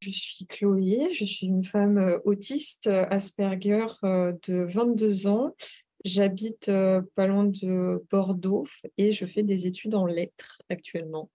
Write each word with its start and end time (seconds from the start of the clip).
Je 0.00 0.10
suis 0.10 0.46
Chloé, 0.46 1.12
je 1.12 1.26
suis 1.26 1.46
une 1.46 1.62
femme 1.62 1.98
euh, 1.98 2.18
autiste 2.24 2.86
euh, 2.86 3.04
Asperger 3.10 3.86
euh, 4.02 4.32
de 4.48 4.64
22 4.64 5.26
ans. 5.26 5.54
J'habite 6.06 6.70
pas 7.14 7.26
loin 7.26 7.44
de 7.44 8.02
Bordeaux 8.10 8.66
et 8.96 9.12
je 9.12 9.26
fais 9.26 9.42
des 9.42 9.66
études 9.66 9.94
en 9.94 10.06
lettres 10.06 10.62
actuellement. 10.70 11.30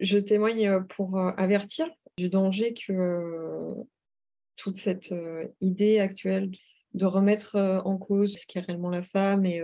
Je 0.00 0.18
témoigne 0.18 0.82
pour 0.88 1.16
avertir 1.16 1.88
du 2.16 2.28
danger 2.28 2.74
que 2.74 3.76
toute 4.56 4.76
cette 4.76 5.14
idée 5.60 6.00
actuelle 6.00 6.50
de 6.94 7.06
remettre 7.06 7.56
en 7.84 7.96
cause 7.96 8.38
ce 8.38 8.44
qu'est 8.44 8.58
réellement 8.58 8.90
la 8.90 9.04
femme 9.04 9.46
et 9.46 9.62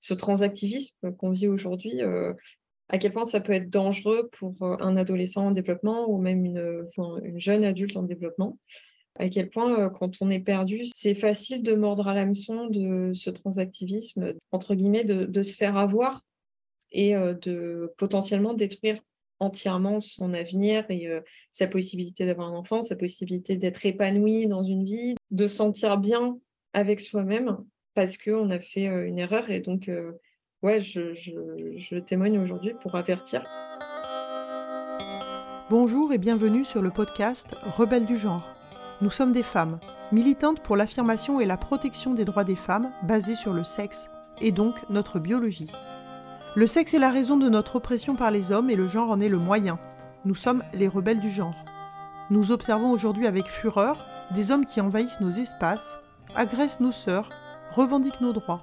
ce 0.00 0.14
transactivisme 0.14 1.12
qu'on 1.18 1.32
vit 1.32 1.48
aujourd'hui 1.48 2.00
à 2.88 2.98
quel 2.98 3.12
point 3.12 3.24
ça 3.24 3.40
peut 3.40 3.52
être 3.52 3.70
dangereux 3.70 4.28
pour 4.32 4.54
euh, 4.62 4.76
un 4.80 4.96
adolescent 4.96 5.46
en 5.46 5.50
développement 5.50 6.08
ou 6.08 6.18
même 6.18 6.44
une, 6.44 6.86
une 7.22 7.40
jeune 7.40 7.64
adulte 7.64 7.96
en 7.96 8.02
développement. 8.02 8.58
À 9.16 9.28
quel 9.28 9.48
point, 9.48 9.78
euh, 9.78 9.90
quand 9.90 10.16
on 10.20 10.30
est 10.30 10.40
perdu, 10.40 10.84
c'est 10.94 11.14
facile 11.14 11.62
de 11.62 11.74
mordre 11.74 12.08
à 12.08 12.14
l'hameçon 12.14 12.66
de 12.66 13.12
ce 13.14 13.30
transactivisme, 13.30 14.34
entre 14.50 14.74
guillemets, 14.74 15.04
de, 15.04 15.42
se 15.42 15.54
faire 15.54 15.76
avoir 15.76 16.22
et 16.92 17.16
euh, 17.16 17.32
de 17.34 17.92
potentiellement 17.96 18.54
détruire 18.54 19.00
entièrement 19.40 19.98
son 19.98 20.32
avenir 20.32 20.86
et 20.90 21.08
sa 21.50 21.66
possibilité 21.66 22.24
d'avoir 22.24 22.48
un 22.48 22.56
enfant, 22.56 22.82
sa 22.82 22.94
possibilité 22.94 23.56
d'être 23.56 23.84
épanoui 23.84 24.46
dans 24.46 24.62
une 24.62 24.84
vie, 24.84 25.16
de 25.32 25.46
se 25.48 25.56
sentir 25.56 25.98
bien 25.98 26.38
avec 26.72 27.00
soi-même 27.00 27.58
parce 27.94 28.16
qu'on 28.16 28.50
a 28.50 28.60
fait 28.60 28.86
une 28.86 29.18
erreur 29.18 29.50
et 29.50 29.58
donc 29.58 29.90
ouais, 30.64 30.80
je, 30.80 31.98
témoigne 31.98 32.38
aujourd'hui 32.38 32.72
pour 32.80 32.94
avertir. 32.94 33.44
Bonjour 35.68 36.12
et 36.12 36.18
bienvenue 36.18 36.64
sur 36.64 36.80
le 36.80 36.90
podcast 36.90 37.54
Rebelles 37.76 38.06
du 38.06 38.16
genre. 38.16 38.48
Nous 39.02 39.10
sommes 39.10 39.32
des 39.32 39.42
femmes, 39.42 39.78
militantes 40.10 40.62
pour 40.62 40.76
l'affirmation 40.76 41.38
et 41.38 41.44
la 41.44 41.58
protection 41.58 42.14
des 42.14 42.24
droits 42.24 42.44
des 42.44 42.56
femmes 42.56 42.92
basés 43.02 43.34
sur 43.34 43.52
le 43.52 43.62
sexe, 43.62 44.08
et 44.40 44.52
donc 44.52 44.74
notre 44.88 45.18
biologie. 45.18 45.70
Le 46.56 46.66
sexe 46.66 46.94
est 46.94 46.98
la 46.98 47.10
raison 47.10 47.36
de 47.36 47.50
notre 47.50 47.76
oppression 47.76 48.16
par 48.16 48.30
les 48.30 48.50
hommes 48.50 48.70
et 48.70 48.76
le 48.76 48.88
genre 48.88 49.10
en 49.10 49.20
est 49.20 49.28
le 49.28 49.38
moyen. 49.38 49.78
Nous 50.24 50.34
sommes 50.34 50.62
les 50.72 50.88
rebelles 50.88 51.20
du 51.20 51.30
genre. 51.30 51.64
Nous 52.30 52.52
observons 52.52 52.90
aujourd'hui 52.90 53.26
avec 53.26 53.48
fureur 53.48 53.98
des 54.32 54.50
hommes 54.50 54.64
qui 54.64 54.80
envahissent 54.80 55.20
nos 55.20 55.30
espaces, 55.30 55.96
agressent 56.34 56.80
nos 56.80 56.92
sœurs, 56.92 57.28
revendiquent 57.74 58.22
nos 58.22 58.32
droits 58.32 58.62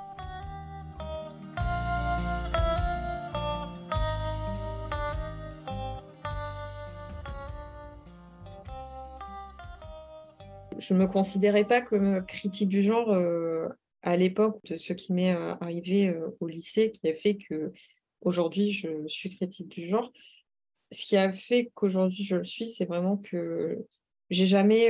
Je 10.91 10.95
ne 10.97 10.99
me 10.99 11.07
considérais 11.07 11.63
pas 11.63 11.79
comme 11.81 12.25
critique 12.25 12.67
du 12.67 12.83
genre 12.83 13.13
euh, 13.13 13.69
à 14.01 14.17
l'époque 14.17 14.59
de 14.65 14.77
ce 14.77 14.91
qui 14.91 15.13
m'est 15.13 15.33
euh, 15.33 15.55
arrivé 15.61 16.09
euh, 16.09 16.35
au 16.41 16.49
lycée, 16.49 16.91
qui 16.91 17.07
a 17.07 17.15
fait 17.15 17.37
que 17.37 17.71
aujourd'hui 18.19 18.73
je 18.73 19.07
suis 19.07 19.33
critique 19.33 19.69
du 19.69 19.87
genre. 19.87 20.11
Ce 20.91 21.05
qui 21.05 21.15
a 21.15 21.31
fait 21.31 21.71
qu'aujourd'hui 21.75 22.25
je 22.25 22.35
le 22.35 22.43
suis, 22.43 22.67
c'est 22.67 22.83
vraiment 22.83 23.15
que 23.15 23.87
j'ai 24.29 24.45
jamais 24.45 24.89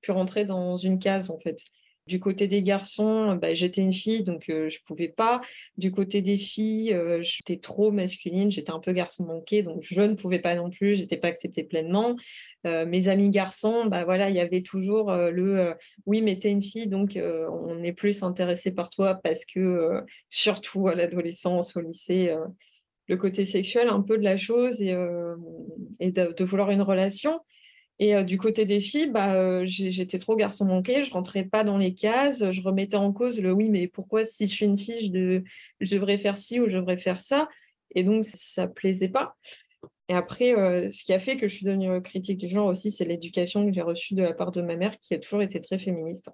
pu 0.00 0.10
rentrer 0.10 0.44
dans 0.44 0.76
une 0.76 0.98
case 0.98 1.30
en 1.30 1.38
fait. 1.38 1.62
Du 2.06 2.18
côté 2.18 2.48
des 2.48 2.62
garçons, 2.62 3.36
bah, 3.36 3.54
j'étais 3.54 3.80
une 3.80 3.92
fille, 3.92 4.24
donc 4.24 4.44
je 4.48 4.68
je 4.68 4.78
pouvais 4.84 5.08
pas. 5.08 5.40
Du 5.76 5.92
côté 5.92 6.22
des 6.22 6.38
filles, 6.38 6.96
j'étais 7.20 7.58
trop 7.58 7.92
masculine, 7.92 8.50
j'étais 8.50 8.72
un 8.72 8.80
peu 8.80 8.92
garçon 8.92 9.24
manqué, 9.24 9.62
donc 9.62 9.80
je 9.82 10.02
ne 10.02 10.14
pouvais 10.14 10.40
pas 10.40 10.54
non 10.54 10.70
plus, 10.70 10.94
j'étais 10.96 11.16
pas 11.16 11.28
acceptée 11.28 11.62
pleinement. 11.64 12.16
mes 12.64 13.08
amis 13.08 13.30
garçons, 13.30 13.86
bah 13.86 14.04
voilà, 14.04 14.30
il 14.30 14.36
y 14.36 14.40
avait 14.40 14.62
toujours 14.62 15.12
le 15.12 15.74
oui, 16.06 16.22
mais 16.22 16.38
t'es 16.38 16.50
une 16.50 16.62
fille, 16.62 16.88
donc 16.88 17.16
on 17.16 17.82
est 17.82 17.92
plus 17.92 18.22
intéressé 18.22 18.72
par 18.72 18.90
toi 18.90 19.14
parce 19.22 19.44
que 19.44 20.00
surtout 20.28 20.88
à 20.88 20.94
l'adolescence, 20.94 21.76
au 21.76 21.80
lycée, 21.80 22.34
le 23.08 23.16
côté 23.16 23.46
sexuel, 23.46 23.88
un 23.88 24.00
peu 24.00 24.16
de 24.18 24.24
la 24.24 24.36
chose 24.36 24.80
et, 24.80 24.92
de, 24.94 26.44
vouloir 26.44 26.70
une 26.70 26.82
relation. 26.82 27.40
Et 28.02 28.16
euh, 28.16 28.24
du 28.24 28.36
côté 28.36 28.64
des 28.64 28.80
filles, 28.80 29.12
bah, 29.12 29.36
euh, 29.36 29.62
j'étais 29.64 30.18
trop 30.18 30.34
garçon 30.34 30.64
manqué, 30.64 31.04
je 31.04 31.12
rentrais 31.12 31.44
pas 31.44 31.62
dans 31.62 31.78
les 31.78 31.94
cases, 31.94 32.50
je 32.50 32.60
remettais 32.60 32.96
en 32.96 33.12
cause 33.12 33.40
le 33.40 33.52
oui, 33.52 33.70
mais 33.70 33.86
pourquoi 33.86 34.24
si 34.24 34.48
je 34.48 34.52
suis 34.52 34.66
une 34.66 34.76
fille, 34.76 35.12
je, 35.80 35.94
devrais 35.94 36.18
faire 36.18 36.36
ci 36.36 36.58
ou 36.58 36.68
je 36.68 36.78
devrais 36.78 36.98
faire 36.98 37.22
ça? 37.22 37.48
Et 37.94 38.02
donc, 38.02 38.24
ça 38.24 38.66
ne 38.66 38.72
plaisait 38.72 39.08
pas. 39.08 39.36
Et 40.08 40.14
après, 40.14 40.52
euh, 40.58 40.90
ce 40.90 41.04
qui 41.04 41.12
a 41.12 41.20
fait 41.20 41.36
que 41.36 41.46
je 41.46 41.54
suis 41.54 41.64
devenue 41.64 42.02
critique 42.02 42.38
du 42.38 42.48
genre 42.48 42.66
aussi, 42.66 42.90
c'est 42.90 43.04
l'éducation 43.04 43.64
que 43.64 43.72
j'ai 43.72 43.82
reçue 43.82 44.14
de 44.14 44.24
la 44.24 44.32
part 44.32 44.50
de 44.50 44.62
ma 44.62 44.74
mère, 44.74 44.98
qui 44.98 45.14
a 45.14 45.20
toujours 45.20 45.42
été 45.42 45.60
très 45.60 45.78
féministe. 45.78 46.28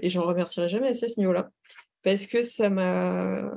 Et 0.00 0.08
j'en 0.08 0.24
remercierai 0.24 0.68
jamais 0.68 0.90
à 0.90 0.94
ce 0.94 1.18
niveau-là. 1.18 1.50
Parce 2.04 2.28
que 2.28 2.40
ça 2.42 2.70
m'a. 2.70 3.50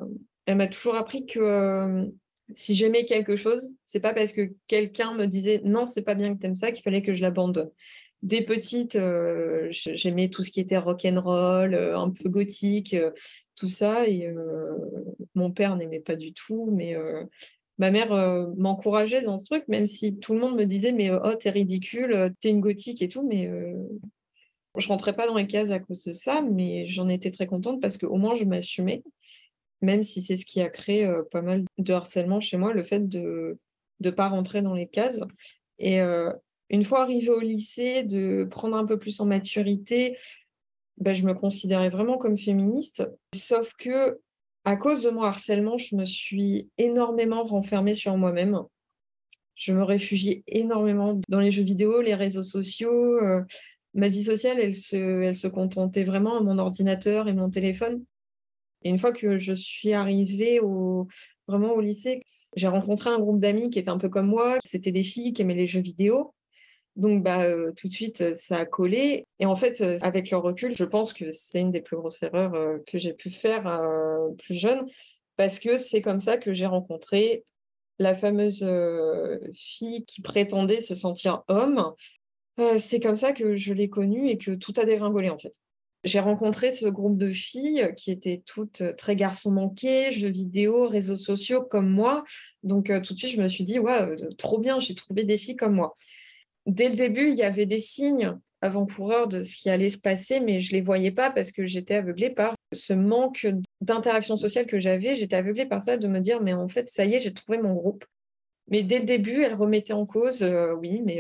Elle 0.48 0.58
m'a 0.58 0.68
toujours 0.68 0.96
appris 0.96 1.28
que 1.28 2.12
si 2.56 2.76
j'aimais 2.76 3.06
quelque 3.06 3.36
chose, 3.36 3.76
c'est 3.86 4.00
pas 4.00 4.14
parce 4.14 4.32
que 4.32 4.54
quelqu'un 4.68 5.14
me 5.14 5.26
disait 5.26 5.62
non, 5.64 5.86
c'est 5.86 6.04
pas 6.04 6.16
bien 6.16 6.36
que 6.36 6.40
tu 6.40 6.48
aimes 6.48 6.56
ça 6.56 6.72
qu'il 6.72 6.84
fallait 6.84 7.02
que 7.02 7.14
je 7.14 7.22
l'abandonne. 7.22 7.72
Des 8.22 8.42
petites, 8.42 8.96
euh, 8.96 9.68
j'aimais 9.70 10.30
tout 10.30 10.44
ce 10.44 10.52
qui 10.52 10.62
était 10.62 10.78
rock 10.78 11.06
and 11.06 11.20
roll, 11.22 11.74
euh, 11.74 11.98
un 11.98 12.10
peu 12.10 12.30
gothique, 12.30 12.94
euh, 12.94 13.12
tout 13.56 13.70
ça. 13.70 14.08
Et 14.08 14.30
mon 15.36 15.52
père 15.52 15.76
n'aimait 15.76 16.00
pas 16.00 16.16
du 16.16 16.34
tout, 16.34 16.70
mais 16.72 16.96
ma 17.78 17.92
mère 17.92 18.10
m'encourageait 18.58 19.22
dans 19.22 19.40
ce 19.40 19.46
truc, 19.46 19.68
même 19.68 19.88
si 19.88 20.20
tout 20.20 20.34
le 20.34 20.40
monde 20.40 20.56
me 20.56 20.66
disait 20.66 20.92
mais 20.92 21.12
oh 21.12 21.36
t'es 21.40 21.50
ridicule, 21.50 22.34
t'es 22.40 22.50
une 22.50 22.62
gothique 22.62 23.02
et 23.02 23.08
tout, 23.08 23.28
mais 23.28 23.50
je 24.78 24.88
rentrais 24.88 25.16
pas 25.16 25.28
dans 25.28 25.38
les 25.38 25.48
cases 25.48 25.70
à 25.70 25.80
cause 25.80 26.04
de 26.04 26.14
ça, 26.14 26.42
mais 26.42 26.88
j'en 26.88 27.08
étais 27.10 27.32
très 27.32 27.46
contente 27.46 27.82
parce 27.82 27.98
qu'au 27.98 28.16
moins 28.16 28.36
je 28.36 28.46
m'assumais 28.46 29.04
même 29.84 30.02
si 30.02 30.22
c'est 30.22 30.38
ce 30.38 30.46
qui 30.46 30.62
a 30.62 30.70
créé 30.70 31.08
pas 31.30 31.42
mal 31.42 31.66
de 31.78 31.94
harcèlement 31.94 32.40
chez 32.40 32.58
moi, 32.58 32.74
le 32.74 32.84
fait 32.84 33.08
de 33.08 33.60
ne 34.00 34.12
pas 34.12 34.30
rentrer 34.30 34.62
dans 34.62 34.74
les 34.74 34.88
cases. 34.88 35.20
Et 35.78 36.00
une 36.70 36.84
fois 36.86 37.02
arrivée 37.02 37.30
au 37.30 37.42
lycée, 37.42 38.04
de 38.04 38.48
prendre 38.50 38.78
un 38.78 38.86
peu 38.86 38.98
plus 38.98 39.20
en 39.20 39.26
maturité, 39.26 40.18
ben, 40.98 41.14
je 41.14 41.24
me 41.24 41.34
considérais 41.34 41.90
vraiment 41.90 42.18
comme 42.18 42.38
féministe. 42.38 43.04
Sauf 43.36 43.74
que 43.78 44.20
à 44.64 44.78
cause 44.78 45.04
de 45.04 45.10
mon 45.10 45.24
harcèlement, 45.24 45.78
je 45.78 45.98
me 45.98 46.06
suis 46.06 46.70
énormément 46.78 47.44
renfermée 47.44 47.94
sur 47.94 48.16
moi-même. 48.16 48.62
Je 49.56 49.74
me 49.74 49.84
réfugiais 49.84 50.44
énormément 50.48 51.20
dans 51.28 51.42
les 51.42 51.52
jeux 51.52 51.64
vidéo, 51.64 52.02
les 52.02 52.16
réseaux 52.16 52.44
sociaux. 52.44 53.20
ma 53.94 54.08
vie 54.08 54.24
sociale, 54.24 54.60
elle 54.62 54.76
se, 54.76 54.96
elle 54.96 55.36
se 55.36 55.48
contentait 55.48 56.06
vraiment 56.06 56.38
à 56.38 56.42
mon 56.42 56.58
ordinateur 56.58 57.28
et 57.28 57.34
mon 57.34 57.50
téléphone. 57.50 58.06
Et 58.84 58.90
une 58.90 59.00
fois 59.00 59.12
que 59.12 59.40
je 59.40 59.54
suis 59.54 59.94
arrivée 59.94 60.60
au, 60.60 61.08
vraiment 61.48 61.74
au 61.74 61.82
lycée, 61.82 62.22
j'ai 62.56 62.68
rencontré 62.68 63.10
un 63.10 63.20
groupe 63.20 63.40
d'amis 63.40 63.70
qui 63.70 63.80
étaient 63.80 63.90
un 63.90 63.98
peu 63.98 64.10
comme 64.10 64.28
moi. 64.28 64.58
C'était 64.64 64.92
des 64.92 65.04
filles 65.04 65.34
qui 65.34 65.42
aimaient 65.42 65.54
les 65.54 65.68
jeux 65.68 65.82
vidéo. 65.82 66.34
Donc, 66.96 67.24
bah, 67.24 67.42
euh, 67.42 67.72
tout 67.76 67.88
de 67.88 67.94
suite, 67.94 68.22
euh, 68.22 68.36
ça 68.36 68.58
a 68.58 68.66
collé. 68.66 69.26
Et 69.40 69.46
en 69.46 69.56
fait, 69.56 69.82
euh, 69.82 69.98
avec 70.02 70.30
le 70.30 70.38
recul, 70.38 70.76
je 70.76 70.84
pense 70.84 71.14
que 71.14 71.32
c'est 71.32 71.60
une 71.60 71.72
des 71.72 71.82
plus 71.82 71.98
grosses 71.98 72.22
erreurs 72.22 72.54
que 72.86 72.98
j'ai 72.98 73.14
pu 73.14 73.32
faire 73.32 73.64
plus 74.38 74.56
jeune, 74.56 74.86
parce 75.36 75.60
que 75.60 75.78
c'est 75.78 76.02
comme 76.02 76.20
ça 76.20 76.38
que 76.38 76.54
j'ai 76.54 76.66
rencontré 76.66 77.44
la 78.00 78.16
fameuse 78.16 78.66
fille 79.54 80.04
qui 80.06 80.22
prétendait 80.22 80.82
se 80.82 80.96
sentir 80.96 81.44
homme. 81.48 81.94
c'est 82.80 83.00
comme 83.00 83.16
ça 83.16 83.34
que 83.34 83.56
je 83.56 83.74
l'ai 83.74 83.90
connue 83.90 84.30
et 84.30 84.38
que 84.38 84.52
tout 84.52 84.74
a 84.78 84.86
dégringolé, 84.86 85.30
en 85.30 85.40
fait 85.40 85.54
j'ai 86.04 86.20
rencontré 86.20 86.72
ce 86.72 86.88
groupe 86.88 87.18
de 87.18 87.30
filles 87.30 87.94
qui 87.96 88.12
étaient 88.12 88.42
toutes 88.46 88.82
euh, 88.82 88.94
très 88.94 89.16
garçons 89.16 89.52
manqués, 89.52 90.12
jeux 90.12 90.30
vidéo, 90.30 90.88
réseaux 90.88 91.16
sociaux 91.16 91.64
comme 91.64 91.90
moi. 91.90 92.24
Donc 92.64 92.90
euh, 92.90 93.00
tout 93.00 93.14
de 93.14 93.20
suite, 93.20 93.32
je 93.32 93.42
me 93.42 93.48
suis 93.48 93.64
dit, 93.64 93.80
ouais, 93.80 94.02
euh, 94.02 94.16
trop 94.38 94.60
bien, 94.60 94.80
j'ai 94.80 94.96
trouvé 94.96 95.24
des 95.24 95.38
filles 95.38 95.56
comme 95.56 95.76
moi. 95.76 95.94
Dès 96.66 96.90
le 96.90 96.96
début, 96.96 97.30
il 97.30 97.38
y 97.38 97.44
avait 97.44 97.66
des 97.66 97.80
signes 97.80 98.38
avant-coureurs 98.62 99.28
de 99.28 99.44
ce 99.44 99.56
qui 99.58 99.70
allait 99.70 99.90
se 99.90 99.98
passer, 99.98 100.40
mais 100.40 100.62
je 100.62 100.74
ne 100.74 100.78
les 100.78 100.84
voyais 100.84 101.12
pas 101.12 101.32
parce 101.32 101.52
que 101.52 101.68
j'étais 101.68 101.96
aveuglée 101.96 102.30
par 102.30 102.56
ce 102.74 102.94
manque 102.94 103.48
d'interaction 103.82 104.38
sociale 104.38 104.66
que 104.66 104.80
j'avais. 104.80 105.16
J'étais 105.18 105.36
aveuglée 105.36 105.66
par 105.66 105.82
ça, 105.82 105.98
de 105.98 106.08
me 106.08 106.20
dire, 106.20 106.42
mais 106.42 106.54
en 106.54 106.70
fait, 106.70 106.90
ça 106.90 107.06
y 107.06 107.16
est, 107.16 107.22
j'ai 107.22 107.34
trouvé 107.34 107.58
mon 107.58 107.74
groupe. 107.74 108.06
Mais 108.70 108.84
dès 108.84 109.00
le 109.00 109.06
début, 109.06 109.44
elle 109.44 109.56
remettait 109.56 109.92
en 109.92 110.06
cause, 110.06 110.46
oui, 110.80 111.02
mais 111.04 111.20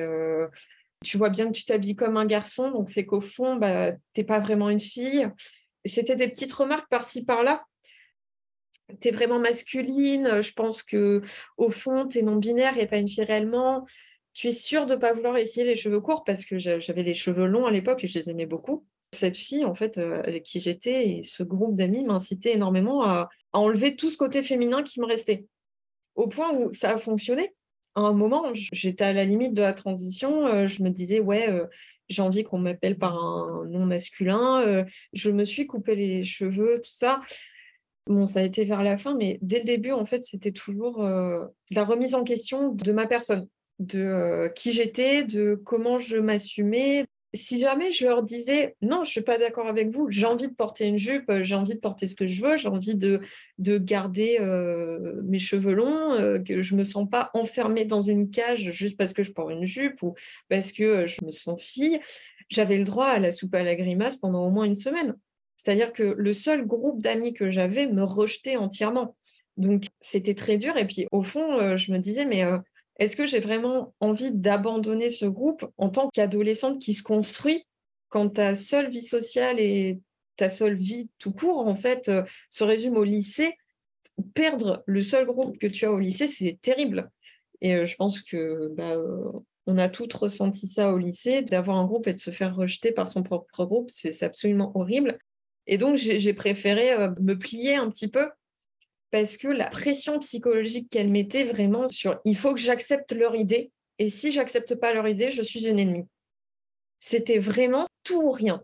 tu 1.03 1.17
vois 1.17 1.29
bien 1.29 1.47
que 1.47 1.57
tu 1.57 1.65
t'habilles 1.65 1.95
comme 1.95 2.17
un 2.17 2.25
garçon, 2.25 2.71
donc 2.71 2.89
c'est 2.89 3.05
qu'au 3.05 3.21
fond, 3.21 3.55
bah, 3.55 3.91
tu 3.91 3.99
n'es 4.17 4.23
pas 4.23 4.39
vraiment 4.39 4.69
une 4.69 4.79
fille. 4.79 5.27
C'était 5.85 6.15
des 6.15 6.27
petites 6.27 6.53
remarques 6.53 6.89
par-ci, 6.89 7.25
par-là. 7.25 7.63
Tu 9.01 9.09
es 9.09 9.11
vraiment 9.11 9.39
masculine, 9.39 10.41
je 10.41 10.53
pense 10.53 10.83
que 10.83 11.21
au 11.57 11.69
fond, 11.69 12.07
tu 12.07 12.19
es 12.19 12.21
non-binaire 12.21 12.77
et 12.77 12.87
pas 12.87 12.97
une 12.97 13.07
fille 13.07 13.23
réellement. 13.23 13.85
Tu 14.33 14.47
es 14.47 14.51
sûre 14.51 14.85
de 14.85 14.95
ne 14.95 14.99
pas 14.99 15.13
vouloir 15.13 15.37
essayer 15.37 15.65
les 15.65 15.75
cheveux 15.75 16.01
courts 16.01 16.23
parce 16.23 16.43
que 16.45 16.57
j'avais 16.57 17.03
les 17.03 17.13
cheveux 17.13 17.45
longs 17.45 17.65
à 17.65 17.71
l'époque 17.71 18.03
et 18.03 18.07
je 18.07 18.17
les 18.17 18.29
aimais 18.29 18.45
beaucoup. 18.45 18.85
Cette 19.11 19.37
fille, 19.37 19.63
en 19.63 19.75
fait, 19.75 19.99
euh, 19.99 20.21
avec 20.23 20.43
qui 20.43 20.59
j'étais 20.59 21.07
et 21.07 21.23
ce 21.23 21.43
groupe 21.43 21.75
d'amis 21.75 22.03
m'incitait 22.03 22.55
énormément 22.55 23.03
à, 23.03 23.29
à 23.53 23.59
enlever 23.59 23.95
tout 23.95 24.09
ce 24.09 24.17
côté 24.17 24.43
féminin 24.43 24.81
qui 24.81 24.99
me 24.99 25.05
restait. 25.05 25.45
Au 26.15 26.27
point 26.27 26.51
où 26.51 26.71
ça 26.71 26.91
a 26.91 26.97
fonctionné 26.97 27.53
à 27.95 28.01
un 28.01 28.13
moment, 28.13 28.45
j'étais 28.53 29.03
à 29.03 29.13
la 29.13 29.25
limite 29.25 29.53
de 29.53 29.61
la 29.61 29.73
transition. 29.73 30.47
Euh, 30.47 30.67
je 30.67 30.83
me 30.83 30.89
disais, 30.89 31.19
ouais, 31.19 31.49
euh, 31.49 31.65
j'ai 32.09 32.21
envie 32.21 32.43
qu'on 32.43 32.57
m'appelle 32.57 32.97
par 32.97 33.15
un 33.17 33.65
nom 33.65 33.85
masculin. 33.85 34.61
Euh, 34.61 34.83
je 35.13 35.29
me 35.29 35.45
suis 35.45 35.67
coupé 35.67 35.95
les 35.95 36.23
cheveux, 36.23 36.81
tout 36.83 36.91
ça. 36.91 37.21
Bon, 38.07 38.25
ça 38.25 38.39
a 38.39 38.43
été 38.43 38.65
vers 38.65 38.83
la 38.83 38.97
fin, 38.97 39.15
mais 39.15 39.39
dès 39.41 39.59
le 39.59 39.65
début, 39.65 39.91
en 39.91 40.05
fait, 40.05 40.25
c'était 40.25 40.51
toujours 40.51 41.01
la 41.03 41.83
remise 41.85 42.15
en 42.15 42.25
question 42.25 42.73
de 42.73 42.91
ma 42.91 43.07
personne, 43.07 43.47
de 43.79 44.51
qui 44.55 44.73
j'étais, 44.73 45.23
de 45.23 45.55
comment 45.55 45.99
je 45.99 46.17
m'assumais, 46.17 47.05
si 47.33 47.59
jamais 47.59 47.91
je 47.91 48.05
leur 48.05 48.23
disais 48.23 48.75
non, 48.81 48.97
je 48.97 49.01
ne 49.01 49.05
suis 49.05 49.21
pas 49.21 49.37
d'accord 49.37 49.67
avec 49.67 49.89
vous, 49.89 50.09
j'ai 50.09 50.25
envie 50.25 50.47
de 50.47 50.53
porter 50.53 50.87
une 50.87 50.97
jupe, 50.97 51.29
euh, 51.29 51.43
j'ai 51.43 51.55
envie 51.55 51.73
de 51.73 51.79
porter 51.79 52.05
ce 52.05 52.15
que 52.15 52.27
je 52.27 52.41
veux, 52.43 52.57
j'ai 52.57 52.67
envie 52.67 52.95
de, 52.95 53.21
de 53.57 53.77
garder 53.77 54.37
euh, 54.39 55.19
mes 55.23 55.39
cheveux 55.39 55.73
longs, 55.73 56.11
euh, 56.13 56.39
que 56.39 56.61
je 56.61 56.73
ne 56.73 56.79
me 56.79 56.83
sens 56.83 57.09
pas 57.09 57.31
enfermée 57.33 57.85
dans 57.85 58.01
une 58.01 58.29
cage 58.29 58.71
juste 58.71 58.97
parce 58.97 59.13
que 59.13 59.23
je 59.23 59.31
porte 59.31 59.51
une 59.51 59.65
jupe 59.65 60.03
ou 60.03 60.13
parce 60.47 60.71
que 60.71 61.07
je 61.07 61.25
me 61.25 61.31
sens 61.31 61.61
fille, 61.61 61.99
j'avais 62.49 62.77
le 62.77 62.83
droit 62.83 63.07
à 63.07 63.19
la 63.19 63.31
soupe 63.31 63.55
à 63.55 63.63
la 63.63 63.75
grimace 63.75 64.15
pendant 64.15 64.45
au 64.45 64.51
moins 64.51 64.65
une 64.65 64.75
semaine. 64.75 65.15
C'est-à-dire 65.57 65.91
que 65.91 66.03
le 66.03 66.33
seul 66.33 66.65
groupe 66.67 67.01
d'amis 67.01 67.33
que 67.33 67.49
j'avais 67.49 67.87
me 67.87 68.03
rejetait 68.03 68.57
entièrement. 68.57 69.15
Donc 69.57 69.85
c'était 70.01 70.35
très 70.35 70.57
dur. 70.57 70.77
Et 70.77 70.85
puis 70.85 71.07
au 71.11 71.23
fond, 71.23 71.77
je 71.77 71.91
me 71.93 71.99
disais, 71.99 72.25
mais 72.25 72.43
est-ce 72.99 73.15
que 73.15 73.25
j'ai 73.25 73.39
vraiment 73.39 73.93
envie 73.99 74.31
d'abandonner 74.31 75.09
ce 75.09 75.25
groupe 75.25 75.65
en 75.77 75.89
tant 75.89 76.09
qu'adolescente 76.09 76.79
qui 76.79 76.93
se 76.93 77.03
construit 77.03 77.65
quand 78.09 78.29
ta 78.29 78.55
seule 78.55 78.89
vie 78.89 79.01
sociale 79.01 79.59
et 79.59 79.99
ta 80.35 80.49
seule 80.49 80.75
vie 80.75 81.09
tout 81.17 81.31
court, 81.31 81.67
en 81.67 81.75
fait, 81.75 82.09
euh, 82.09 82.23
se 82.49 82.63
résume 82.63 82.97
au 82.97 83.03
lycée? 83.03 83.57
Perdre 84.35 84.83
le 84.85 85.01
seul 85.01 85.25
groupe 85.25 85.57
que 85.57 85.67
tu 85.67 85.85
as 85.85 85.91
au 85.91 85.99
lycée, 85.99 86.27
c'est 86.27 86.59
terrible. 86.61 87.09
Et 87.61 87.75
euh, 87.75 87.85
je 87.85 87.95
pense 87.95 88.21
que 88.21 88.69
bah, 88.75 88.95
euh, 88.95 89.31
on 89.65 89.77
a 89.79 89.89
toutes 89.89 90.13
ressenti 90.13 90.67
ça 90.67 90.93
au 90.93 90.97
lycée, 90.97 91.41
d'avoir 91.41 91.77
un 91.77 91.85
groupe 91.85 92.07
et 92.07 92.13
de 92.13 92.19
se 92.19 92.31
faire 92.31 92.55
rejeter 92.55 92.91
par 92.91 93.09
son 93.09 93.23
propre 93.23 93.65
groupe, 93.65 93.89
c'est 93.89 94.21
absolument 94.23 94.71
horrible. 94.75 95.17
Et 95.65 95.77
donc, 95.77 95.95
j'ai 95.95 96.33
préféré 96.33 96.93
me 97.21 97.35
plier 97.35 97.75
un 97.75 97.89
petit 97.89 98.09
peu 98.09 98.29
parce 99.13 99.37
que 99.37 99.47
la 99.47 99.69
pression 99.69 100.17
psychologique 100.17 100.89
qu'elle 100.89 101.11
mettait 101.11 101.43
vraiment 101.43 101.87
sur 101.87 102.19
il 102.25 102.35
faut 102.35 102.55
que 102.55 102.59
j'accepte 102.59 103.11
leur 103.11 103.35
idée, 103.35 103.71
et 103.99 104.09
si 104.09 104.31
j'accepte 104.31 104.73
pas 104.73 104.91
leur 104.91 105.07
idée, 105.07 105.29
je 105.29 105.43
suis 105.43 105.67
une 105.67 105.77
ennemie. 105.77 106.07
C'était 106.99 107.37
vraiment 107.37 107.85
tout 108.03 108.23
ou 108.23 108.31
rien. 108.31 108.63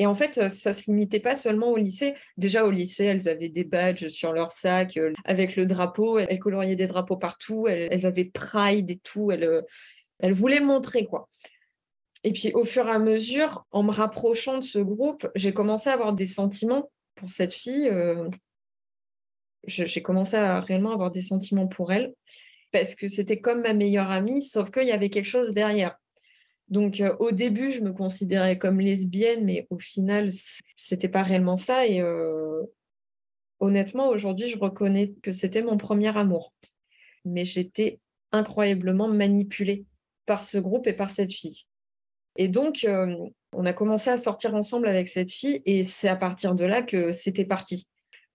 Et 0.00 0.06
en 0.06 0.14
fait, 0.14 0.48
ça 0.48 0.72
se 0.72 0.84
limitait 0.88 1.18
pas 1.18 1.34
seulement 1.34 1.70
au 1.70 1.76
lycée. 1.76 2.14
Déjà 2.36 2.64
au 2.64 2.70
lycée, 2.70 3.06
elles 3.06 3.28
avaient 3.28 3.48
des 3.48 3.64
badges 3.64 4.10
sur 4.10 4.32
leur 4.32 4.52
sac 4.52 4.96
euh, 4.96 5.12
avec 5.24 5.56
le 5.56 5.66
drapeau. 5.66 6.20
Elles 6.20 6.38
coloriaient 6.38 6.76
des 6.76 6.86
drapeaux 6.86 7.16
partout. 7.16 7.66
Elles, 7.66 8.06
avaient 8.06 8.26
Pride 8.26 8.88
et 8.92 8.98
tout. 8.98 9.32
Elles, 9.32 9.64
elles 10.20 10.34
voulaient 10.34 10.60
montrer 10.60 11.04
quoi. 11.04 11.28
Et 12.22 12.32
puis 12.32 12.52
au 12.52 12.64
fur 12.64 12.86
et 12.86 12.92
à 12.92 13.00
mesure, 13.00 13.66
en 13.72 13.82
me 13.82 13.90
rapprochant 13.90 14.58
de 14.58 14.64
ce 14.64 14.78
groupe, 14.78 15.28
j'ai 15.34 15.52
commencé 15.52 15.90
à 15.90 15.94
avoir 15.94 16.12
des 16.12 16.26
sentiments 16.26 16.92
pour 17.16 17.28
cette 17.28 17.52
fille. 17.52 17.88
Euh, 17.88 18.28
j'ai 19.66 20.02
commencé 20.02 20.36
à 20.36 20.60
réellement 20.60 20.92
avoir 20.92 21.10
des 21.10 21.20
sentiments 21.20 21.66
pour 21.66 21.92
elle 21.92 22.14
parce 22.72 22.94
que 22.94 23.08
c'était 23.08 23.40
comme 23.40 23.62
ma 23.62 23.72
meilleure 23.72 24.10
amie, 24.10 24.42
sauf 24.42 24.70
qu'il 24.70 24.86
y 24.86 24.92
avait 24.92 25.10
quelque 25.10 25.26
chose 25.26 25.52
derrière. 25.52 25.98
Donc 26.68 27.00
euh, 27.00 27.16
au 27.18 27.32
début, 27.32 27.70
je 27.70 27.80
me 27.80 27.92
considérais 27.92 28.58
comme 28.58 28.80
lesbienne, 28.80 29.44
mais 29.44 29.66
au 29.70 29.78
final, 29.78 30.28
c'était 30.76 31.08
pas 31.08 31.22
réellement 31.22 31.56
ça. 31.56 31.86
Et 31.86 32.00
euh, 32.00 32.62
honnêtement, 33.58 34.08
aujourd'hui, 34.08 34.48
je 34.48 34.58
reconnais 34.58 35.14
que 35.22 35.32
c'était 35.32 35.62
mon 35.62 35.78
premier 35.78 36.16
amour. 36.16 36.52
Mais 37.24 37.44
j'étais 37.44 38.00
incroyablement 38.32 39.08
manipulée 39.08 39.86
par 40.26 40.44
ce 40.44 40.58
groupe 40.58 40.86
et 40.86 40.92
par 40.92 41.10
cette 41.10 41.32
fille. 41.32 41.62
Et 42.36 42.48
donc, 42.48 42.84
euh, 42.84 43.16
on 43.52 43.64
a 43.64 43.72
commencé 43.72 44.10
à 44.10 44.18
sortir 44.18 44.54
ensemble 44.54 44.86
avec 44.86 45.08
cette 45.08 45.30
fille, 45.30 45.62
et 45.64 45.82
c'est 45.84 46.08
à 46.08 46.16
partir 46.16 46.54
de 46.54 46.64
là 46.64 46.82
que 46.82 47.12
c'était 47.12 47.46
parti 47.46 47.88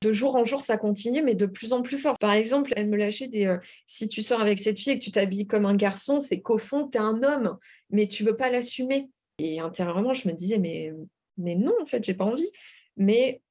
de 0.04 0.14
jour 0.14 0.36
en 0.36 0.46
jour, 0.46 0.62
ça 0.62 0.78
continue, 0.78 1.24
mais 1.24 1.36
de 1.36 1.46
plus 1.46 1.74
en 1.74 1.82
plus 1.82 1.98
fort. 1.98 2.18
Par 2.20 2.34
exemple, 2.34 2.74
elle 2.76 2.90
me 2.90 2.98
lâchait 2.98 3.28
des 3.28 3.46
euh, 3.46 3.58
si 3.88 4.08
tu 4.08 4.22
sors 4.22 4.42
avec 4.42 4.60
cette 4.60 4.80
fille 4.80 4.94
et 4.94 5.00
que 5.00 5.04
tu 5.04 5.12
t'habilles 5.12 5.48
comme 5.48 5.66
un 5.66 5.76
garçon, 5.76 6.20
c'est 6.20 6.42
qu'au 6.42 6.58
fond, 6.58 6.88
tu 6.88 6.98
es 6.98 7.02
un 7.02 7.24
homme, 7.24 7.58
mais 7.90 8.08
tu 8.08 8.24
veux 8.24 8.36
pas 8.36 8.50
l'assumer. 8.50 9.10
Et 9.40 9.60
intérieurement, 9.60 10.14
je 10.14 10.28
me 10.28 10.34
disais, 10.34 10.58
mais, 10.58 10.94
mais 11.38 11.56
non, 11.56 11.74
en 11.82 11.86
fait, 11.86 12.04
j'ai 12.04 12.14
pas 12.14 12.26
envie. 12.26 12.50
Mais 12.98 13.42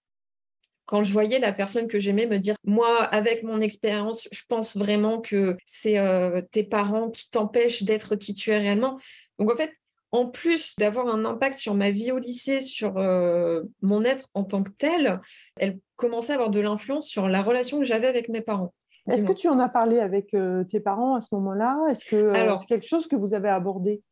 quand 0.84 1.04
je 1.04 1.12
voyais 1.12 1.38
la 1.38 1.52
personne 1.52 1.88
que 1.88 1.98
j'aimais 1.98 2.26
me 2.26 2.38
dire, 2.38 2.54
moi, 2.64 3.02
avec 3.04 3.42
mon 3.42 3.60
expérience, 3.60 4.28
je 4.30 4.42
pense 4.48 4.76
vraiment 4.76 5.20
que 5.20 5.56
c'est 5.64 5.98
euh, 5.98 6.42
tes 6.50 6.64
parents 6.64 7.10
qui 7.10 7.30
t'empêchent 7.30 7.82
d'être 7.82 8.14
qui 8.16 8.34
tu 8.34 8.50
es 8.50 8.58
réellement. 8.58 8.98
Donc, 9.38 9.50
en 9.50 9.56
fait, 9.56 9.72
en 10.12 10.26
plus 10.26 10.76
d'avoir 10.76 11.08
un 11.08 11.24
impact 11.24 11.56
sur 11.56 11.74
ma 11.74 11.90
vie 11.90 12.12
au 12.12 12.18
lycée, 12.18 12.60
sur 12.60 12.98
euh, 12.98 13.62
mon 13.80 14.04
être 14.04 14.28
en 14.34 14.44
tant 14.44 14.62
que 14.62 14.70
tel, 14.70 15.20
elle 15.56 15.80
commençait 15.96 16.32
à 16.32 16.34
avoir 16.36 16.50
de 16.50 16.60
l'influence 16.60 17.08
sur 17.08 17.28
la 17.28 17.42
relation 17.42 17.78
que 17.78 17.86
j'avais 17.86 18.06
avec 18.06 18.28
mes 18.28 18.42
parents. 18.42 18.74
Est-ce 19.10 19.24
que 19.24 19.32
tu 19.32 19.48
en 19.48 19.58
as 19.58 19.68
parlé 19.68 19.98
avec 19.98 20.32
euh, 20.34 20.62
tes 20.64 20.78
parents 20.78 21.16
à 21.16 21.20
ce 21.20 21.34
moment-là? 21.34 21.76
Est-ce 21.90 22.04
que 22.04 22.16
euh, 22.16 22.56
c'est 22.56 22.66
quelque 22.66 22.86
chose 22.86 23.08
que 23.08 23.16
vous 23.16 23.34
avez 23.34 23.48
abordé? 23.48 24.02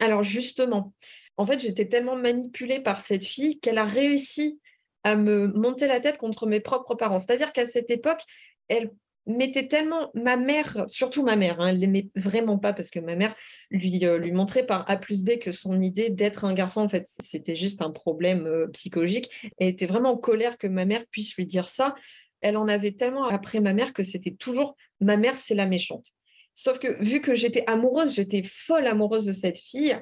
Alors 0.00 0.24
justement, 0.24 0.94
en 1.36 1.46
fait, 1.46 1.60
j'étais 1.60 1.86
tellement 1.86 2.16
manipulée 2.16 2.80
par 2.80 3.00
cette 3.00 3.24
fille 3.24 3.60
qu'elle 3.60 3.78
a 3.78 3.84
réussi 3.84 4.58
à 5.04 5.16
me 5.16 5.46
monter 5.48 5.86
la 5.86 6.00
tête 6.00 6.18
contre 6.18 6.46
mes 6.46 6.60
propres 6.60 6.94
parents. 6.94 7.18
C'est-à-dire 7.18 7.52
qu'à 7.52 7.66
cette 7.66 7.90
époque, 7.90 8.22
elle 8.68 8.90
mettait 9.26 9.68
tellement 9.68 10.10
ma 10.14 10.36
mère, 10.36 10.84
surtout 10.88 11.22
ma 11.22 11.36
mère, 11.36 11.60
hein, 11.60 11.68
elle 11.68 11.78
l'aimait 11.78 12.08
vraiment 12.16 12.58
pas 12.58 12.72
parce 12.72 12.90
que 12.90 12.98
ma 13.00 13.14
mère 13.14 13.34
lui, 13.70 14.04
euh, 14.04 14.18
lui 14.18 14.32
montrait 14.32 14.66
par 14.66 14.88
A 14.90 14.96
plus 14.96 15.22
B 15.22 15.38
que 15.38 15.52
son 15.52 15.80
idée 15.80 16.10
d'être 16.10 16.44
un 16.44 16.54
garçon, 16.54 16.80
en 16.80 16.88
fait, 16.88 17.06
c'était 17.20 17.54
juste 17.54 17.82
un 17.82 17.90
problème 17.90 18.46
euh, 18.46 18.66
psychologique. 18.68 19.30
Elle 19.58 19.68
était 19.68 19.86
vraiment 19.86 20.10
en 20.10 20.16
colère 20.16 20.58
que 20.58 20.66
ma 20.66 20.84
mère 20.84 21.04
puisse 21.10 21.34
lui 21.36 21.46
dire 21.46 21.68
ça. 21.68 21.94
Elle 22.40 22.56
en 22.56 22.66
avait 22.66 22.92
tellement 22.92 23.24
après 23.24 23.60
ma 23.60 23.72
mère 23.72 23.92
que 23.92 24.02
c'était 24.02 24.32
toujours 24.32 24.76
ma 25.00 25.16
mère, 25.16 25.36
c'est 25.38 25.54
la 25.54 25.66
méchante. 25.66 26.06
Sauf 26.54 26.78
que 26.78 27.02
vu 27.02 27.20
que 27.20 27.34
j'étais 27.34 27.64
amoureuse, 27.66 28.14
j'étais 28.14 28.42
folle 28.42 28.86
amoureuse 28.86 29.24
de 29.24 29.32
cette 29.32 29.58
fille, 29.58 29.96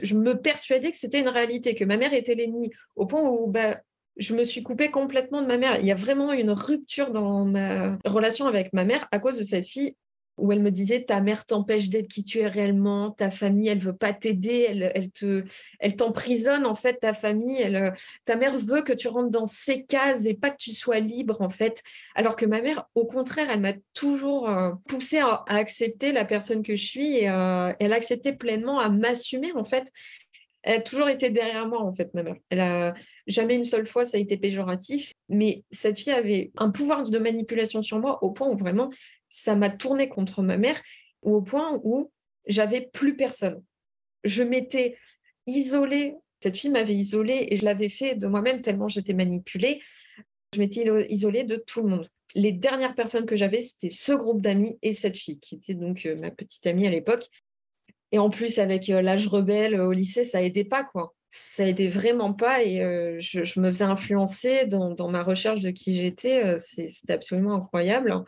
je 0.00 0.14
me 0.14 0.40
persuadais 0.40 0.90
que 0.90 0.96
c'était 0.96 1.20
une 1.20 1.28
réalité, 1.28 1.74
que 1.74 1.84
ma 1.84 1.96
mère 1.96 2.12
était 2.12 2.34
l'ennemie, 2.34 2.70
au 2.96 3.06
point 3.06 3.22
où 3.22 3.46
bah, 3.48 3.80
je 4.20 4.34
me 4.34 4.44
suis 4.44 4.62
coupée 4.62 4.90
complètement 4.90 5.42
de 5.42 5.46
ma 5.46 5.56
mère. 5.56 5.80
Il 5.80 5.86
y 5.86 5.92
a 5.92 5.96
vraiment 5.96 6.32
une 6.32 6.52
rupture 6.52 7.10
dans 7.10 7.44
ma 7.46 7.98
relation 8.04 8.46
avec 8.46 8.72
ma 8.72 8.84
mère 8.84 9.08
à 9.10 9.18
cause 9.18 9.38
de 9.38 9.44
cette 9.44 9.66
fille 9.66 9.96
où 10.36 10.52
elle 10.52 10.62
me 10.62 10.70
disait 10.70 11.02
ta 11.02 11.20
mère 11.20 11.44
t'empêche 11.44 11.90
d'être 11.90 12.08
qui 12.08 12.24
tu 12.24 12.38
es 12.38 12.46
réellement, 12.46 13.10
ta 13.10 13.30
famille 13.30 13.68
elle 13.68 13.80
veut 13.80 13.96
pas 13.96 14.12
t'aider, 14.12 14.66
elle, 14.68 14.90
elle, 14.94 15.10
te 15.10 15.44
elle 15.80 15.96
t'emprisonne 15.96 16.64
en 16.64 16.74
fait 16.74 16.94
ta 17.00 17.12
famille, 17.12 17.60
elle, 17.60 17.94
ta 18.24 18.36
mère 18.36 18.58
veut 18.58 18.82
que 18.82 18.92
tu 18.92 19.08
rentres 19.08 19.30
dans 19.30 19.46
ses 19.46 19.84
cases 19.84 20.24
et 20.24 20.34
pas 20.34 20.50
que 20.50 20.56
tu 20.58 20.72
sois 20.72 20.98
libre 20.98 21.36
en 21.40 21.50
fait. 21.50 21.82
Alors 22.14 22.36
que 22.36 22.46
ma 22.46 22.62
mère 22.62 22.88
au 22.94 23.04
contraire, 23.04 23.48
elle 23.50 23.60
m'a 23.60 23.74
toujours 23.92 24.48
euh, 24.48 24.70
poussée 24.88 25.18
à, 25.18 25.44
accepter 25.46 26.12
la 26.12 26.24
personne 26.24 26.62
que 26.62 26.74
je 26.74 26.86
suis 26.86 27.16
et 27.16 27.30
euh, 27.30 27.72
elle 27.78 27.92
a 27.92 27.96
accepté 27.96 28.32
pleinement 28.32 28.80
à 28.80 28.88
m'assumer 28.88 29.52
en 29.54 29.64
fait 29.64 29.92
elle 30.62 30.78
a 30.78 30.82
toujours 30.82 31.08
été 31.08 31.30
derrière 31.30 31.66
moi, 31.66 31.80
en 31.80 31.92
fait, 31.92 32.12
ma 32.14 32.22
mère. 32.22 32.36
Elle 32.50 32.60
a 32.60 32.94
jamais 33.30 33.54
une 33.54 33.64
seule 33.64 33.86
fois 33.86 34.04
ça 34.04 34.16
a 34.16 34.20
été 34.20 34.36
péjoratif, 34.36 35.12
mais 35.28 35.64
cette 35.70 35.98
fille 35.98 36.12
avait 36.12 36.50
un 36.56 36.70
pouvoir 36.70 37.04
de 37.04 37.18
manipulation 37.18 37.82
sur 37.82 37.98
moi 37.98 38.22
au 38.22 38.30
point 38.30 38.48
où 38.48 38.56
vraiment 38.56 38.90
ça 39.28 39.54
m'a 39.54 39.70
tourné 39.70 40.08
contre 40.08 40.42
ma 40.42 40.56
mère, 40.56 40.80
ou 41.22 41.36
au 41.36 41.42
point 41.42 41.80
où 41.84 42.10
j'avais 42.46 42.80
plus 42.92 43.16
personne. 43.16 43.62
Je 44.24 44.42
m'étais 44.42 44.96
isolée, 45.46 46.14
cette 46.42 46.56
fille 46.56 46.70
m'avait 46.70 46.94
isolée 46.94 47.46
et 47.50 47.56
je 47.56 47.64
l'avais 47.64 47.88
fait 47.88 48.14
de 48.14 48.26
moi-même 48.26 48.62
tellement 48.62 48.88
j'étais 48.88 49.14
manipulée. 49.14 49.80
Je 50.54 50.58
m'étais 50.58 50.84
isolée 51.10 51.44
de 51.44 51.56
tout 51.56 51.82
le 51.82 51.88
monde. 51.88 52.10
Les 52.34 52.52
dernières 52.52 52.94
personnes 52.94 53.26
que 53.26 53.36
j'avais, 53.36 53.60
c'était 53.60 53.90
ce 53.90 54.12
groupe 54.12 54.40
d'amis 54.40 54.78
et 54.82 54.92
cette 54.92 55.16
fille, 55.16 55.38
qui 55.38 55.56
était 55.56 55.74
donc 55.74 56.06
euh, 56.06 56.16
ma 56.16 56.30
petite 56.30 56.66
amie 56.66 56.86
à 56.86 56.90
l'époque. 56.90 57.28
Et 58.12 58.18
en 58.18 58.30
plus, 58.30 58.58
avec 58.58 58.88
euh, 58.88 59.02
l'âge 59.02 59.26
rebelle 59.26 59.74
euh, 59.74 59.86
au 59.86 59.92
lycée, 59.92 60.24
ça 60.24 60.42
aidait 60.42 60.64
pas, 60.64 60.84
quoi. 60.84 61.14
Ça 61.30 61.66
aidait 61.66 61.88
vraiment 61.88 62.32
pas 62.32 62.62
et 62.62 62.78
je, 63.20 63.60
me 63.60 63.70
faisais 63.70 63.84
influencer 63.84 64.66
dans, 64.66 65.08
ma 65.08 65.22
recherche 65.22 65.60
de 65.60 65.70
qui 65.70 65.94
j'étais. 65.94 66.58
C'était 66.58 67.12
absolument 67.12 67.54
incroyable. 67.54 68.24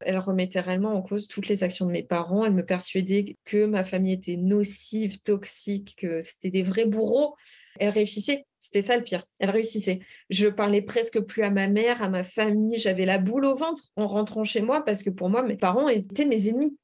Elle 0.00 0.18
remettait 0.18 0.60
réellement 0.60 0.94
en 0.94 1.02
cause 1.02 1.26
toutes 1.26 1.48
les 1.48 1.64
actions 1.64 1.86
de 1.86 1.90
mes 1.90 2.04
parents. 2.04 2.44
Elle 2.44 2.54
me 2.54 2.64
persuadait 2.64 3.36
que 3.44 3.66
ma 3.66 3.84
famille 3.84 4.12
était 4.12 4.36
nocive, 4.36 5.20
toxique, 5.22 5.96
que 5.98 6.20
c'était 6.22 6.50
des 6.50 6.62
vrais 6.62 6.84
bourreaux. 6.84 7.34
Elle 7.80 7.90
réussissait. 7.90 8.46
C'était 8.60 8.82
ça 8.82 8.96
le 8.96 9.02
pire. 9.02 9.24
Elle 9.40 9.50
réussissait. 9.50 10.00
Je 10.30 10.46
parlais 10.48 10.82
presque 10.82 11.20
plus 11.20 11.42
à 11.42 11.50
ma 11.50 11.66
mère, 11.68 12.02
à 12.02 12.08
ma 12.08 12.22
famille. 12.22 12.78
J'avais 12.78 13.06
la 13.06 13.18
boule 13.18 13.44
au 13.44 13.56
ventre 13.56 13.82
en 13.96 14.06
rentrant 14.06 14.44
chez 14.44 14.60
moi 14.60 14.84
parce 14.84 15.02
que 15.02 15.10
pour 15.10 15.28
moi, 15.30 15.42
mes 15.42 15.56
parents 15.56 15.88
étaient 15.88 16.26
mes 16.26 16.48
ennemis. 16.48 16.76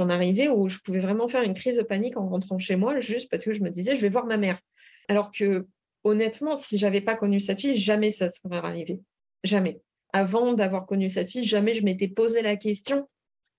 J'en 0.00 0.08
arrivais 0.08 0.48
où 0.48 0.66
je 0.70 0.78
pouvais 0.78 0.98
vraiment 0.98 1.28
faire 1.28 1.42
une 1.42 1.52
crise 1.52 1.76
de 1.76 1.82
panique 1.82 2.16
en 2.16 2.26
rentrant 2.26 2.58
chez 2.58 2.74
moi 2.74 3.00
juste 3.00 3.30
parce 3.30 3.44
que 3.44 3.52
je 3.52 3.60
me 3.60 3.68
disais, 3.68 3.96
je 3.96 4.00
vais 4.00 4.08
voir 4.08 4.24
ma 4.24 4.38
mère. 4.38 4.58
Alors 5.08 5.30
que 5.30 5.66
honnêtement, 6.04 6.56
si 6.56 6.78
j'avais 6.78 7.02
pas 7.02 7.16
connu 7.16 7.38
cette 7.38 7.60
fille, 7.60 7.76
jamais 7.76 8.10
ça 8.10 8.30
serait 8.30 8.56
arrivé. 8.56 9.00
Jamais 9.44 9.82
avant 10.14 10.54
d'avoir 10.54 10.86
connu 10.86 11.10
cette 11.10 11.28
fille, 11.28 11.44
jamais 11.44 11.74
je 11.74 11.84
m'étais 11.84 12.08
posé 12.08 12.40
la 12.40 12.56
question 12.56 13.10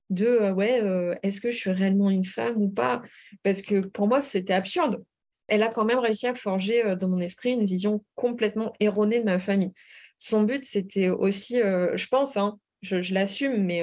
de 0.09 0.25
euh, 0.25 0.51
ouais, 0.51 0.81
euh, 0.81 1.13
est-ce 1.21 1.39
que 1.39 1.51
je 1.51 1.57
suis 1.57 1.69
réellement 1.69 2.09
une 2.09 2.25
femme 2.25 2.57
ou 2.57 2.67
pas? 2.67 3.03
Parce 3.43 3.61
que 3.61 3.81
pour 3.81 4.07
moi, 4.07 4.19
c'était 4.19 4.53
absurde. 4.53 5.03
Elle 5.47 5.61
a 5.61 5.69
quand 5.69 5.85
même 5.85 5.99
réussi 5.99 6.25
à 6.25 6.33
forger 6.33 6.83
euh, 6.83 6.95
dans 6.95 7.07
mon 7.07 7.19
esprit 7.19 7.51
une 7.51 7.67
vision 7.67 8.03
complètement 8.15 8.73
erronée 8.79 9.19
de 9.19 9.25
ma 9.25 9.37
famille. 9.37 9.73
Son 10.17 10.41
but, 10.41 10.65
c'était 10.65 11.09
aussi, 11.09 11.55
je 11.57 12.07
pense, 12.07 12.35
hein, 12.37 12.59
je, 12.81 13.03
je 13.03 13.13
l'assume, 13.13 13.63
mais 13.63 13.81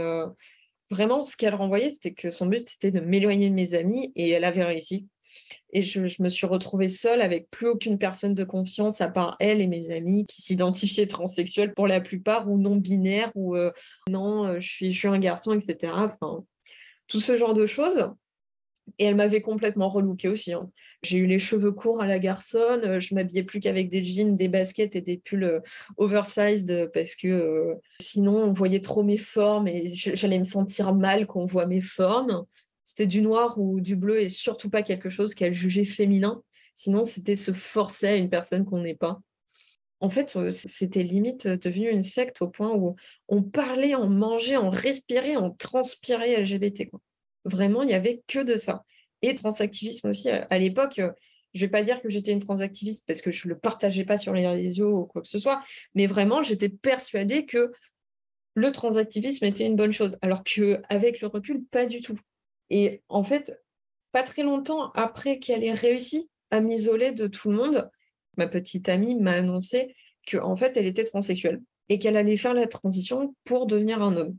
vraiment, 0.90 1.22
ce 1.22 1.36
qu'elle 1.36 1.54
renvoyait, 1.54 1.90
c'était 1.90 2.14
que 2.14 2.30
son 2.30 2.46
but, 2.46 2.68
c'était 2.68 2.90
de 2.90 3.00
m'éloigner 3.00 3.48
de 3.48 3.54
mes 3.54 3.74
amis 3.74 4.12
et 4.16 4.30
elle 4.30 4.44
avait 4.44 4.64
réussi. 4.64 5.06
Et 5.72 5.82
je, 5.82 6.00
me 6.22 6.28
suis 6.28 6.46
retrouvée 6.46 6.88
seule 6.88 7.20
avec 7.20 7.50
plus 7.50 7.68
aucune 7.68 7.98
personne 7.98 8.34
de 8.34 8.44
confiance 8.44 9.00
à 9.00 9.08
part 9.08 9.36
elle 9.38 9.60
et 9.60 9.66
mes 9.66 9.90
amis 9.90 10.26
qui 10.26 10.40
s'identifiaient 10.40 11.06
transsexuels 11.06 11.74
pour 11.74 11.86
la 11.86 12.00
plupart 12.00 12.50
ou 12.50 12.58
non 12.58 12.76
binaires 12.76 13.30
ou 13.34 13.54
euh, 13.54 13.70
non, 14.08 14.46
euh, 14.46 14.60
je, 14.60 14.68
suis, 14.90 15.06
un 15.06 15.18
garçon, 15.18 15.58
etc. 15.58 15.92
Tout 17.06 17.20
ce 17.20 17.36
genre 17.36 17.54
de 17.54 17.66
choses. 17.66 18.10
Et 18.98 19.04
elle 19.04 19.16
m'avait 19.16 19.42
complètement 19.42 19.88
relooké 19.88 20.28
aussi. 20.28 20.54
Hein. 20.54 20.70
J'ai 21.02 21.18
eu 21.18 21.26
les 21.26 21.38
cheveux 21.38 21.72
courts 21.72 22.02
à 22.02 22.06
la 22.06 22.18
garçonne, 22.18 22.84
euh, 22.84 23.00
je 23.00 23.14
m'habillais 23.14 23.44
plus 23.44 23.60
qu'avec 23.60 23.88
des 23.88 24.02
jeans, 24.02 24.36
des 24.36 24.48
baskets 24.48 24.96
et 24.96 25.00
des 25.00 25.16
pulls 25.16 25.62
oversized 25.96 26.90
parce 26.92 27.14
que 27.14 27.74
sinon 28.00 28.36
on 28.36 28.52
voyait 28.52 28.80
trop 28.80 29.04
mes 29.04 29.16
formes 29.16 29.68
et 29.68 29.86
j'allais 29.86 30.38
me 30.38 30.44
sentir 30.44 30.94
mal 30.94 31.26
qu'on 31.26 31.46
voit 31.46 31.66
mes 31.66 31.80
formes 31.80 32.44
c'était 32.88 33.06
du 33.06 33.20
noir 33.20 33.58
ou 33.58 33.80
du 33.80 33.96
bleu 33.96 34.22
et 34.22 34.30
surtout 34.30 34.70
pas 34.70 34.82
quelque 34.82 35.10
chose 35.10 35.34
qu'elle 35.34 35.52
jugeait 35.52 35.84
féminin. 35.84 36.42
Sinon, 36.74 37.04
c'était 37.04 37.36
se 37.36 37.52
forcer 37.52 38.06
à 38.06 38.16
une 38.16 38.30
personne 38.30 38.64
qu'on 38.64 38.80
n'est 38.80 38.94
pas. 38.94 39.20
En 40.00 40.08
fait, 40.08 40.36
euh, 40.36 40.50
c'était 40.50 41.02
limite 41.02 41.46
devenu 41.46 41.90
une 41.90 42.02
secte 42.02 42.40
au 42.40 42.48
point 42.48 42.74
où 42.74 42.96
on 43.28 43.42
parlait, 43.42 43.94
on 43.94 44.08
mangeait, 44.08 44.56
on 44.56 44.70
respirait, 44.70 45.36
on 45.36 45.50
transpirait 45.50 46.42
LGBT. 46.42 46.90
Vraiment, 47.44 47.82
il 47.82 47.88
n'y 47.88 47.94
avait 47.94 48.22
que 48.26 48.38
de 48.38 48.56
ça. 48.56 48.86
Et 49.22 49.34
transactivisme 49.34 50.10
aussi. 50.10 50.30
À 50.30 50.58
l'époque, 50.58 50.98
euh, 50.98 51.10
je 51.54 51.64
ne 51.64 51.66
vais 51.66 51.70
pas 51.70 51.82
dire 51.82 52.00
que 52.02 52.10
j'étais 52.10 52.32
une 52.32 52.40
transactiviste 52.40 53.06
parce 53.06 53.20
que 53.20 53.30
je 53.30 53.48
ne 53.48 53.54
le 53.54 53.58
partageais 53.58 54.04
pas 54.04 54.18
sur 54.18 54.32
les 54.32 54.46
réseaux 54.46 54.98
ou 54.98 55.06
quoi 55.06 55.22
que 55.22 55.28
ce 55.28 55.38
soit, 55.38 55.62
mais 55.94 56.06
vraiment, 56.06 56.42
j'étais 56.42 56.68
persuadée 56.68 57.46
que 57.46 57.72
le 58.54 58.72
transactivisme 58.72 59.44
était 59.44 59.66
une 59.66 59.76
bonne 59.76 59.92
chose. 59.92 60.18
Alors 60.20 60.42
qu'avec 60.44 61.20
le 61.20 61.28
recul, 61.28 61.64
pas 61.70 61.86
du 61.86 62.00
tout. 62.00 62.18
Et 62.70 63.02
en 63.08 63.24
fait, 63.24 63.60
pas 64.12 64.22
très 64.22 64.42
longtemps 64.42 64.90
après 64.92 65.38
qu'elle 65.38 65.64
ait 65.64 65.72
réussi 65.72 66.28
à 66.50 66.60
m'isoler 66.60 67.12
de 67.12 67.26
tout 67.26 67.50
le 67.50 67.56
monde, 67.56 67.90
ma 68.36 68.46
petite 68.46 68.88
amie 68.88 69.14
m'a 69.14 69.32
annoncé 69.32 69.94
qu'en 70.30 70.56
fait, 70.56 70.76
elle 70.76 70.86
était 70.86 71.04
transsexuelle 71.04 71.60
et 71.88 71.98
qu'elle 71.98 72.16
allait 72.16 72.36
faire 72.36 72.54
la 72.54 72.66
transition 72.66 73.34
pour 73.44 73.66
devenir 73.66 74.02
un 74.02 74.16
homme. 74.16 74.36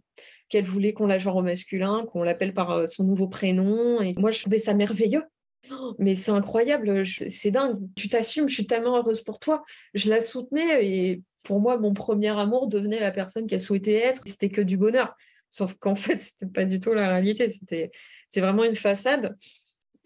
Qu'elle 0.49 0.65
voulait 0.65 0.93
qu'on 0.93 1.07
la 1.07 1.19
genre 1.19 1.37
au 1.37 1.43
masculin, 1.43 2.05
qu'on 2.05 2.23
l'appelle 2.23 2.53
par 2.53 2.71
euh, 2.71 2.85
son 2.85 3.03
nouveau 3.03 3.27
prénom. 3.27 4.01
Et 4.01 4.13
moi, 4.17 4.31
je 4.31 4.41
trouvais 4.41 4.59
ça 4.59 4.73
merveilleux. 4.73 5.23
Oh, 5.71 5.93
mais 5.99 6.15
c'est 6.15 6.31
incroyable, 6.31 7.05
c'est 7.05 7.51
dingue. 7.51 7.77
Tu 7.95 8.09
t'assumes, 8.09 8.49
je 8.49 8.55
suis 8.55 8.65
tellement 8.65 8.97
heureuse 8.97 9.21
pour 9.21 9.39
toi. 9.39 9.63
Je 9.93 10.09
la 10.09 10.21
soutenais 10.21 10.85
et 10.85 11.21
pour 11.43 11.59
moi, 11.59 11.77
mon 11.77 11.93
premier 11.93 12.29
amour 12.29 12.67
devenait 12.67 12.99
la 12.99 13.11
personne 13.11 13.45
qu'elle 13.45 13.61
souhaitait 13.61 13.93
être. 13.93 14.23
C'était 14.25 14.49
que 14.49 14.61
du 14.61 14.77
bonheur. 14.77 15.15
Sauf 15.51 15.75
qu'en 15.75 15.95
fait, 15.95 16.21
c'était 16.21 16.51
pas 16.51 16.65
du 16.65 16.79
tout 16.79 16.93
la 16.93 17.07
réalité. 17.07 17.49
C'était 17.49 17.91
c'est 18.29 18.41
vraiment 18.41 18.63
une 18.63 18.75
façade. 18.75 19.37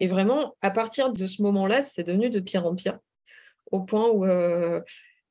Et 0.00 0.06
vraiment, 0.06 0.56
à 0.60 0.70
partir 0.70 1.12
de 1.12 1.26
ce 1.26 1.42
moment-là, 1.42 1.82
c'est 1.82 2.04
devenu 2.04 2.30
de 2.30 2.40
pire 2.40 2.66
en 2.66 2.74
pire, 2.74 2.98
au 3.70 3.80
point 3.80 4.08
où 4.08 4.24
euh, 4.24 4.80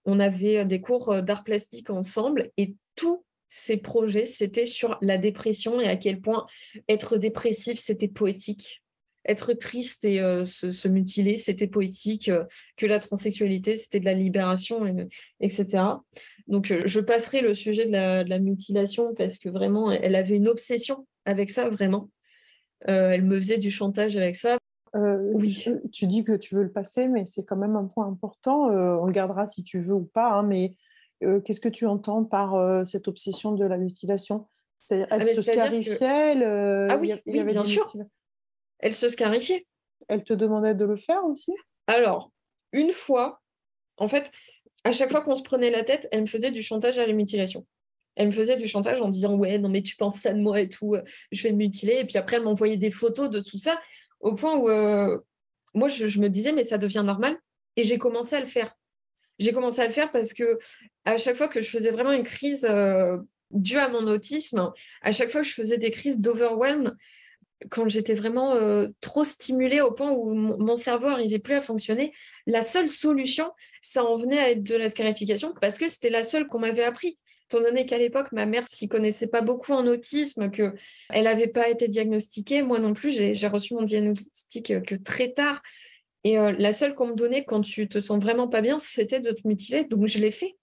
on 0.05 0.19
avait 0.19 0.65
des 0.65 0.79
cours 0.79 1.11
euh, 1.11 1.21
d'art 1.21 1.43
plastique 1.43 1.89
ensemble 1.89 2.51
et 2.57 2.75
tous 2.95 3.23
ces 3.55 3.77
projets, 3.77 4.25
c'était 4.25 4.65
sur 4.65 4.97
la 5.01 5.19
dépression 5.19 5.79
et 5.79 5.85
à 5.85 5.95
quel 5.95 6.21
point 6.21 6.47
être 6.89 7.17
dépressif, 7.17 7.79
c'était 7.79 8.07
poétique. 8.07 8.83
Être 9.25 9.53
triste 9.53 10.05
et 10.05 10.19
euh, 10.19 10.43
se, 10.43 10.87
mutiler, 10.87 11.37
c'était 11.37 11.67
poétique, 11.67 12.31
que 12.77 12.85
la 12.87 12.99
transsexualité, 12.99 13.75
c'était 13.75 13.99
de 13.99 14.05
la 14.05 14.15
libération, 14.15 15.07
etc. 15.39 15.83
Donc, 16.47 16.73
je 16.83 16.99
passerai 16.99 17.41
le 17.41 17.53
sujet 17.53 17.85
de 17.85 17.91
la, 17.91 18.23
de 18.23 18.29
la 18.31 18.39
mutilation 18.39 19.13
parce 19.13 19.37
que 19.37 19.49
vraiment, 19.49 19.91
elle 19.91 20.15
avait 20.15 20.35
une 20.35 20.47
obsession 20.47 21.05
avec 21.25 21.51
ça, 21.51 21.69
vraiment. 21.69 22.09
Euh, 22.89 23.11
elle 23.11 23.23
me 23.23 23.37
faisait 23.37 23.59
du 23.59 23.69
chantage 23.69 24.17
avec 24.17 24.35
ça. 24.35 24.57
Euh, 24.95 25.17
oui. 25.33 25.63
Tu, 25.91 26.07
dis 26.07 26.23
que 26.23 26.35
tu 26.35 26.55
veux 26.55 26.63
le 26.63 26.71
passer, 26.71 27.07
mais 27.07 27.27
c'est 27.27 27.43
quand 27.43 27.55
même 27.55 27.75
un 27.75 27.85
point 27.85 28.07
important. 28.07 28.71
Euh, 28.71 28.97
on 28.99 29.05
le 29.05 29.13
gardera 29.13 29.45
si 29.45 29.63
tu 29.63 29.79
veux 29.79 29.93
ou 29.93 30.05
pas. 30.05 30.33
Hein, 30.33 30.43
mais 30.43 30.75
qu'est-ce 31.45 31.59
que 31.61 31.69
tu 31.69 31.85
entends 31.85 32.23
par 32.23 32.85
cette 32.85 33.07
obsession 33.07 33.53
de 33.53 33.65
la 33.65 33.77
mutilation? 33.77 34.47
Elle 34.89 35.07
ah, 35.09 35.25
se 35.25 35.43
scarifiait 35.43 36.43
Ah 36.89 36.97
oui, 36.97 37.13
bien 37.25 37.63
sûr. 37.63 37.93
Elle 38.79 38.93
se 38.93 39.09
scarifiait. 39.09 39.65
Elle 40.07 40.23
te 40.23 40.33
demandait 40.33 40.75
de 40.75 40.85
le 40.85 40.97
faire 40.97 41.23
aussi? 41.25 41.53
Alors, 41.87 42.31
une 42.71 42.91
fois, 42.91 43.41
en 43.97 44.07
fait, 44.07 44.31
à 44.83 44.91
chaque 44.91 45.11
fois 45.11 45.21
qu'on 45.21 45.35
se 45.35 45.43
prenait 45.43 45.71
la 45.71 45.83
tête, 45.83 46.07
elle 46.11 46.21
me 46.21 46.25
faisait 46.25 46.51
du 46.51 46.61
chantage 46.61 46.97
à 46.97 47.07
la 47.07 47.13
mutilation. 47.13 47.65
Elle 48.15 48.27
me 48.27 48.33
faisait 48.33 48.57
du 48.57 48.67
chantage 48.67 49.01
en 49.01 49.09
disant 49.09 49.35
ouais 49.35 49.57
non 49.57 49.69
mais 49.69 49.81
tu 49.81 49.95
penses 49.95 50.19
ça 50.19 50.33
de 50.33 50.39
moi 50.39 50.59
et 50.59 50.69
tout 50.69 50.93
euh, 50.93 51.01
je 51.31 51.41
vais 51.43 51.51
me 51.51 51.57
mutiler. 51.57 51.99
Et 52.01 52.05
puis 52.05 52.17
après 52.17 52.37
elle 52.37 52.43
m'envoyait 52.43 52.77
des 52.77 52.91
photos 52.91 53.29
de 53.29 53.39
tout 53.39 53.57
ça 53.57 53.81
au 54.19 54.35
point 54.35 54.55
où 54.55 54.69
euh, 54.69 55.17
moi 55.73 55.87
je, 55.87 56.19
me 56.19 56.29
disais 56.29 56.51
mais 56.51 56.63
ça 56.63 56.77
devient 56.77 57.03
normal. 57.03 57.35
Et 57.75 57.83
j'ai 57.83 57.97
commencé 57.97 58.35
à 58.35 58.39
le 58.39 58.45
faire 58.45 58.75
j'ai 59.39 59.53
commencé 59.53 59.81
à 59.81 59.87
le 59.87 59.93
faire 59.93 60.11
parce 60.11 60.33
que 60.33 60.59
à 61.05 61.17
chaque 61.17 61.37
fois 61.37 61.47
que 61.47 61.61
je 61.61 61.69
faisais 61.69 61.91
vraiment 61.91 62.11
une 62.11 62.23
crise 62.23 62.65
euh, 62.69 63.17
due 63.51 63.77
à 63.77 63.89
mon 63.89 64.07
autisme 64.07 64.71
à 65.01 65.11
chaque 65.11 65.29
fois 65.29 65.41
que 65.41 65.47
je 65.47 65.53
faisais 65.53 65.77
des 65.77 65.91
crises 65.91 66.19
d'overwhelm 66.19 66.95
quand 67.69 67.87
j'étais 67.87 68.15
vraiment 68.15 68.57
trop 68.99 69.23
stimulée 69.23 69.79
au 69.79 69.91
point 69.91 70.11
où 70.11 70.33
mon, 70.33 70.75
cerveau 70.75 71.07
n'arrivait 71.07 71.39
plus 71.39 71.53
à 71.53 71.61
fonctionner, 71.61 72.11
la 72.45 72.61
seule 72.61 72.89
solution, 72.89 73.51
ça 73.81 74.03
en 74.03 74.17
venait 74.17 74.39
à 74.39 74.51
être 74.51 74.63
de 74.63 74.75
la 74.75 74.89
scarification 74.89 75.53
parce 75.61 75.77
que 75.77 75.87
c'était 75.87 76.09
la 76.09 76.25
seule 76.25 76.47
qu'on 76.47 76.59
m'avait 76.59 76.83
appris 76.83 77.17
étant 77.53 77.63
donné 77.63 77.85
qu'à 77.85 77.97
l'époque, 77.97 78.31
ma 78.31 78.45
mère 78.45 78.67
s'y 78.67 78.87
connaissait 78.87 79.27
pas 79.27 79.41
beaucoup 79.41 79.73
en 79.73 79.85
autisme, 79.85 80.49
qu'elle 80.49 80.73
n'avait 81.11 81.47
pas 81.47 81.69
été 81.69 81.87
diagnostiquée, 81.87 82.63
moi 82.63 82.79
non 82.79 82.93
plus, 82.93 83.11
j'ai 83.11 83.47
reçu 83.47 83.73
mon 83.73 83.83
diagnostic 83.83 84.71
euh, 84.71 84.81
que 84.81 84.95
très 84.95 85.33
tard. 85.33 85.61
Et 86.23 86.37
euh, 86.39 86.53
la 86.57 86.73
seule 86.73 86.95
qu'on 86.95 87.07
me 87.07 87.15
donnait 87.15 87.43
quand 87.43 87.61
tu 87.61 87.87
te 87.87 87.99
sens 87.99 88.21
vraiment 88.21 88.47
pas 88.47 88.61
bien, 88.61 88.79
c'était 88.79 89.19
de 89.19 89.31
te 89.31 89.47
mutiler. 89.47 89.85
Donc 89.85 90.07
je 90.07 90.19
l'ai 90.19 90.31
fait. 90.31 90.55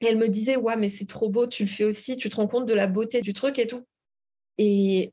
Et 0.00 0.06
elle 0.06 0.16
me 0.16 0.28
disait, 0.28 0.56
ouais, 0.56 0.76
mais 0.76 0.88
c'est 0.88 1.06
trop 1.06 1.28
beau, 1.28 1.46
tu 1.46 1.64
le 1.64 1.68
fais 1.68 1.84
aussi, 1.84 2.16
tu 2.16 2.30
te 2.30 2.36
rends 2.36 2.46
compte 2.46 2.66
de 2.66 2.74
la 2.74 2.86
beauté 2.86 3.20
du 3.20 3.34
truc 3.34 3.58
et 3.58 3.66
tout. 3.66 3.86
Et 4.58 5.12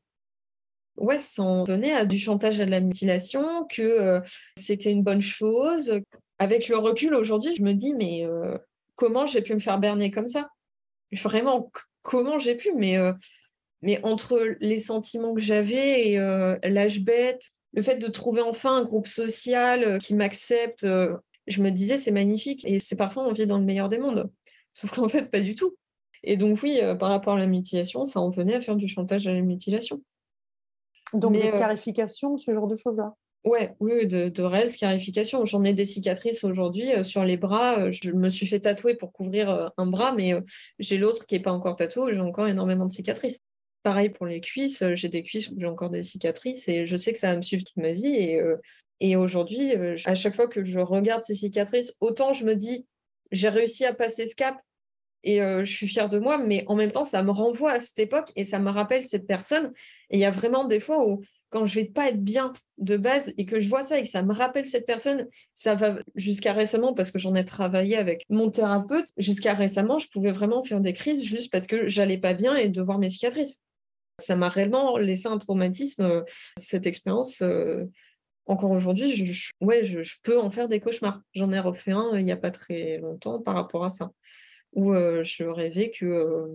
ouais, 0.96 1.18
sans 1.18 1.64
donner 1.64 1.92
à 1.92 2.04
du 2.06 2.18
chantage 2.18 2.60
à 2.60 2.66
de 2.66 2.70
la 2.70 2.80
mutilation, 2.80 3.66
que 3.66 3.82
euh, 3.82 4.20
c'était 4.56 4.90
une 4.90 5.02
bonne 5.02 5.20
chose. 5.20 6.00
Avec 6.38 6.68
le 6.68 6.78
recul 6.78 7.14
aujourd'hui, 7.14 7.54
je 7.54 7.62
me 7.62 7.74
dis, 7.74 7.94
mais 7.94 8.26
comment 8.94 9.26
j'ai 9.26 9.42
pu 9.42 9.54
me 9.54 9.60
faire 9.60 9.78
berner 9.78 10.10
comme 10.10 10.28
ça? 10.28 10.48
Vraiment 11.12 11.70
comment 12.02 12.38
j'ai 12.38 12.54
pu, 12.54 12.72
mais, 12.74 12.96
euh, 12.96 13.12
mais 13.82 14.00
entre 14.04 14.56
les 14.60 14.78
sentiments 14.78 15.34
que 15.34 15.40
j'avais 15.40 16.08
et 16.08 16.18
euh, 16.18 16.56
l'âge 16.62 17.00
bête, 17.00 17.50
le 17.78 17.82
fait 17.84 17.96
de 17.96 18.08
trouver 18.08 18.42
enfin 18.42 18.76
un 18.76 18.82
groupe 18.82 19.06
social 19.06 19.84
euh, 19.84 19.98
qui 19.98 20.14
m'accepte, 20.14 20.84
je 20.84 21.62
me 21.62 21.70
disais 21.70 21.96
c'est 21.96 22.10
magnifique 22.10 22.64
et 22.64 22.80
c'est 22.80 22.96
parfois 22.96 23.24
on 23.24 23.32
vit 23.32 23.46
dans 23.46 23.58
le 23.58 23.64
meilleur 23.64 23.88
des 23.88 23.98
mondes. 23.98 24.30
Sauf 24.72 24.94
qu'en 24.94 25.08
fait, 25.08 25.30
pas 25.30 25.40
du 25.40 25.54
tout. 25.54 25.76
Et 26.24 26.36
donc 26.36 26.62
oui, 26.62 26.80
par 26.98 27.10
rapport 27.10 27.34
à 27.34 27.38
la 27.38 27.46
mutilation, 27.46 28.04
ça 28.04 28.20
en 28.20 28.30
venait 28.30 28.54
à 28.54 28.60
faire 28.60 28.76
du 28.76 28.88
chantage 28.88 29.26
à 29.28 29.32
la 29.32 29.40
mutilation. 29.40 30.02
Donc 31.12 31.34
des 31.34 31.48
scarifications, 31.48 32.36
ce 32.36 32.52
genre 32.52 32.66
de 32.66 32.76
choses-là? 32.76 33.14
Ouais, 33.44 33.76
oui, 33.80 34.06
de, 34.06 34.28
de 34.28 34.42
réelles 34.42 34.68
scarifications. 34.68 35.44
J'en 35.44 35.64
ai 35.64 35.72
des 35.72 35.84
cicatrices 35.84 36.44
aujourd'hui 36.44 36.92
euh, 36.92 37.04
sur 37.04 37.24
les 37.24 37.36
bras. 37.36 37.78
Euh, 37.78 37.92
je 37.92 38.10
me 38.10 38.28
suis 38.28 38.46
fait 38.46 38.60
tatouer 38.60 38.94
pour 38.94 39.12
couvrir 39.12 39.48
euh, 39.48 39.68
un 39.76 39.86
bras, 39.86 40.12
mais 40.12 40.34
j'ai 40.78 40.98
l'autre 40.98 41.24
qui 41.24 41.34
n'est 41.34 41.40
pas 41.40 41.52
encore 41.52 41.76
tatoué. 41.76 42.14
J'ai 42.14 42.20
encore 42.20 42.48
énormément 42.48 42.84
de 42.84 42.92
cicatrices. 42.92 43.40
Pareil 43.82 44.10
pour 44.10 44.26
les 44.26 44.40
cuisses. 44.40 44.84
J'ai 44.94 45.08
des 45.08 45.22
cuisses 45.22 45.48
où 45.50 45.54
j'ai 45.58 45.66
encore 45.66 45.90
des 45.90 46.02
cicatrices 46.02 46.68
et 46.68 46.86
je 46.86 46.96
sais 46.96 47.12
que 47.12 47.18
ça 47.18 47.30
va 47.30 47.36
me 47.36 47.42
suivre 47.42 47.64
toute 47.64 47.76
ma 47.76 47.92
vie. 47.92 48.16
Et, 48.16 48.40
et 49.00 49.16
aujourd'hui, 49.16 49.72
à 50.04 50.14
chaque 50.14 50.34
fois 50.34 50.48
que 50.48 50.64
je 50.64 50.80
regarde 50.80 51.24
ces 51.24 51.34
cicatrices, 51.34 51.94
autant 52.00 52.32
je 52.32 52.44
me 52.44 52.54
dis, 52.54 52.86
j'ai 53.30 53.48
réussi 53.48 53.84
à 53.84 53.94
passer 53.94 54.26
ce 54.26 54.34
cap 54.34 54.58
et 55.22 55.38
je 55.38 55.72
suis 55.72 55.88
fière 55.88 56.08
de 56.08 56.18
moi, 56.18 56.38
mais 56.38 56.64
en 56.66 56.74
même 56.74 56.90
temps, 56.90 57.04
ça 57.04 57.22
me 57.22 57.30
renvoie 57.30 57.72
à 57.72 57.80
cette 57.80 57.98
époque 57.98 58.30
et 58.36 58.44
ça 58.44 58.58
me 58.58 58.70
rappelle 58.70 59.02
cette 59.02 59.26
personne. 59.26 59.72
Et 60.10 60.16
il 60.16 60.20
y 60.20 60.24
a 60.24 60.30
vraiment 60.30 60.64
des 60.64 60.80
fois 60.80 61.06
où, 61.08 61.22
quand 61.50 61.64
je 61.64 61.76
vais 61.76 61.86
pas 61.86 62.08
être 62.08 62.22
bien 62.22 62.52
de 62.76 62.96
base 62.96 63.32
et 63.38 63.46
que 63.46 63.58
je 63.58 63.68
vois 63.68 63.82
ça 63.82 63.98
et 63.98 64.02
que 64.02 64.08
ça 64.08 64.22
me 64.22 64.34
rappelle 64.34 64.66
cette 64.66 64.86
personne, 64.86 65.26
ça 65.54 65.74
va 65.74 65.98
jusqu'à 66.14 66.52
récemment, 66.52 66.92
parce 66.92 67.10
que 67.10 67.18
j'en 67.18 67.34
ai 67.34 67.44
travaillé 67.44 67.96
avec 67.96 68.24
mon 68.28 68.50
thérapeute, 68.50 69.06
jusqu'à 69.16 69.54
récemment, 69.54 69.98
je 69.98 70.08
pouvais 70.08 70.32
vraiment 70.32 70.62
faire 70.62 70.80
des 70.80 70.92
crises 70.92 71.24
juste 71.24 71.50
parce 71.50 71.66
que 71.66 71.88
j'allais 71.88 72.18
pas 72.18 72.34
bien 72.34 72.54
et 72.54 72.68
de 72.68 72.82
voir 72.82 72.98
mes 72.98 73.08
cicatrices. 73.08 73.62
Ça 74.18 74.36
m'a 74.36 74.48
réellement 74.48 74.96
laissé 74.96 75.28
un 75.28 75.38
traumatisme, 75.38 76.24
cette 76.56 76.86
expérience. 76.86 77.42
encore 78.46 78.70
aujourd'hui, 78.70 79.14
je, 79.14 79.52
ouais, 79.60 79.84
je, 79.84 80.14
peux 80.22 80.38
en 80.40 80.50
faire 80.50 80.68
des 80.68 80.80
cauchemars. 80.80 81.20
J'en 81.34 81.52
ai 81.52 81.60
refait 81.60 81.92
un 81.92 82.18
il 82.18 82.24
n'y 82.24 82.32
a 82.32 82.36
pas 82.36 82.50
très 82.50 82.98
longtemps 82.98 83.40
par 83.40 83.54
rapport 83.54 83.84
à 83.84 83.90
ça 83.90 84.10
où 84.74 84.92
je 84.94 85.44
rêvais 85.44 85.90
que 85.90 86.46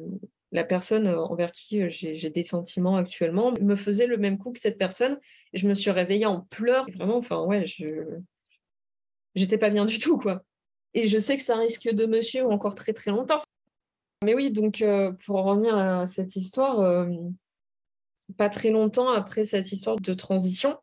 la 0.53 0.63
personne 0.63 1.07
envers 1.07 1.51
qui 1.51 1.89
j'ai 1.89 2.29
des 2.29 2.43
sentiments 2.43 2.95
actuellement 2.95 3.53
me 3.59 3.75
faisait 3.75 4.05
le 4.05 4.17
même 4.17 4.37
coup 4.37 4.51
que 4.51 4.59
cette 4.59 4.77
personne. 4.77 5.19
Je 5.53 5.67
me 5.67 5.73
suis 5.73 5.91
réveillée 5.91 6.27
en 6.27 6.41
pleurs. 6.41 6.89
vraiment, 6.91 7.17
enfin, 7.17 7.43
ouais, 7.43 7.65
je. 7.65 8.19
J'étais 9.35 9.57
pas 9.57 9.71
bien 9.71 9.85
du 9.85 9.97
tout, 9.97 10.19
quoi. 10.19 10.43
Et 10.93 11.07
je 11.07 11.17
sais 11.17 11.37
que 11.37 11.43
ça 11.43 11.57
risque 11.57 11.89
de 11.89 12.05
me 12.05 12.21
suivre 12.21 12.51
encore 12.51 12.75
très, 12.75 12.93
très 12.93 13.09
longtemps. 13.09 13.41
Mais 14.23 14.35
oui, 14.35 14.51
donc, 14.51 14.83
pour 15.25 15.43
revenir 15.43 15.75
à 15.75 16.05
cette 16.05 16.35
histoire, 16.35 17.07
pas 18.37 18.49
très 18.49 18.69
longtemps 18.69 19.09
après 19.09 19.43
cette 19.43 19.71
histoire 19.71 19.97
de 19.97 20.13
transition, 20.13 20.77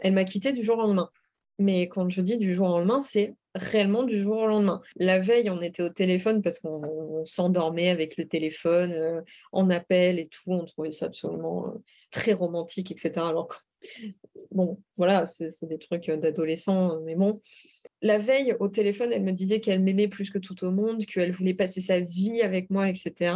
elle 0.00 0.12
m'a 0.12 0.24
quittée 0.24 0.52
du 0.52 0.62
jour 0.62 0.78
au 0.78 0.82
lendemain. 0.82 1.10
Mais 1.58 1.88
quand 1.88 2.10
je 2.10 2.20
dis 2.20 2.36
du 2.36 2.52
jour 2.52 2.68
au 2.68 2.78
lendemain, 2.78 3.00
c'est 3.00 3.34
réellement 3.54 4.02
du 4.02 4.20
jour 4.20 4.38
au 4.38 4.46
lendemain. 4.46 4.80
La 4.96 5.20
veille, 5.20 5.50
on 5.50 5.62
était 5.62 5.82
au 5.82 5.88
téléphone 5.88 6.42
parce 6.42 6.58
qu'on 6.58 7.24
s'endormait 7.24 7.88
avec 7.88 8.16
le 8.16 8.26
téléphone, 8.26 8.92
euh, 8.92 9.20
en 9.52 9.70
appel 9.70 10.18
et 10.18 10.26
tout. 10.26 10.50
On 10.52 10.64
trouvait 10.64 10.90
ça 10.90 11.06
absolument 11.06 11.68
euh, 11.68 11.78
très 12.10 12.32
romantique, 12.32 12.90
etc. 12.90 13.12
Alors 13.16 13.48
bon, 14.50 14.80
voilà, 14.96 15.26
c'est 15.26 15.66
des 15.66 15.78
trucs 15.78 16.08
euh, 16.08 16.16
d'adolescents, 16.16 17.00
mais 17.02 17.14
bon. 17.14 17.40
La 18.02 18.18
veille, 18.18 18.54
au 18.58 18.68
téléphone, 18.68 19.12
elle 19.12 19.22
me 19.22 19.32
disait 19.32 19.60
qu'elle 19.60 19.82
m'aimait 19.82 20.08
plus 20.08 20.30
que 20.30 20.38
tout 20.38 20.64
au 20.64 20.70
monde, 20.70 21.06
qu'elle 21.06 21.32
voulait 21.32 21.54
passer 21.54 21.80
sa 21.80 22.00
vie 22.00 22.42
avec 22.42 22.68
moi, 22.68 22.88
etc. 22.88 23.34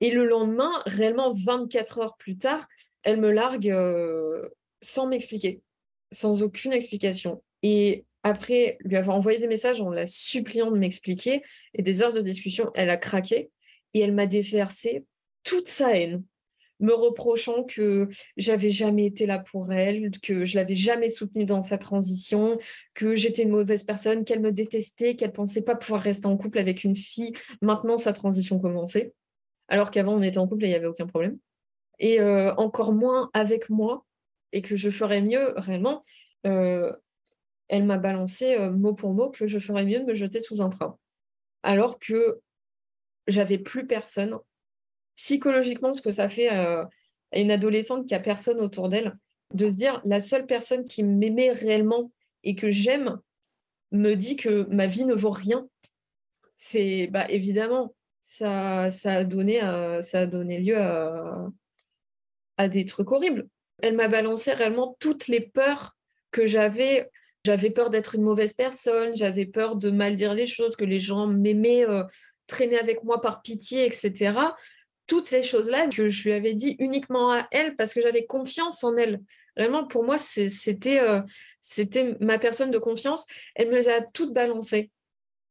Et 0.00 0.10
le 0.10 0.26
lendemain, 0.26 0.72
réellement 0.86 1.32
24 1.32 1.98
heures 1.98 2.16
plus 2.16 2.36
tard, 2.36 2.66
elle 3.02 3.20
me 3.20 3.30
largue 3.30 3.74
sans 4.80 5.06
m'expliquer, 5.06 5.60
sans 6.10 6.42
aucune 6.42 6.72
explication. 6.72 7.42
Et 7.62 8.04
après 8.22 8.78
lui 8.80 8.96
avoir 8.96 9.16
envoyé 9.16 9.38
des 9.38 9.46
messages 9.46 9.80
en 9.80 9.90
la 9.90 10.06
suppliant 10.06 10.70
de 10.70 10.78
m'expliquer 10.78 11.42
et 11.74 11.82
des 11.82 12.02
heures 12.02 12.12
de 12.12 12.20
discussion, 12.20 12.70
elle 12.74 12.90
a 12.90 12.96
craqué 12.96 13.50
et 13.94 14.00
elle 14.00 14.14
m'a 14.14 14.26
déversé 14.26 15.04
toute 15.42 15.68
sa 15.68 15.96
haine, 15.96 16.22
me 16.80 16.92
reprochant 16.94 17.64
que 17.64 18.08
j'avais 18.36 18.70
jamais 18.70 19.06
été 19.06 19.26
là 19.26 19.38
pour 19.38 19.72
elle, 19.72 20.10
que 20.22 20.44
je 20.44 20.56
l'avais 20.56 20.76
jamais 20.76 21.08
soutenue 21.08 21.44
dans 21.44 21.62
sa 21.62 21.78
transition, 21.78 22.58
que 22.94 23.16
j'étais 23.16 23.42
une 23.42 23.50
mauvaise 23.50 23.84
personne, 23.84 24.24
qu'elle 24.24 24.40
me 24.40 24.52
détestait, 24.52 25.16
qu'elle 25.16 25.32
pensait 25.32 25.62
pas 25.62 25.74
pouvoir 25.74 26.02
rester 26.02 26.26
en 26.26 26.36
couple 26.36 26.58
avec 26.58 26.84
une 26.84 26.96
fille. 26.96 27.32
Maintenant, 27.62 27.96
sa 27.96 28.12
transition 28.12 28.58
commençait, 28.58 29.12
alors 29.70 29.90
qu'avant 29.90 30.14
on 30.14 30.22
était 30.22 30.38
en 30.38 30.46
couple 30.46 30.64
et 30.64 30.66
il 30.66 30.70
n'y 30.70 30.76
avait 30.76 30.86
aucun 30.86 31.06
problème. 31.06 31.38
Et 31.98 32.20
euh, 32.20 32.54
encore 32.56 32.92
moins 32.92 33.30
avec 33.32 33.70
moi, 33.70 34.04
et 34.52 34.62
que 34.62 34.76
je 34.76 34.90
ferais 34.90 35.22
mieux 35.22 35.54
réellement. 35.56 36.02
Euh, 36.46 36.92
elle 37.68 37.84
m'a 37.84 37.98
balancé 37.98 38.56
euh, 38.56 38.70
mot 38.70 38.94
pour 38.94 39.14
mot 39.14 39.30
que 39.30 39.46
je 39.46 39.58
ferais 39.60 39.84
mieux 39.84 40.00
de 40.00 40.04
me 40.04 40.14
jeter 40.14 40.40
sous 40.40 40.60
un 40.60 40.70
train. 40.70 40.98
Alors 41.62 41.98
que 41.98 42.40
j'avais 43.26 43.58
plus 43.58 43.86
personne. 43.86 44.38
Psychologiquement, 45.14 45.94
ce 45.94 46.02
que 46.02 46.10
ça 46.10 46.28
fait 46.28 46.48
à 46.48 46.88
une 47.32 47.50
adolescente 47.50 48.08
qui 48.08 48.14
a 48.14 48.20
personne 48.20 48.58
autour 48.58 48.88
d'elle, 48.88 49.16
de 49.52 49.68
se 49.68 49.74
dire 49.74 50.00
la 50.04 50.20
seule 50.20 50.46
personne 50.46 50.86
qui 50.86 51.02
m'aimait 51.02 51.52
réellement 51.52 52.10
et 52.42 52.54
que 52.54 52.70
j'aime 52.70 53.20
me 53.92 54.14
dit 54.14 54.36
que 54.36 54.66
ma 54.70 54.86
vie 54.86 55.04
ne 55.04 55.14
vaut 55.14 55.30
rien. 55.30 55.68
C'est 56.56 57.08
bah, 57.08 57.30
évidemment 57.30 57.94
ça, 58.30 58.92
ça, 58.92 59.14
a 59.14 59.24
donné, 59.24 59.60
euh, 59.60 60.02
ça 60.02 60.20
a 60.20 60.26
donné 60.26 60.60
lieu 60.60 60.78
à, 60.78 61.48
à 62.58 62.68
des 62.68 62.84
trucs 62.84 63.10
horribles. 63.10 63.48
Elle 63.82 63.96
m'a 63.96 64.06
balancé 64.06 64.52
réellement 64.52 64.96
toutes 65.00 65.26
les 65.26 65.40
peurs 65.40 65.96
que 66.30 66.46
j'avais 66.46 67.10
j'avais 67.44 67.70
peur 67.70 67.88
d'être 67.88 68.14
une 68.14 68.22
mauvaise 68.22 68.52
personne, 68.52 69.16
j'avais 69.16 69.46
peur 69.46 69.74
de 69.74 69.90
mal 69.90 70.14
dire 70.14 70.34
les 70.34 70.46
choses, 70.46 70.76
que 70.76 70.84
les 70.84 71.00
gens 71.00 71.26
m'aimaient, 71.26 71.88
euh, 71.88 72.04
traîner 72.46 72.78
avec 72.78 73.02
moi 73.02 73.20
par 73.20 73.40
pitié, 73.42 73.86
etc. 73.86 74.34
Toutes 75.06 75.26
ces 75.26 75.42
choses-là 75.42 75.88
que 75.88 76.10
je 76.10 76.22
lui 76.22 76.34
avais 76.34 76.54
dit 76.54 76.76
uniquement 76.78 77.32
à 77.32 77.48
elle 77.50 77.74
parce 77.76 77.94
que 77.94 78.02
j'avais 78.02 78.26
confiance 78.26 78.84
en 78.84 78.96
elle. 78.96 79.22
Vraiment, 79.56 79.86
pour 79.86 80.04
moi, 80.04 80.18
c'était 80.18 81.00
euh, 81.00 81.22
c'était 81.60 82.14
ma 82.20 82.38
personne 82.38 82.70
de 82.70 82.78
confiance. 82.78 83.26
Elle 83.56 83.70
me 83.70 83.76
les 83.76 83.88
a 83.88 84.02
toutes 84.02 84.34
balancées 84.34 84.90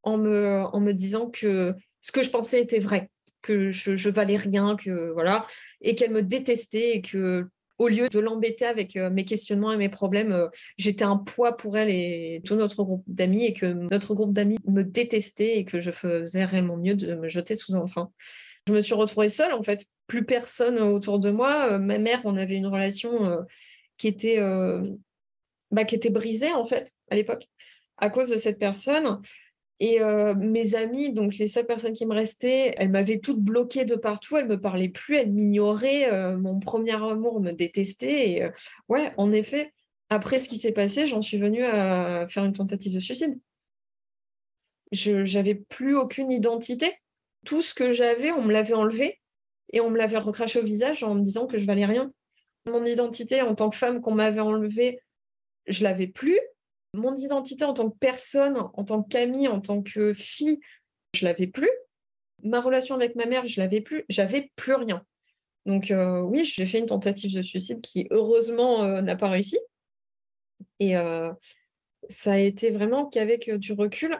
en 0.03 0.17
me, 0.17 0.63
en 0.71 0.79
me 0.79 0.93
disant 0.93 1.29
que 1.29 1.75
ce 2.01 2.11
que 2.11 2.23
je 2.23 2.29
pensais 2.29 2.61
était 2.61 2.79
vrai, 2.79 3.09
que 3.41 3.71
je, 3.71 4.09
valais 4.09 4.37
rien, 4.37 4.75
que 4.75 5.11
voilà, 5.11 5.45
et 5.81 5.95
qu'elle 5.95 6.11
me 6.11 6.21
détestait 6.21 6.97
et 6.97 7.01
que 7.01 7.47
au 7.77 7.87
lieu 7.87 8.09
de 8.09 8.19
l'embêter 8.19 8.65
avec 8.65 8.97
euh, 8.97 9.09
mes 9.09 9.23
questionnements 9.23 9.71
et 9.71 9.77
mes 9.77 9.87
problèmes, 9.87 10.33
euh, 10.33 10.49
j'étais 10.77 11.05
un 11.05 11.15
poids 11.15 11.55
pour 11.55 11.77
elle 11.77 11.89
et 11.89 12.41
tout 12.43 12.55
notre 12.55 12.83
groupe 12.83 13.05
d'amis 13.07 13.45
et 13.45 13.53
que 13.53 13.65
notre 13.65 14.13
groupe 14.13 14.33
d'amis 14.33 14.57
me 14.67 14.83
détestait 14.83 15.57
et 15.57 15.65
que 15.65 15.79
je 15.79 15.91
faisais 15.91 16.43
réellement 16.43 16.75
mieux 16.75 16.95
de 16.95 17.15
me 17.15 17.29
jeter 17.29 17.55
sous 17.55 17.75
un 17.75 17.85
train. 17.85 18.11
Je 18.67 18.73
me 18.73 18.81
suis 18.81 18.93
retrouvée 18.93 19.29
seule 19.29 19.53
en 19.53 19.63
fait, 19.63 19.85
plus 20.07 20.25
personne 20.25 20.77
autour 20.79 21.19
de 21.19 21.31
moi. 21.31 21.71
Euh, 21.71 21.79
ma 21.79 21.99
mère, 21.99 22.19
on 22.25 22.35
avait 22.35 22.57
une 22.57 22.67
relation 22.67 23.37
qui 23.97 24.09
était 24.09 24.39
bah, 25.71 25.85
qui 25.85 25.95
était 25.95 26.09
brisée 26.09 26.51
en 26.51 26.65
fait 26.65 26.91
à 27.09 27.15
l'époque 27.15 27.47
à 27.97 28.09
cause 28.09 28.29
de 28.29 28.37
cette 28.37 28.59
personne. 28.59 29.21
Et 29.79 30.01
euh, 30.01 30.35
mes 30.35 30.75
amies, 30.75 31.13
donc 31.13 31.37
les 31.37 31.47
seules 31.47 31.65
personnes 31.65 31.93
qui 31.93 32.05
me 32.05 32.13
restaient, 32.13 32.73
elles 32.77 32.89
m'avaient 32.89 33.19
toutes 33.19 33.39
bloquées 33.39 33.85
de 33.85 33.95
partout, 33.95 34.35
elles 34.35 34.47
me 34.47 34.59
parlaient 34.59 34.89
plus, 34.89 35.15
elles 35.15 35.31
m'ignoraient, 35.31 36.11
euh, 36.11 36.37
mon 36.37 36.59
premier 36.59 36.95
amour 36.95 37.39
me 37.39 37.53
détestait. 37.53 38.31
Et 38.31 38.43
euh, 38.43 38.49
ouais, 38.89 39.13
en 39.15 39.31
effet, 39.31 39.73
après 40.09 40.39
ce 40.39 40.49
qui 40.49 40.57
s'est 40.57 40.73
passé, 40.73 41.07
j'en 41.07 41.21
suis 41.21 41.37
venue 41.37 41.63
à 41.63 42.27
faire 42.27 42.43
une 42.43 42.53
tentative 42.53 42.93
de 42.93 42.99
suicide. 42.99 43.39
Je 44.91 45.33
n'avais 45.35 45.55
plus 45.55 45.95
aucune 45.95 46.31
identité. 46.31 46.91
Tout 47.45 47.61
ce 47.61 47.73
que 47.73 47.93
j'avais, 47.93 48.31
on 48.31 48.41
me 48.41 48.51
l'avait 48.51 48.73
enlevé 48.73 49.21
et 49.71 49.79
on 49.79 49.89
me 49.89 49.97
l'avait 49.97 50.17
recraché 50.17 50.59
au 50.59 50.63
visage 50.63 51.03
en 51.03 51.15
me 51.15 51.21
disant 51.21 51.47
que 51.47 51.57
je 51.57 51.65
valais 51.65 51.85
rien. 51.85 52.11
Mon 52.65 52.85
identité 52.85 53.41
en 53.41 53.55
tant 53.55 53.69
que 53.69 53.77
femme 53.77 54.01
qu'on 54.01 54.13
m'avait 54.13 54.41
enlevée, 54.41 54.99
je 55.67 55.83
l'avais 55.83 56.07
plus 56.07 56.37
mon 56.93 57.15
identité 57.15 57.65
en 57.65 57.73
tant 57.73 57.89
que 57.89 57.97
personne, 57.97 58.57
en 58.57 58.83
tant 58.83 59.03
qu'amie, 59.03 59.47
en 59.47 59.61
tant 59.61 59.81
que 59.81 60.13
fille, 60.13 60.59
je 61.13 61.25
l'avais 61.25 61.47
plus. 61.47 61.69
Ma 62.43 62.61
relation 62.61 62.95
avec 62.95 63.15
ma 63.15 63.25
mère, 63.25 63.47
je 63.47 63.59
l'avais 63.59 63.81
plus. 63.81 64.05
J'avais 64.09 64.51
plus 64.55 64.73
rien. 64.73 65.03
Donc 65.65 65.91
euh, 65.91 66.21
oui, 66.21 66.45
j'ai 66.45 66.65
fait 66.65 66.79
une 66.79 66.85
tentative 66.85 67.35
de 67.35 67.41
suicide 67.41 67.81
qui 67.81 68.07
heureusement 68.11 68.83
euh, 68.83 69.01
n'a 69.01 69.15
pas 69.15 69.29
réussi. 69.29 69.59
Et 70.79 70.97
euh, 70.97 71.31
ça 72.09 72.33
a 72.33 72.37
été 72.37 72.71
vraiment 72.71 73.05
qu'avec 73.05 73.49
du 73.51 73.73
recul 73.73 74.19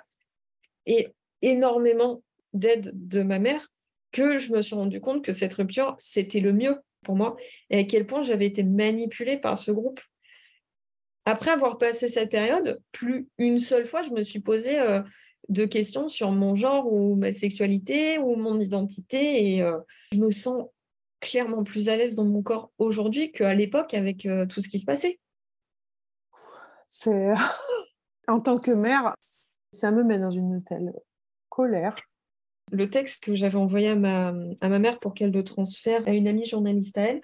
et 0.86 1.10
énormément 1.42 2.24
d'aide 2.54 2.92
de 2.94 3.24
ma 3.24 3.40
mère 3.40 3.72
que 4.12 4.40
je 4.40 4.52
me 4.52 4.62
suis 4.62 4.76
rendu 4.76 5.00
compte 5.00 5.24
que 5.24 5.32
cette 5.32 5.54
rupture, 5.54 5.96
c'était 5.98 6.40
le 6.40 6.54
mieux 6.54 6.78
pour 7.04 7.16
moi 7.16 7.38
et 7.70 7.80
à 7.80 7.84
quel 7.84 8.06
point 8.06 8.24
j'avais 8.24 8.46
été 8.46 8.64
manipulée 8.64 9.38
par 9.38 9.58
ce 9.58 9.72
groupe 9.72 10.02
après 11.30 11.52
avoir 11.52 11.78
passé 11.78 12.08
cette 12.08 12.32
période, 12.32 12.82
plus 12.92 13.30
une 13.38 13.60
seule 13.60 13.86
fois, 13.86 14.04
je 14.04 14.12
me 14.12 14.24
suis 14.24 14.40
posé 14.40 14.80
euh, 14.80 15.02
de 15.48 15.66
questions 15.66 16.10
sur 16.10 16.32
mon 16.32 16.56
genre 16.56 16.92
ou 16.92 17.16
ma 17.16 17.32
sexualité 17.32 18.18
ou 18.18 18.36
mon 18.36 18.60
identité 18.60 19.56
et 19.56 19.62
euh, 19.62 19.80
je 20.12 20.20
me 20.20 20.32
sens 20.32 20.68
clairement 21.20 21.64
plus 21.64 21.90
à 21.90 21.98
l'aise 21.98 22.16
dans 22.16 22.26
mon 22.26 22.42
corps 22.42 22.72
aujourd'hui 22.78 23.32
qu'à 23.32 23.54
l'époque 23.54 23.94
avec 23.94 24.26
euh, 24.26 24.46
tout 24.46 24.62
ce 24.62 24.70
qui 24.70 24.80
se 24.80 24.86
passait. 24.86 25.20
C'est 26.90 27.34
en 28.28 28.40
tant 28.40 28.58
que 28.58 28.72
mère, 28.72 29.14
ça 29.72 29.92
me 29.92 30.04
met 30.04 30.18
dans 30.18 30.32
une 30.32 30.64
telle 30.64 30.94
colère. 31.50 31.96
Le 32.72 32.90
texte 32.90 33.24
que 33.24 33.36
j'avais 33.36 33.58
envoyé 33.58 33.90
à 33.90 33.96
ma, 33.96 34.34
à 34.62 34.70
ma 34.70 34.80
mère 34.80 35.00
pour 35.00 35.14
qu'elle 35.14 35.32
le 35.32 35.44
transfère 35.44 36.08
à 36.08 36.12
une 36.12 36.28
amie 36.28 36.46
journaliste 36.46 36.98
à 36.98 37.02
elle, 37.02 37.22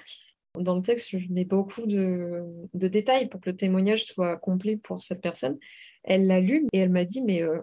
dans 0.59 0.75
le 0.75 0.81
texte, 0.81 1.17
je 1.17 1.31
mets 1.31 1.45
beaucoup 1.45 1.85
de, 1.85 2.43
détails 2.73 3.27
pour 3.27 3.41
que 3.41 3.49
le 3.49 3.55
témoignage 3.55 4.05
soit 4.05 4.37
complet 4.37 4.77
pour 4.77 5.01
cette 5.01 5.21
personne. 5.21 5.57
Elle 6.03 6.27
l'a 6.27 6.39
lu 6.39 6.67
et 6.73 6.79
elle 6.79 6.89
m'a 6.89 7.05
dit, 7.05 7.21
mais 7.21 7.41
euh, 7.41 7.59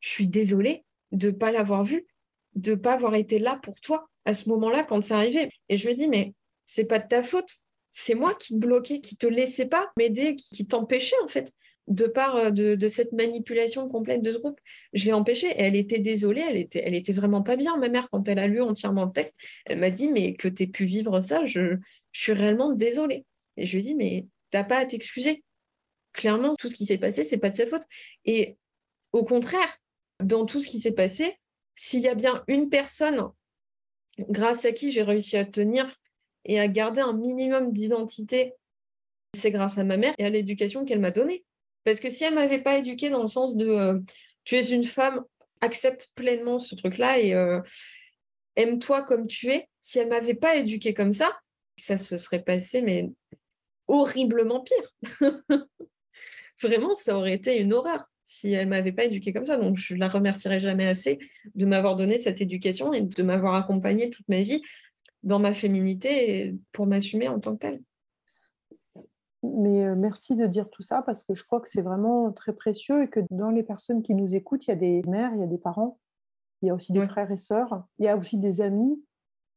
je 0.00 0.08
suis 0.08 0.26
désolée 0.26 0.84
de 1.12 1.28
ne 1.28 1.32
pas 1.32 1.52
l'avoir 1.52 1.84
vu, 1.84 2.06
de 2.54 2.72
ne 2.72 2.76
pas 2.76 2.94
avoir 2.94 3.14
été 3.14 3.38
là 3.38 3.58
pour 3.62 3.80
toi 3.80 4.08
à 4.24 4.34
ce 4.34 4.48
moment-là 4.48 4.82
quand 4.82 5.02
c'est 5.02 5.14
arrivé. 5.14 5.50
Et 5.68 5.76
je 5.76 5.86
lui 5.86 5.92
ai 5.92 5.96
dit, 5.96 6.08
mais 6.08 6.34
c'est 6.66 6.86
pas 6.86 6.98
de 6.98 7.08
ta 7.08 7.22
faute. 7.22 7.58
c'est 7.90 8.14
moi 8.14 8.34
qui 8.34 8.54
te 8.54 8.58
bloquais, 8.58 9.00
qui 9.00 9.16
te 9.16 9.26
laissais 9.26 9.66
pas 9.66 9.90
m'aider, 9.96 10.36
qui, 10.36 10.66
t'empêchait 10.66 11.16
en 11.24 11.28
fait 11.28 11.52
de 11.86 12.06
part 12.06 12.36
euh, 12.36 12.50
de, 12.50 12.88
cette 12.88 13.12
manipulation 13.12 13.88
complète 13.88 14.22
de 14.22 14.32
ce 14.32 14.38
groupe. 14.38 14.60
Je 14.92 15.04
l'ai 15.04 15.12
empêchée 15.12 15.48
et 15.48 15.62
elle 15.62 15.76
était 15.76 16.00
désolée, 16.00 16.42
elle 16.48 16.56
était, 16.56 16.82
elle 16.84 16.94
était 16.94 17.12
vraiment 17.12 17.42
pas 17.42 17.56
bien. 17.56 17.76
Ma 17.76 17.88
mère, 17.88 18.08
quand 18.10 18.26
elle 18.28 18.38
a 18.38 18.46
lu 18.46 18.60
entièrement 18.60 19.06
le 19.06 19.12
texte, 19.12 19.36
elle 19.66 19.78
m'a 19.78 19.90
dit 19.90 20.10
Mais 20.10 20.34
que 20.34 20.48
tu 20.48 20.64
aies 20.64 20.66
pu 20.66 20.84
vivre 20.84 21.20
ça, 21.20 21.44
je, 21.44 21.76
je, 22.16 22.22
suis 22.22 22.32
réellement 22.32 22.72
désolée. 22.72 23.26
Et 23.58 23.66
je 23.66 23.76
lui 23.76 23.82
dit 23.82 23.94
Mais 23.94 24.26
t'as 24.50 24.64
pas 24.64 24.78
à 24.78 24.86
t'excuser. 24.86 25.44
Clairement, 26.12 26.54
tout 26.58 26.68
ce 26.68 26.74
qui 26.74 26.86
s'est 26.86 26.98
passé, 26.98 27.24
c'est 27.24 27.36
pas 27.36 27.50
de 27.50 27.56
sa 27.56 27.66
faute. 27.66 27.82
Et 28.24 28.56
au 29.12 29.22
contraire, 29.22 29.78
dans 30.22 30.46
tout 30.46 30.60
ce 30.60 30.68
qui 30.68 30.80
s'est 30.80 30.92
passé, 30.92 31.36
s'il 31.74 32.00
y 32.00 32.08
a 32.08 32.14
bien 32.14 32.42
une 32.48 32.70
personne 32.70 33.30
grâce 34.18 34.64
à 34.64 34.72
qui 34.72 34.92
j'ai 34.92 35.02
réussi 35.02 35.36
à 35.36 35.44
tenir 35.44 35.94
et 36.46 36.58
à 36.58 36.68
garder 36.68 37.02
un 37.02 37.12
minimum 37.12 37.70
d'identité, 37.72 38.54
c'est 39.34 39.50
grâce 39.50 39.76
à 39.76 39.84
ma 39.84 39.98
mère 39.98 40.14
et 40.16 40.24
à 40.24 40.30
l'éducation 40.30 40.86
qu'elle 40.86 41.00
m'a 41.00 41.10
donnée. 41.10 41.44
Parce 41.84 42.00
que 42.00 42.08
si 42.08 42.24
elle 42.24 42.30
ne 42.30 42.36
m'avait 42.36 42.62
pas 42.62 42.78
éduquée 42.78 43.10
dans 43.10 43.20
le 43.20 43.28
sens 43.28 43.56
de 43.56 43.68
euh, 43.68 43.98
tu 44.44 44.56
es 44.56 44.66
une 44.70 44.84
femme, 44.84 45.22
accepte 45.60 46.12
pleinement 46.14 46.58
ce 46.58 46.74
truc-là 46.74 47.18
et 47.18 47.34
euh, 47.34 47.60
aime-toi 48.56 49.02
comme 49.02 49.26
tu 49.26 49.50
es, 49.50 49.68
si 49.82 49.98
elle 49.98 50.06
ne 50.06 50.14
m'avait 50.14 50.34
pas 50.34 50.56
éduquée 50.56 50.94
comme 50.94 51.12
ça, 51.12 51.38
ça 51.76 51.96
se 51.96 52.16
serait 52.16 52.42
passé, 52.42 52.82
mais 52.82 53.10
horriblement 53.88 54.62
pire. 54.62 54.94
Vraiment, 56.62 56.94
ça 56.94 57.16
aurait 57.16 57.34
été 57.34 57.58
une 57.58 57.72
horreur 57.72 58.08
si 58.24 58.52
elle 58.52 58.68
m'avait 58.68 58.92
pas 58.92 59.04
éduquée 59.04 59.32
comme 59.32 59.46
ça. 59.46 59.56
Donc, 59.56 59.76
je 59.76 59.94
la 59.94 60.08
remercierai 60.08 60.58
jamais 60.58 60.86
assez 60.86 61.18
de 61.54 61.66
m'avoir 61.66 61.96
donné 61.96 62.18
cette 62.18 62.40
éducation 62.40 62.92
et 62.92 63.02
de 63.02 63.22
m'avoir 63.22 63.54
accompagnée 63.54 64.10
toute 64.10 64.28
ma 64.28 64.42
vie 64.42 64.62
dans 65.22 65.38
ma 65.38 65.54
féminité 65.54 66.54
pour 66.72 66.86
m'assumer 66.86 67.28
en 67.28 67.40
tant 67.40 67.54
que 67.54 67.60
telle. 67.60 67.82
Mais 69.42 69.84
euh, 69.84 69.94
merci 69.94 70.34
de 70.34 70.46
dire 70.46 70.68
tout 70.70 70.82
ça 70.82 71.02
parce 71.02 71.24
que 71.24 71.34
je 71.34 71.44
crois 71.44 71.60
que 71.60 71.68
c'est 71.68 71.82
vraiment 71.82 72.32
très 72.32 72.52
précieux 72.52 73.02
et 73.02 73.08
que 73.08 73.20
dans 73.30 73.50
les 73.50 73.62
personnes 73.62 74.02
qui 74.02 74.14
nous 74.14 74.34
écoutent, 74.34 74.66
il 74.66 74.70
y 74.70 74.72
a 74.72 74.76
des 74.76 75.02
mères, 75.06 75.32
il 75.34 75.40
y 75.40 75.44
a 75.44 75.46
des 75.46 75.58
parents, 75.58 75.98
il 76.62 76.66
y 76.66 76.70
a 76.70 76.74
aussi 76.74 76.92
des 76.92 77.06
frères 77.06 77.30
et 77.30 77.38
sœurs, 77.38 77.84
il 77.98 78.06
y 78.06 78.08
a 78.08 78.16
aussi 78.16 78.38
des 78.38 78.60
amis 78.60 79.00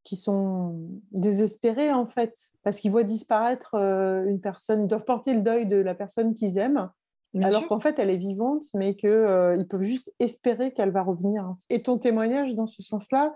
qui 0.04 0.16
sont 0.16 0.76
désespérés 1.12 1.92
en 1.92 2.06
fait 2.06 2.34
parce 2.62 2.80
qu'ils 2.80 2.90
voient 2.90 3.02
disparaître 3.02 3.74
euh, 3.74 4.24
une 4.26 4.40
personne, 4.40 4.82
ils 4.82 4.88
doivent 4.88 5.04
porter 5.04 5.34
le 5.34 5.40
deuil 5.40 5.66
de 5.66 5.76
la 5.76 5.94
personne 5.94 6.34
qu'ils 6.34 6.58
aiment 6.58 6.90
alors 7.38 7.68
qu'en 7.68 7.80
fait, 7.80 7.98
elle 7.98 8.10
est 8.10 8.16
vivante, 8.16 8.64
mais 8.74 8.94
qu'ils 8.96 9.08
euh, 9.08 9.62
peuvent 9.64 9.82
juste 9.82 10.12
espérer 10.18 10.72
qu'elle 10.72 10.90
va 10.90 11.02
revenir. 11.02 11.54
Et 11.68 11.82
ton 11.82 11.98
témoignage 11.98 12.54
dans 12.54 12.66
ce 12.66 12.82
sens-là, 12.82 13.34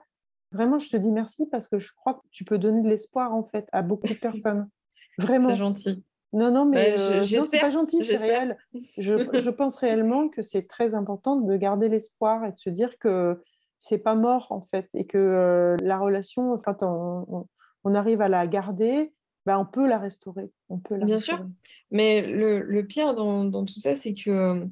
vraiment, 0.52 0.78
je 0.78 0.90
te 0.90 0.96
dis 0.96 1.12
merci 1.12 1.46
parce 1.46 1.68
que 1.68 1.78
je 1.78 1.92
crois 1.94 2.14
que 2.14 2.26
tu 2.30 2.44
peux 2.44 2.58
donner 2.58 2.82
de 2.82 2.88
l'espoir 2.88 3.34
en 3.34 3.44
fait 3.44 3.68
à 3.72 3.82
beaucoup 3.82 4.08
de 4.08 4.14
personnes. 4.14 4.68
Vraiment. 5.18 5.50
C'est 5.50 5.56
gentil. 5.56 6.04
Non, 6.32 6.50
non, 6.50 6.64
mais 6.64 6.96
bah, 6.96 7.02
euh, 7.02 7.22
c'est 7.22 7.60
pas 7.60 7.70
gentil, 7.70 8.02
c'est 8.04 8.16
réel. 8.16 8.58
Je, 8.98 9.38
je, 9.38 9.50
pense 9.50 9.76
réellement 9.76 10.28
que 10.28 10.42
c'est 10.42 10.66
très 10.66 10.94
important 10.96 11.36
de 11.36 11.56
garder 11.56 11.88
l'espoir 11.88 12.44
et 12.44 12.50
de 12.50 12.58
se 12.58 12.70
dire 12.70 12.98
que 12.98 13.40
c'est 13.84 13.98
pas 13.98 14.14
mort 14.14 14.46
en 14.50 14.60
fait 14.60 14.88
et 14.94 15.04
que 15.04 15.18
euh, 15.18 15.76
la 15.82 15.98
relation, 15.98 16.54
enfin, 16.54 16.76
on, 16.82 17.46
on, 17.84 17.94
arrive 17.94 18.20
à 18.20 18.28
la 18.28 18.46
garder 18.46 19.12
bah, 19.46 19.58
on 19.58 19.66
peut 19.66 19.86
la 19.86 19.98
restaurer. 19.98 20.50
On 20.68 20.78
peut 20.78 20.96
Bien 21.04 21.18
sûr. 21.18 21.46
Mais 21.90 22.22
le, 22.22 22.82
pire 22.86 23.14
dans, 23.14 23.64
tout 23.64 23.78
ça, 23.78 23.96
c'est 23.96 24.14
que 24.14 24.30
euh, 24.30 24.66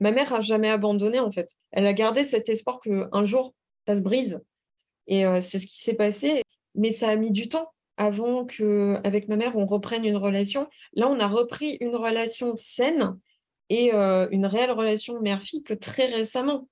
ma 0.00 0.10
mère 0.10 0.32
a 0.32 0.40
jamais 0.40 0.70
abandonné, 0.70 1.20
en 1.20 1.30
fait. 1.30 1.52
Elle 1.70 1.86
a 1.86 1.92
gardé 1.92 2.24
cet 2.24 2.48
espoir 2.48 2.80
qu'un 2.80 3.24
jour, 3.24 3.54
ça 3.86 3.96
se 3.96 4.02
brise. 4.02 4.42
Et 5.06 5.24
euh, 5.24 5.40
c'est 5.40 5.58
ce 5.58 5.66
qui 5.66 5.80
s'est 5.80 5.94
passé. 5.94 6.42
Mais 6.74 6.90
ça 6.90 7.08
a 7.10 7.16
mis 7.16 7.30
du 7.30 7.48
temps 7.48 7.72
avant 7.96 8.44
qu'avec 8.44 9.28
ma 9.28 9.36
mère, 9.36 9.56
on 9.56 9.66
reprenne 9.66 10.04
une 10.04 10.16
relation. 10.16 10.68
Là, 10.94 11.08
on 11.08 11.20
a 11.20 11.28
repris 11.28 11.78
une 11.80 11.96
relation 11.96 12.56
saine 12.56 13.16
et 13.68 13.94
euh, 13.94 14.28
une 14.32 14.46
réelle 14.46 14.72
relation 14.72 15.20
mère-fille 15.20 15.62
que 15.62 15.74
très 15.74 16.06
récemment. 16.06 16.68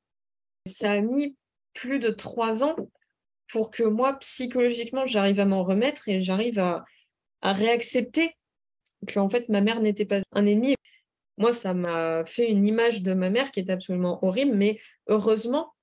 Ça 0.66 0.92
a 0.92 1.00
mis 1.00 1.36
plus 1.74 1.98
de 1.98 2.10
trois 2.10 2.64
ans 2.64 2.76
pour 3.48 3.70
que 3.70 3.82
moi, 3.82 4.14
psychologiquement, 4.20 5.06
j'arrive 5.06 5.40
à 5.40 5.46
m'en 5.46 5.64
remettre 5.64 6.08
et 6.08 6.22
j'arrive 6.22 6.58
à, 6.58 6.84
réaccepter 7.42 8.34
que 9.06 9.18
en 9.18 9.28
fait 9.28 9.50
ma 9.50 9.60
mère 9.60 9.80
n'était 9.80 10.06
pas 10.06 10.20
un 10.32 10.46
ennemi. 10.46 10.76
Moi, 11.36 11.52
ça 11.52 11.74
m'a 11.74 12.24
fait 12.24 12.48
une 12.50 12.66
image 12.66 13.02
de 13.02 13.12
ma 13.12 13.28
mère 13.28 13.52
qui 13.52 13.60
est 13.60 13.68
absolument 13.68 14.24
horrible, 14.24 14.56
mais 14.56 14.78
heureusement, 15.08 15.74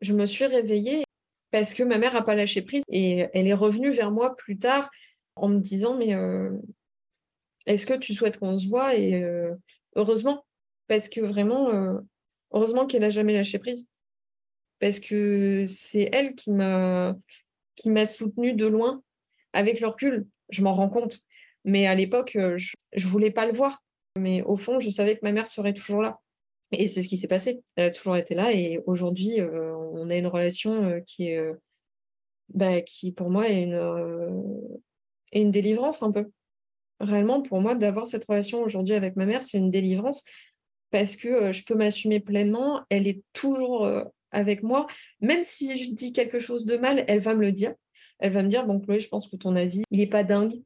je 0.00 0.14
me 0.14 0.24
suis 0.24 0.46
réveillée 0.46 1.04
parce 1.50 1.74
que 1.74 1.82
ma 1.82 1.98
mère 1.98 2.14
n'a 2.14 2.22
pas 2.22 2.34
lâché 2.34 2.62
prise 2.62 2.84
et 2.88 3.26
elle 3.34 3.46
est 3.46 3.54
revenue 3.54 3.90
vers 3.90 4.12
moi 4.12 4.34
plus 4.34 4.58
tard 4.58 4.90
en 5.36 5.48
me 5.48 5.58
disant 5.58 5.94
mais 5.94 6.14
euh, 6.14 6.50
est-ce 7.66 7.86
que 7.86 7.94
tu 7.94 8.14
souhaites 8.14 8.38
qu'on 8.38 8.58
se 8.58 8.68
voit? 8.68 8.94
Et 8.94 9.22
euh, 9.22 9.54
heureusement 9.96 10.44
parce 10.88 11.08
que 11.08 11.20
vraiment 11.20 11.70
euh, 11.70 11.98
heureusement 12.52 12.86
qu'elle 12.86 13.02
n'a 13.02 13.10
jamais 13.10 13.34
lâché 13.34 13.58
prise 13.58 13.90
parce 14.80 14.98
que 14.98 15.64
c'est 15.66 16.08
elle 16.12 16.34
qui 16.34 16.50
m'a 16.50 17.16
soutenue 18.06 18.54
de 18.54 18.66
loin 18.66 19.02
avec 19.52 19.80
le 19.80 19.88
recul 19.88 20.26
je 20.50 20.62
m'en 20.62 20.74
rends 20.74 20.88
compte. 20.88 21.18
Mais 21.64 21.86
à 21.86 21.94
l'époque, 21.94 22.36
euh, 22.36 22.58
je 22.58 22.74
ne 22.94 23.10
voulais 23.10 23.30
pas 23.30 23.46
le 23.46 23.52
voir. 23.52 23.82
Mais 24.16 24.42
au 24.42 24.56
fond, 24.56 24.80
je 24.80 24.90
savais 24.90 25.16
que 25.16 25.24
ma 25.24 25.32
mère 25.32 25.48
serait 25.48 25.74
toujours 25.74 26.02
là. 26.02 26.20
Et 26.72 26.88
c'est 26.88 27.02
ce 27.02 27.08
qui 27.08 27.16
s'est 27.16 27.28
passé. 27.28 27.62
Elle 27.76 27.86
a 27.86 27.90
toujours 27.90 28.16
été 28.16 28.34
là. 28.34 28.52
Et 28.52 28.80
aujourd'hui, 28.86 29.40
euh, 29.40 29.74
on 29.76 30.10
a 30.10 30.16
une 30.16 30.26
relation 30.26 30.72
euh, 30.88 31.00
qui 31.00 31.28
est, 31.28 31.42
bah, 32.54 32.80
qui 32.80 33.12
pour 33.12 33.30
moi 33.30 33.48
est 33.48 33.64
une, 33.64 34.42
une 35.32 35.50
délivrance 35.50 36.02
un 36.02 36.12
peu. 36.12 36.30
Réellement, 37.00 37.42
pour 37.42 37.60
moi, 37.60 37.74
d'avoir 37.74 38.06
cette 38.06 38.24
relation 38.24 38.62
aujourd'hui 38.62 38.94
avec 38.94 39.16
ma 39.16 39.26
mère, 39.26 39.42
c'est 39.42 39.58
une 39.58 39.70
délivrance 39.70 40.22
parce 40.90 41.16
que 41.16 41.52
je 41.52 41.64
peux 41.64 41.74
m'assumer 41.74 42.20
pleinement. 42.20 42.82
Elle 42.90 43.06
est 43.06 43.22
toujours 43.32 43.86
avec 44.30 44.62
moi. 44.62 44.86
Même 45.20 45.44
si 45.44 45.82
je 45.82 45.92
dis 45.92 46.12
quelque 46.12 46.38
chose 46.38 46.64
de 46.66 46.76
mal, 46.76 47.04
elle 47.08 47.20
va 47.20 47.34
me 47.34 47.42
le 47.42 47.52
dire 47.52 47.74
elle 48.20 48.32
va 48.32 48.42
me 48.42 48.48
dire, 48.48 48.66
bon 48.66 48.80
Chloé, 48.80 49.00
je 49.00 49.08
pense 49.08 49.28
que 49.28 49.36
ton 49.36 49.56
avis, 49.56 49.82
il 49.90 49.98
n'est 49.98 50.06
pas 50.06 50.24
dingue. 50.24 50.62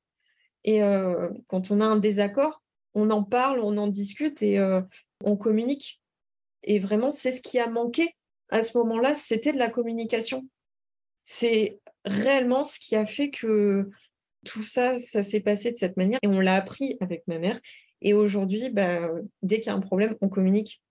Et 0.65 0.83
euh, 0.83 1.31
quand 1.47 1.71
on 1.71 1.81
a 1.81 1.85
un 1.85 1.97
désaccord, 1.97 2.63
on 2.95 3.11
en 3.11 3.23
parle, 3.23 3.61
on 3.61 3.77
en 3.77 3.87
discute 3.87 4.43
et 4.43 4.59
euh, 4.59 4.83
on 5.25 5.37
communique. 5.37 6.03
Et 6.63 6.79
vraiment, 6.79 7.13
c'est 7.13 7.33
ce 7.33 7.41
qui 7.41 7.59
a 7.59 7.69
manqué 7.69 8.15
à 8.51 8.63
ce 8.63 8.77
moment-là, 8.79 9.15
c'était 9.15 9.53
de 9.53 9.59
la 9.59 9.71
communication. 9.71 10.47
C'est 11.23 11.81
réellement 12.05 12.65
ce 12.65 12.79
qui 12.79 12.95
a 12.97 13.07
fait 13.07 13.31
que 13.31 13.89
tout 14.45 14.63
ça, 14.63 14.99
ça 14.99 15.23
s'est 15.23 15.41
passé 15.41 15.73
de 15.73 15.77
cette 15.77 15.97
manière. 15.97 16.19
Et 16.23 16.29
on 16.29 16.41
l'a 16.41 16.55
appris 16.55 16.97
avec 17.01 17.27
ma 17.27 17.39
mère. 17.39 17.61
Et 18.01 18.15
aujourd'hui, 18.15 18.69
bah, 18.71 19.11
dès 19.43 19.57
qu'il 19.57 19.67
y 19.67 19.71
a 19.71 19.75
un 19.75 19.81
problème, 19.81 20.17
on 20.21 20.29
communique. 20.29 20.83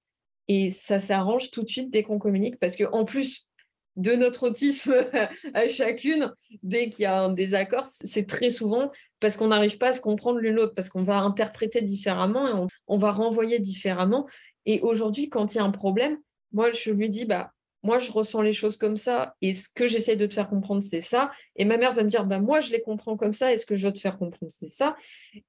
Et 0.48 0.70
ça 0.70 1.00
s'arrange 1.00 1.52
tout 1.52 1.64
de 1.64 1.70
suite 1.70 1.92
dès 1.92 2.04
qu'on 2.04 2.20
communique. 2.20 2.60
Parce 2.60 2.76
qu'en 2.76 3.06
plus, 3.06 3.48
de 3.96 4.14
notre 4.14 4.48
autisme 4.48 4.94
à 5.54 5.68
chacune, 5.68 6.34
dès 6.64 6.90
qu'il 6.90 7.04
y 7.04 7.06
a 7.06 7.20
un 7.20 7.30
désaccord, 7.30 7.86
c'est 7.86 8.26
très 8.26 8.50
souvent 8.50 8.92
parce 9.20 9.38
qu'on 9.38 9.48
n'arrive 9.48 9.78
pas 9.78 9.90
à 9.90 9.94
se 9.94 10.02
comprendre 10.02 10.40
l'une 10.40 10.56
l'autre, 10.56 10.74
parce 10.76 10.90
qu'on 10.90 11.04
va 11.04 11.20
interpréter 11.20 11.82
différemment 11.82 12.48
et 12.48 12.68
on, 12.88 12.98
va 12.98 13.12
renvoyer 13.12 13.60
différemment. 13.60 14.28
Et 14.66 14.82
aujourd'hui, 14.82 15.30
quand 15.30 15.54
il 15.54 15.58
y 15.58 15.62
a 15.62 15.64
un 15.64 15.72
problème, 15.72 16.18
moi, 16.52 16.72
je 16.72 16.92
lui 16.92 17.10
dis, 17.10 17.24
bah, 17.24 17.52
moi, 17.84 18.00
je 18.00 18.12
ressens 18.12 18.42
les 18.42 18.52
choses 18.52 18.76
comme 18.76 18.98
ça, 18.98 19.36
et 19.42 19.54
ce 19.54 19.70
que 19.74 19.88
j'essaie 19.88 20.18
de 20.18 20.26
te 20.26 20.34
faire 20.34 20.50
comprendre, 20.50 20.84
c'est 20.84 21.02
ça. 21.02 21.32
Et 21.56 21.64
ma 21.64 21.78
mère 21.78 21.94
va 21.94 22.04
me 22.04 22.10
dire, 22.10 22.26
bah, 22.26 22.40
moi, 22.40 22.60
je 22.60 22.72
les 22.72 22.82
comprends 22.82 23.16
comme 23.16 23.34
ça, 23.34 23.54
et 23.54 23.58
ce 23.58 23.66
que 23.66 23.78
je 23.78 23.88
veux 23.88 23.94
te 23.94 24.00
faire 24.00 24.18
comprendre, 24.18 24.52
c'est 24.52 24.68
ça. 24.68 24.96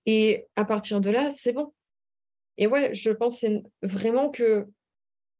Et 0.07 0.47
à 0.55 0.65
partir 0.65 1.01
de 1.01 1.11
là, 1.11 1.33
c'est 1.33 1.53
bon. 1.53 1.73
Et 2.59 2.69
ouais, 2.69 2.95
je 2.95 3.11
pense 3.11 3.45
vraiment 3.83 4.31
que 4.31 4.69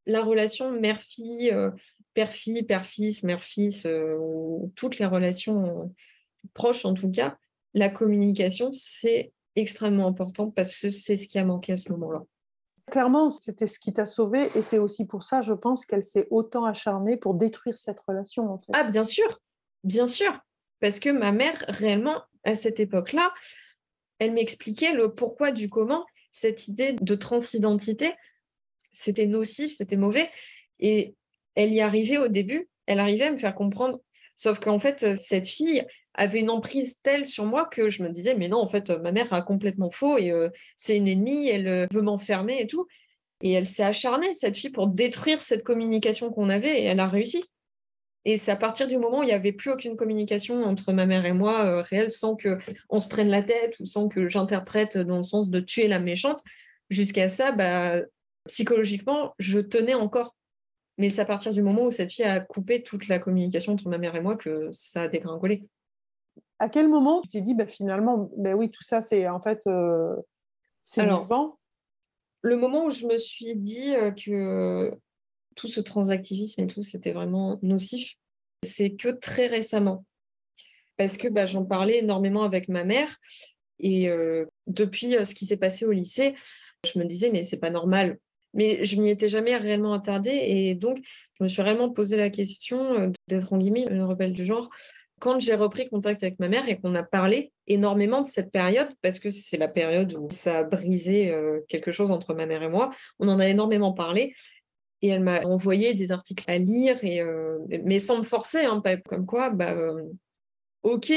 la 0.07 0.23
relation 0.23 0.71
mère-fille, 0.73 1.51
euh, 1.51 1.71
père-fille, 2.15 2.63
père-fils, 2.63 3.23
mère-fils, 3.23 3.87
euh, 3.87 4.17
ou 4.19 4.73
toutes 4.77 4.99
les 4.99 5.07
relations 5.07 5.65
euh, 5.65 5.85
proches 6.53 6.85
en 6.85 6.95
tout 6.95 7.11
cas, 7.11 7.37
la 7.75 7.89
communication, 7.89 8.71
c'est 8.73 9.33
extrêmement 9.57 10.07
important 10.07 10.51
parce 10.51 10.79
que 10.79 10.91
c'est 10.91 11.17
ce 11.17 11.27
qui 11.27 11.39
a 11.39 11.45
manqué 11.45 11.73
à 11.73 11.77
ce 11.77 11.91
moment-là. 11.93 12.23
Clairement, 12.91 13.31
c'était 13.31 13.67
ce 13.67 13.79
qui 13.79 13.93
t'a 13.93 14.05
sauvé 14.05 14.51
et 14.55 14.63
c'est 14.63 14.79
aussi 14.79 15.07
pour 15.07 15.23
ça, 15.23 15.43
je 15.43 15.55
pense, 15.55 15.87
qu'elle 15.87 16.05
s'est 16.05 16.29
autant 16.31 16.65
acharnée 16.65 17.17
pour 17.17 17.35
détruire 17.35 17.79
cette 17.79 17.99
relation. 18.01 18.61
Ah, 18.73 18.85
bien 18.85 19.05
sûr, 19.05 19.41
bien 19.85 20.07
sûr. 20.07 20.39
Parce 20.81 21.01
que 21.01 21.09
ma 21.09 21.33
mère, 21.33 21.65
réellement, 21.69 22.23
à 22.45 22.55
cette 22.55 22.81
époque-là, 22.81 23.33
elle 24.19 24.33
m'expliquait 24.33 24.93
le 24.93 25.15
pourquoi 25.15 25.51
du 25.51 25.71
comment, 25.71 26.05
cette 26.31 26.69
idée 26.69 26.93
de 26.93 27.15
transidentité, 27.15 28.13
c'était 28.95 29.27
nocif, 29.27 29.75
c'était 29.77 29.97
mauvais. 29.97 30.31
Et 30.81 31.15
elle 31.55 31.73
y 31.73 31.81
arrivait 31.81 32.19
au 32.19 32.29
début, 32.29 32.69
elle 32.87 32.99
arrivait 33.01 33.27
à 33.27 33.33
me 33.33 33.39
faire 33.39 33.55
comprendre. 33.55 34.01
Sauf 34.37 34.59
qu'en 34.59 34.79
fait, 34.79 35.03
euh, 35.03 35.17
cette 35.17 35.47
fille 35.47 35.85
avait 36.15 36.41
une 36.41 36.51
emprise 36.51 37.01
telle 37.03 37.27
sur 37.27 37.45
moi 37.45 37.67
que 37.67 37.91
je 37.91 38.03
me 38.03 38.09
disais, 38.09 38.35
mais 38.35 38.49
non, 38.49 38.59
en 38.59 38.69
fait, 38.69 38.91
ma 38.91 39.13
mère 39.13 39.33
a 39.33 39.43
complètement 39.43 39.91
faux 39.91 40.17
et 40.17 40.31
euh, 40.31 40.49
c'est 40.77 40.97
une 40.97 41.09
ennemie, 41.09 41.49
elle 41.49 41.69
euh, 41.69 41.87
veut 41.93 42.03
m'enfermer 42.03 42.61
et 42.61 42.67
tout. 42.67 42.87
Et 43.43 43.53
elle 43.53 43.67
s'est 43.67 43.83
acharnée, 43.83 44.33
cette 44.33 44.57
fille, 44.57 44.71
pour 44.71 44.87
détruire 44.87 45.43
cette 45.43 45.65
communication 45.65 46.31
qu'on 46.31 46.49
avait 46.49 46.81
et 46.81 46.85
elle 46.85 47.01
a 47.01 47.09
réussi. 47.09 47.45
Et 48.25 48.39
c'est 48.39 48.53
à 48.53 48.57
partir 48.57 48.89
du 48.89 48.97
moment 48.97 49.19
où 49.19 49.23
il 49.23 49.27
n'y 49.27 49.33
avait 49.33 49.53
plus 49.53 49.71
aucune 49.71 49.97
communication 49.97 50.65
entre 50.65 50.93
ma 50.93 51.05
mère 51.05 51.27
et 51.27 51.33
moi 51.33 51.67
euh, 51.67 51.83
réelle, 51.83 52.11
sans 52.11 52.37
qu'on 52.37 53.01
se 53.01 53.09
prenne 53.09 53.29
la 53.29 53.43
tête 53.43 53.79
ou 53.81 53.87
sans 53.87 54.09
que 54.09 54.29
j'interprète 54.29 54.97
dans 54.97 55.19
le 55.19 55.25
sens 55.25 55.51
de 55.51 55.61
tuer 55.61 55.89
la 55.89 55.99
méchante, 55.99 56.39
jusqu'à 56.91 57.29
ça, 57.29 57.53
bah, 57.53 58.01
psychologiquement, 58.47 59.35
je 59.39 59.61
tenais 59.61 59.95
encore. 59.95 60.37
Mais 60.99 61.11
c'est 61.11 61.23
à 61.23 61.25
partir 61.25 61.53
du 61.53 61.63
moment 61.63 61.87
où 61.87 61.91
cette 61.91 62.13
fille 62.13 62.25
a 62.25 62.41
coupé 62.41 62.83
toute 62.83 63.09
la 63.09 63.19
communication 63.19 63.73
entre 63.73 63.89
ma 63.89 63.99
mère 63.99 64.15
et 64.15 64.21
moi 64.21 64.37
que 64.37 64.69
ça 64.73 65.03
a 65.03 65.09
dégringolé. 65.09 65.67
À 66.61 66.69
quel 66.69 66.89
moment 66.89 67.21
tu 67.23 67.29
t'es 67.29 67.41
dit, 67.41 67.55
bah, 67.55 67.67
finalement, 67.67 68.31
ben 68.37 68.55
oui, 68.55 68.71
tout 68.71 68.83
ça, 68.83 69.03
c'est 69.03 69.29
en 69.29 69.41
fait, 69.41 69.61
euh, 69.67 70.15
c'est 70.83 71.03
vivant 71.03 71.59
Le 72.43 72.57
moment 72.57 72.87
où 72.87 72.91
je 72.91 73.07
me 73.07 73.17
suis 73.17 73.57
dit 73.57 73.95
euh, 73.95 74.13
que 74.13 74.97
tout 75.57 75.69
ce 75.69 75.81
transactivisme 75.81 76.63
et 76.63 76.67
tout, 76.67 76.83
c'était 76.83 77.13
vraiment 77.13 77.59
nocif, 77.63 78.15
c'est 78.63 78.95
que 78.95 79.09
très 79.09 79.47
récemment. 79.47 80.05
Parce 80.97 81.17
que 81.17 81.29
bah, 81.29 81.47
j'en 81.47 81.65
parlais 81.65 81.99
énormément 81.99 82.45
avec 82.45 82.69
ma 82.69 82.85
mère. 82.85 83.19
Et 83.81 84.09
euh, 84.09 84.47
depuis 84.67 85.17
euh, 85.17 85.25
ce 85.25 85.35
qui 85.35 85.47
s'est 85.47 85.57
passé 85.57 85.85
au 85.85 85.93
lycée, 85.93 86.35
je 86.85 86.99
me 86.99 87.05
disais, 87.05 87.31
mais 87.31 87.45
c'est 87.45 87.59
pas 87.59 87.71
normal. 87.71 88.19
Mais 88.55 88.85
je 88.85 89.01
m'y 89.01 89.11
étais 89.11 89.29
jamais 89.29 89.57
réellement 89.57 89.93
attardée. 89.93 90.31
Et 90.31 90.75
donc, 90.75 90.99
je 91.39 91.45
me 91.45 91.49
suis 91.49 91.63
vraiment 91.63 91.91
posé 91.91 92.17
la 92.17 92.31
question 92.31 92.99
euh, 92.99 93.11
d'être 93.29 93.53
en 93.53 93.57
limite 93.57 93.89
une 93.91 94.03
rebelle 94.03 94.33
du 94.33 94.47
genre. 94.47 94.71
Quand 95.21 95.41
j'ai 95.41 95.55
repris 95.55 95.89
contact 95.89 96.23
avec 96.23 96.39
ma 96.39 96.49
mère 96.49 96.69
et 96.69 96.79
qu'on 96.79 96.95
a 96.95 97.03
parlé 97.03 97.53
énormément 97.67 98.21
de 98.21 98.27
cette 98.27 98.51
période, 98.51 98.89
parce 99.01 99.19
que 99.19 99.31
c'est 99.31 99.57
la 99.57 99.69
période 99.69 100.13
où 100.15 100.29
ça 100.31 100.59
a 100.59 100.63
brisé 100.65 101.33
quelque 101.69 101.93
chose 101.93 102.11
entre 102.11 102.35
ma 102.35 102.47
mère 102.47 102.63
et 102.63 102.69
moi, 102.69 102.91
on 103.21 103.29
en 103.29 103.39
a 103.39 103.49
énormément 103.49 103.93
parlé 103.93 104.35
et 105.05 105.09
elle 105.09 105.23
m'a 105.23 105.43
envoyé 105.43 105.93
des 105.93 106.13
articles 106.13 106.45
à 106.47 106.57
lire, 106.57 106.97
et, 107.05 107.21
euh, 107.21 107.59
mais 107.85 108.01
sans 108.01 108.17
me 108.17 108.23
forcer, 108.23 108.65
hein, 108.65 108.83
comme 109.05 109.27
quoi, 109.27 109.51
bah, 109.51 109.77
euh, 109.77 110.03
ok, 110.83 111.13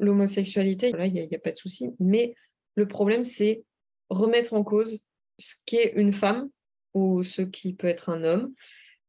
l'homosexualité, 0.00 0.90
là, 0.90 1.06
il 1.06 1.12
n'y 1.12 1.34
a, 1.36 1.38
pas 1.38 1.52
de 1.52 1.56
souci, 1.56 1.92
mais 2.00 2.34
le 2.74 2.88
problème, 2.88 3.24
c'est 3.24 3.62
remettre 4.08 4.52
en 4.54 4.64
cause 4.64 5.04
ce 5.38 5.54
qu'est 5.64 5.92
une 5.94 6.12
femme 6.12 6.50
ou 6.94 7.22
ce 7.22 7.42
qui 7.42 7.74
peut 7.74 7.88
être 7.88 8.08
un 8.08 8.24
homme, 8.24 8.52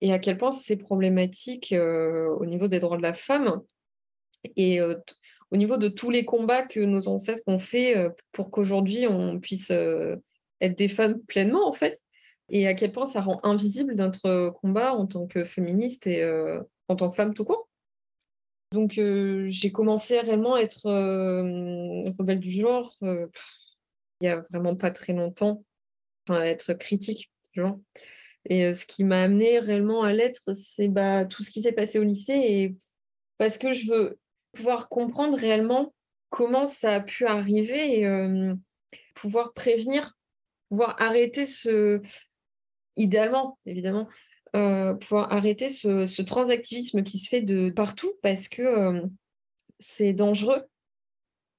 et 0.01 0.13
à 0.13 0.19
quel 0.19 0.37
point 0.37 0.51
c'est 0.51 0.77
problématique 0.77 1.73
euh, 1.73 2.29
au 2.39 2.45
niveau 2.45 2.67
des 2.67 2.79
droits 2.79 2.97
de 2.97 3.03
la 3.03 3.13
femme, 3.13 3.61
et 4.55 4.81
au 4.81 5.57
niveau 5.57 5.77
de 5.77 5.87
tous 5.87 6.09
les 6.09 6.25
combats 6.25 6.65
que 6.65 6.79
nos 6.79 7.07
ancêtres 7.07 7.43
ont 7.45 7.59
fait 7.59 7.95
pour 8.31 8.49
qu'aujourd'hui 8.49 9.05
on 9.05 9.39
puisse 9.39 9.69
être 9.69 10.77
des 10.77 10.87
femmes 10.87 11.21
pleinement, 11.27 11.67
en 11.67 11.73
fait 11.73 11.99
et 12.51 12.67
à 12.67 12.73
quel 12.73 12.91
point 12.91 13.05
ça 13.05 13.21
rend 13.21 13.39
invisible 13.43 13.95
notre 13.95 14.49
combat 14.49 14.93
en 14.93 15.07
tant 15.07 15.25
que 15.25 15.45
féministe 15.45 16.05
et 16.05 16.21
euh, 16.21 16.61
en 16.89 16.95
tant 16.95 17.09
que 17.09 17.15
femme 17.15 17.33
tout 17.33 17.45
court. 17.45 17.69
Donc 18.73 18.97
euh, 18.97 19.47
j'ai 19.49 19.71
commencé 19.71 20.19
réellement 20.19 20.55
à 20.55 20.59
être 20.59 20.85
euh, 20.85 22.11
rebelle 22.19 22.39
du 22.39 22.51
genre 22.51 22.93
il 23.01 23.29
n'y 24.21 24.27
a 24.27 24.45
vraiment 24.51 24.75
pas 24.75 24.91
très 24.91 25.13
longtemps, 25.13 25.63
enfin 26.27 26.41
à 26.41 26.45
être 26.45 26.73
critique 26.73 27.30
Et 28.49 28.73
ce 28.73 28.85
qui 28.85 29.03
m'a 29.03 29.23
amené 29.23 29.59
réellement 29.59 30.03
à 30.03 30.13
l'être, 30.13 30.53
c'est 30.55 30.87
bah, 30.87 31.25
tout 31.25 31.43
ce 31.43 31.51
qui 31.51 31.61
s'est 31.61 31.71
passé 31.71 31.99
au 31.99 32.03
lycée 32.03 32.33
et 32.33 32.75
parce 33.37 33.57
que 33.57 33.73
je 33.73 33.91
veux 33.91 34.19
pouvoir 34.51 34.89
comprendre 34.89 35.37
réellement 35.37 35.93
comment 36.29 36.65
ça 36.65 36.95
a 36.95 36.99
pu 37.01 37.25
arriver 37.25 37.99
et 38.01 38.53
pouvoir 39.13 39.53
prévenir, 39.53 40.17
pouvoir 40.69 40.95
arrêter 40.99 41.45
ce, 41.45 42.01
idéalement, 42.95 43.59
évidemment, 43.65 44.07
euh, 44.55 44.93
pouvoir 44.93 45.31
arrêter 45.31 45.69
ce, 45.69 46.21
transactivisme 46.21 47.03
qui 47.03 47.17
se 47.17 47.29
fait 47.29 47.41
de 47.41 47.69
partout 47.69 48.13
parce 48.21 48.47
que 48.47 48.61
euh, 48.61 49.01
c'est 49.79 50.13
dangereux. 50.13 50.63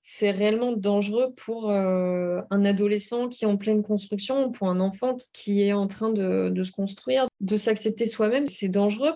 C'est 0.03 0.33
réellement 0.33 0.73
dangereux 0.73 1.33
pour 1.37 1.71
euh, 1.71 2.41
un 2.51 2.65
adolescent 2.65 3.29
qui 3.29 3.45
est 3.45 3.49
en 3.49 3.57
pleine 3.57 3.83
construction, 3.83 4.51
pour 4.51 4.69
un 4.69 4.81
enfant 4.81 5.17
qui 5.33 5.62
est 5.62 5.73
en 5.73 5.87
train 5.87 6.12
de, 6.12 6.62
se 6.62 6.73
construire, 6.73 7.29
de 7.41 7.57
s'accepter 7.57 8.07
soi-même. 8.07 8.47
C'est 8.49 8.69
dangereux. 8.69 9.12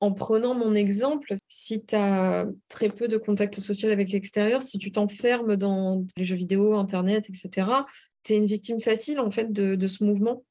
En 0.00 0.12
prenant 0.12 0.54
mon 0.54 0.74
exemple, 0.74 1.34
si 1.48 1.84
tu 1.84 1.94
as 1.96 2.46
très 2.68 2.88
peu 2.88 3.08
de 3.08 3.18
contact 3.18 3.60
social 3.60 3.90
avec 3.92 4.10
l'extérieur, 4.10 4.62
si 4.62 4.78
tu 4.78 4.92
t'enfermes 4.92 5.56
dans 5.56 6.06
les 6.16 6.24
jeux 6.24 6.36
vidéo, 6.36 6.74
Internet, 6.74 7.28
etc., 7.28 7.66
tu 8.22 8.32
es 8.32 8.36
une 8.36 8.46
victime 8.46 8.80
facile 8.80 9.20
en 9.20 9.30
fait 9.30 9.52
de, 9.52 9.74
de 9.74 9.88
ce 9.88 10.04
mouvement 10.04 10.44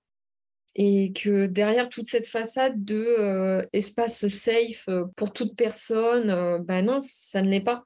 et 0.76 1.12
que 1.14 1.46
derrière 1.46 1.90
toute 1.90 2.08
cette 2.08 2.28
façade 2.28 2.84
de 2.86 3.04
euh, 3.20 3.66
espace 3.74 4.28
safe 4.28 4.86
euh, 4.88 5.06
pour 5.16 5.34
toute 5.34 5.56
personne, 5.56 6.30
euh, 6.30 6.60
bah 6.60 6.82
non, 6.82 7.02
ça 7.02 7.42
ne 7.42 7.50
l'est 7.50 7.60
pas. 7.60 7.86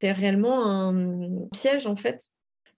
C'est 0.00 0.12
réellement 0.12 0.66
un 0.66 1.48
piège 1.52 1.86
en 1.86 1.96
fait, 1.96 2.28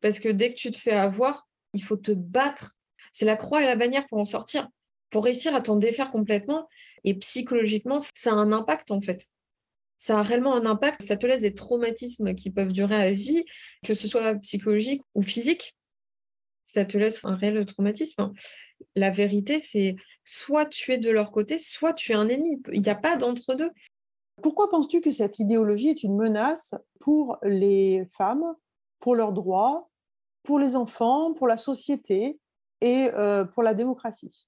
parce 0.01 0.21
que 0.21 0.29
dès 0.29 0.51
que 0.51 0.59
tu 0.59 0.71
te 0.71 0.77
fais 0.77 0.93
avoir, 0.93 1.49
il 1.73 1.83
faut 1.83 1.97
te 1.97 2.13
battre. 2.13 2.75
C'est 3.13 3.25
la 3.25 3.37
croix 3.37 3.63
et 3.63 3.67
la 3.67 3.77
bannière 3.77 4.07
pour 4.07 4.19
en 4.19 4.25
sortir, 4.25 4.69
pour 5.11 5.25
réussir 5.25 5.55
à 5.55 5.61
t'en 5.61 5.77
défaire 5.77 6.13
complètement. 6.13 6.69
Et 7.05 7.15
psychologiquement, 7.15 7.99
ça 8.15 8.31
a 8.31 8.35
un 8.35 8.53
impact 8.53 8.91
en 8.91 9.01
fait. 9.01 9.27
Ça 9.99 10.21
a 10.21 10.23
réellement 10.23 10.55
un 10.55 10.67
impact. 10.67 11.03
Ça 11.03 11.17
te 11.17 11.27
laisse 11.27 11.41
des 11.41 11.55
traumatismes 11.55 12.35
qui 12.35 12.51
peuvent 12.51 12.73
durer 12.73 12.97
à 12.97 13.11
vie, 13.13 13.45
que 13.85 13.95
ce 13.95 14.07
soit 14.07 14.35
psychologique 14.37 15.03
ou 15.15 15.23
physique 15.23 15.77
ça 16.67 16.85
te 16.85 16.99
laisse 16.99 17.25
un 17.25 17.35
réel 17.35 17.65
traumatisme. 17.65 18.33
La 18.97 19.11
vérité, 19.11 19.61
c'est 19.61 19.97
soit 20.25 20.67
tu 20.67 20.93
es 20.93 20.99
de 20.99 21.11
leur 21.11 21.31
côté, 21.31 21.59
soit 21.59 21.95
tu 21.95 22.13
es 22.13 22.15
un 22.15 22.29
ennemi. 22.29 22.61
Il 22.73 22.83
n'y 22.83 22.91
a 22.91 22.97
pas 22.97 23.17
d'entre-deux. 23.17 23.71
Pourquoi 24.43 24.69
penses-tu 24.69 25.01
que 25.01 25.11
cette 25.11 25.39
idéologie 25.39 25.89
est 25.89 26.03
une 26.03 26.17
menace 26.17 26.75
pour 27.01 27.39
les 27.43 28.07
femmes, 28.11 28.55
pour 29.01 29.15
leurs 29.15 29.33
droits, 29.33 29.89
pour 30.43 30.59
les 30.59 30.77
enfants, 30.77 31.33
pour 31.33 31.49
la 31.49 31.57
société 31.57 32.39
et 32.81 33.11
euh, 33.15 33.45
pour 33.45 33.63
la 33.63 33.75
démocratie? 33.75 34.47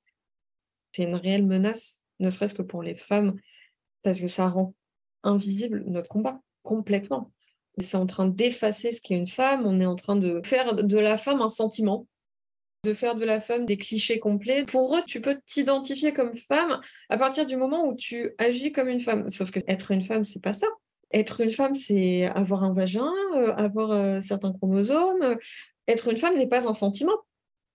C'est 0.93 1.05
une 1.05 1.17
réelle 1.17 1.47
menace, 1.47 2.03
ne 2.21 2.31
serait-ce 2.31 2.55
que 2.55 2.63
pour 2.63 2.83
les 2.83 2.97
femmes, 2.97 3.37
parce 4.03 4.21
que 4.21 4.29
ça 4.29 4.49
rend 4.49 4.75
invisible 5.23 5.85
notre 5.87 6.09
combat 6.09 6.41
complètement. 6.63 7.33
C'est 7.79 7.97
en 7.97 8.07
train 8.07 8.27
d'effacer 8.27 8.93
ce 8.93 9.01
qu'est 9.01 9.15
une 9.15 9.29
femme, 9.29 9.65
on 9.65 9.81
est 9.81 9.87
en 9.87 9.97
train 9.97 10.17
de 10.17 10.41
faire 10.45 10.75
de 10.75 10.99
la 10.99 11.17
femme 11.17 11.41
un 11.41 11.49
sentiment, 11.49 12.07
de 12.85 12.95
faire 12.95 13.17
de 13.17 13.25
la 13.25 13.41
femme 13.41 13.65
des 13.65 13.77
clichés 13.77 14.19
complets. 14.19 14.65
Pour 14.65 14.97
eux, 14.97 15.03
tu 15.07 15.21
peux 15.21 15.39
t'identifier 15.47 16.13
comme 16.13 16.35
femme 16.35 16.81
à 17.09 17.19
partir 17.19 17.47
du 17.47 17.57
moment 17.57 17.87
où 17.87 17.95
tu 17.95 18.33
agis 18.39 18.73
comme 18.73 18.89
une 18.89 19.01
femme. 19.01 19.29
Sauf 19.29 19.51
que 19.51 19.61
être 19.67 19.91
une 19.91 20.03
femme, 20.03 20.25
c'est 20.25 20.43
pas 20.43 20.53
ça. 20.53 20.67
Être 21.13 21.41
une 21.41 21.53
femme, 21.53 21.75
c'est 21.75 22.27
avoir 22.27 22.65
un 22.65 22.73
vagin, 22.73 23.11
euh, 23.35 23.55
avoir 23.55 23.91
euh, 23.93 24.21
certains 24.21 24.53
chromosomes. 24.53 25.37
Être 25.89 26.09
une 26.09 26.17
femme 26.17 26.37
n'est 26.37 26.49
pas 26.49 26.69
un 26.69 26.75
sentiment. 26.75 27.17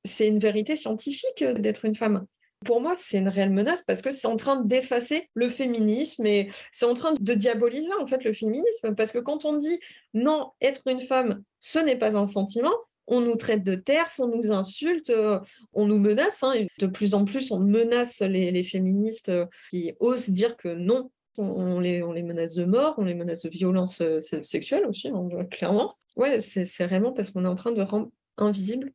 C'est 0.05 0.27
une 0.27 0.39
vérité 0.39 0.75
scientifique 0.75 1.43
d'être 1.43 1.85
une 1.85 1.95
femme 1.95 2.25
pour 2.63 2.81
moi, 2.81 2.95
c'est 2.95 3.17
une 3.17 3.27
réelle 3.27 3.51
menace 3.51 3.83
parce 3.83 4.01
que 4.01 4.09
c'est 4.09 4.27
en 4.27 4.37
train 4.37 4.61
d'effacer 4.61 5.29
le 5.33 5.49
féminisme 5.49 6.25
et 6.25 6.49
c'est 6.71 6.85
en 6.85 6.93
train 6.93 7.13
de 7.13 7.33
diaboliser 7.33 7.93
en 7.99 8.07
fait 8.07 8.23
le 8.23 8.33
féminisme 8.33 8.95
parce 8.95 9.11
que 9.11 9.19
quand 9.19 9.45
on 9.45 9.57
dit 9.57 9.79
non, 10.13 10.51
être 10.61 10.81
une 10.87 11.01
femme, 11.01 11.43
ce 11.59 11.79
n'est 11.79 11.97
pas 11.97 12.17
un 12.17 12.25
sentiment, 12.25 12.73
on 13.07 13.21
nous 13.21 13.35
traite 13.35 13.63
de 13.63 13.75
terf, 13.75 14.19
on 14.19 14.27
nous 14.27 14.51
insulte, 14.51 15.09
euh, 15.09 15.39
on 15.73 15.85
nous 15.85 15.99
menace. 15.99 16.43
Hein, 16.43 16.65
de 16.79 16.87
plus 16.87 17.13
en 17.13 17.25
plus, 17.25 17.51
on 17.51 17.59
menace 17.59 18.21
les, 18.21 18.63
féministes 18.63 19.29
euh, 19.29 19.45
qui 19.69 19.93
osent 19.99 20.29
dire 20.29 20.57
que 20.57 20.69
non. 20.69 21.11
On 21.39 21.79
les, 21.79 22.01
menace 22.21 22.53
de 22.53 22.63
mort, 22.63 22.93
on 22.99 23.05
les 23.05 23.15
menace 23.15 23.41
de 23.41 23.49
violence 23.49 24.01
euh, 24.01 24.19
sexuelle 24.19 24.85
aussi, 24.85 25.07
hein, 25.07 25.27
clairement. 25.49 25.95
C'est 26.39 26.85
réellement 26.85 27.11
parce 27.11 27.31
qu'on 27.31 27.43
est 27.45 27.47
en 27.47 27.55
train 27.55 27.71
de 27.71 27.81
rendre 27.81 28.11
invisible 28.37 28.91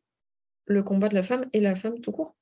le 0.67 0.85
combat 0.85 1.09
de 1.09 1.17
la 1.17 1.25
femme 1.25 1.47
et 1.53 1.61
la 1.61 1.75
femme 1.75 2.01
tout 2.01 2.13
court. 2.13 2.37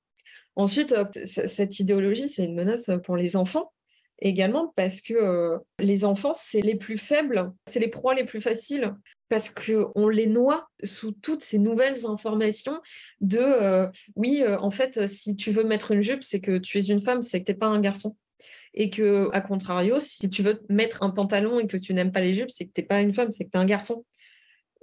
Ensuite, 0.54 0.94
cette 1.24 1.80
idéologie, 1.80 2.28
c'est 2.28 2.44
une 2.44 2.54
menace 2.54 2.90
pour 3.04 3.16
les 3.16 3.36
enfants 3.36 3.72
également 4.18 4.72
parce 4.76 5.00
que 5.00 5.58
les 5.78 6.04
enfants, 6.04 6.32
c'est 6.34 6.60
les 6.60 6.74
plus 6.74 6.98
faibles, 6.98 7.52
c'est 7.66 7.80
les 7.80 7.88
proies 7.88 8.14
les 8.14 8.24
plus 8.24 8.40
faciles 8.40 8.94
parce 9.28 9.50
qu'on 9.50 10.08
les 10.08 10.26
noie 10.26 10.68
sous 10.84 11.12
toutes 11.12 11.42
ces 11.42 11.58
nouvelles 11.58 12.06
informations 12.06 12.80
de 13.20 13.38
euh, 13.38 13.88
oui, 14.14 14.44
en 14.46 14.70
fait, 14.70 15.08
si 15.08 15.36
tu 15.36 15.50
veux 15.50 15.64
mettre 15.64 15.90
une 15.92 16.02
jupe, 16.02 16.22
c'est 16.22 16.40
que 16.40 16.58
tu 16.58 16.78
es 16.78 16.84
une 16.84 17.00
femme, 17.00 17.22
c'est 17.22 17.40
que 17.40 17.46
tu 17.46 17.52
n'es 17.52 17.58
pas 17.58 17.66
un 17.66 17.80
garçon. 17.80 18.16
Et 18.74 18.90
que, 18.90 19.30
à 19.32 19.40
contrario, 19.40 20.00
si 20.00 20.28
tu 20.28 20.42
veux 20.42 20.62
mettre 20.68 21.02
un 21.02 21.10
pantalon 21.10 21.58
et 21.58 21.66
que 21.66 21.78
tu 21.78 21.94
n'aimes 21.94 22.12
pas 22.12 22.20
les 22.20 22.34
jupes, 22.34 22.50
c'est 22.50 22.66
que 22.66 22.72
tu 22.74 22.82
n'es 22.82 22.86
pas 22.86 23.00
une 23.00 23.14
femme, 23.14 23.32
c'est 23.32 23.44
que 23.44 23.50
tu 23.50 23.56
es 23.56 23.60
un 23.60 23.64
garçon. 23.64 24.04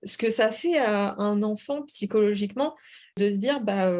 Ce 0.04 0.18
que 0.18 0.30
ça 0.30 0.52
fait 0.52 0.78
à 0.78 1.16
un 1.20 1.44
enfant 1.44 1.84
psychologiquement 1.84 2.76
de 3.18 3.30
se 3.30 3.38
dire, 3.38 3.62
bah, 3.62 3.92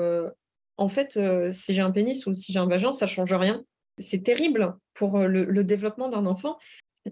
en 0.78 0.90
fait, 0.90 1.18
euh, 1.18 1.52
si 1.52 1.74
j'ai 1.74 1.82
un 1.82 1.92
pénis 1.92 2.26
ou 2.26 2.34
si 2.34 2.52
j'ai 2.52 2.60
un 2.60 2.68
vagin, 2.68 2.94
ça 2.94 3.08
change 3.08 3.34
rien. 3.34 3.64
C'est 3.98 4.24
terrible 4.24 4.76
pour 4.94 5.18
euh, 5.18 5.28
le, 5.28 5.64
développement 5.64 6.10
d'un 6.10 6.26
enfant, 6.26 6.58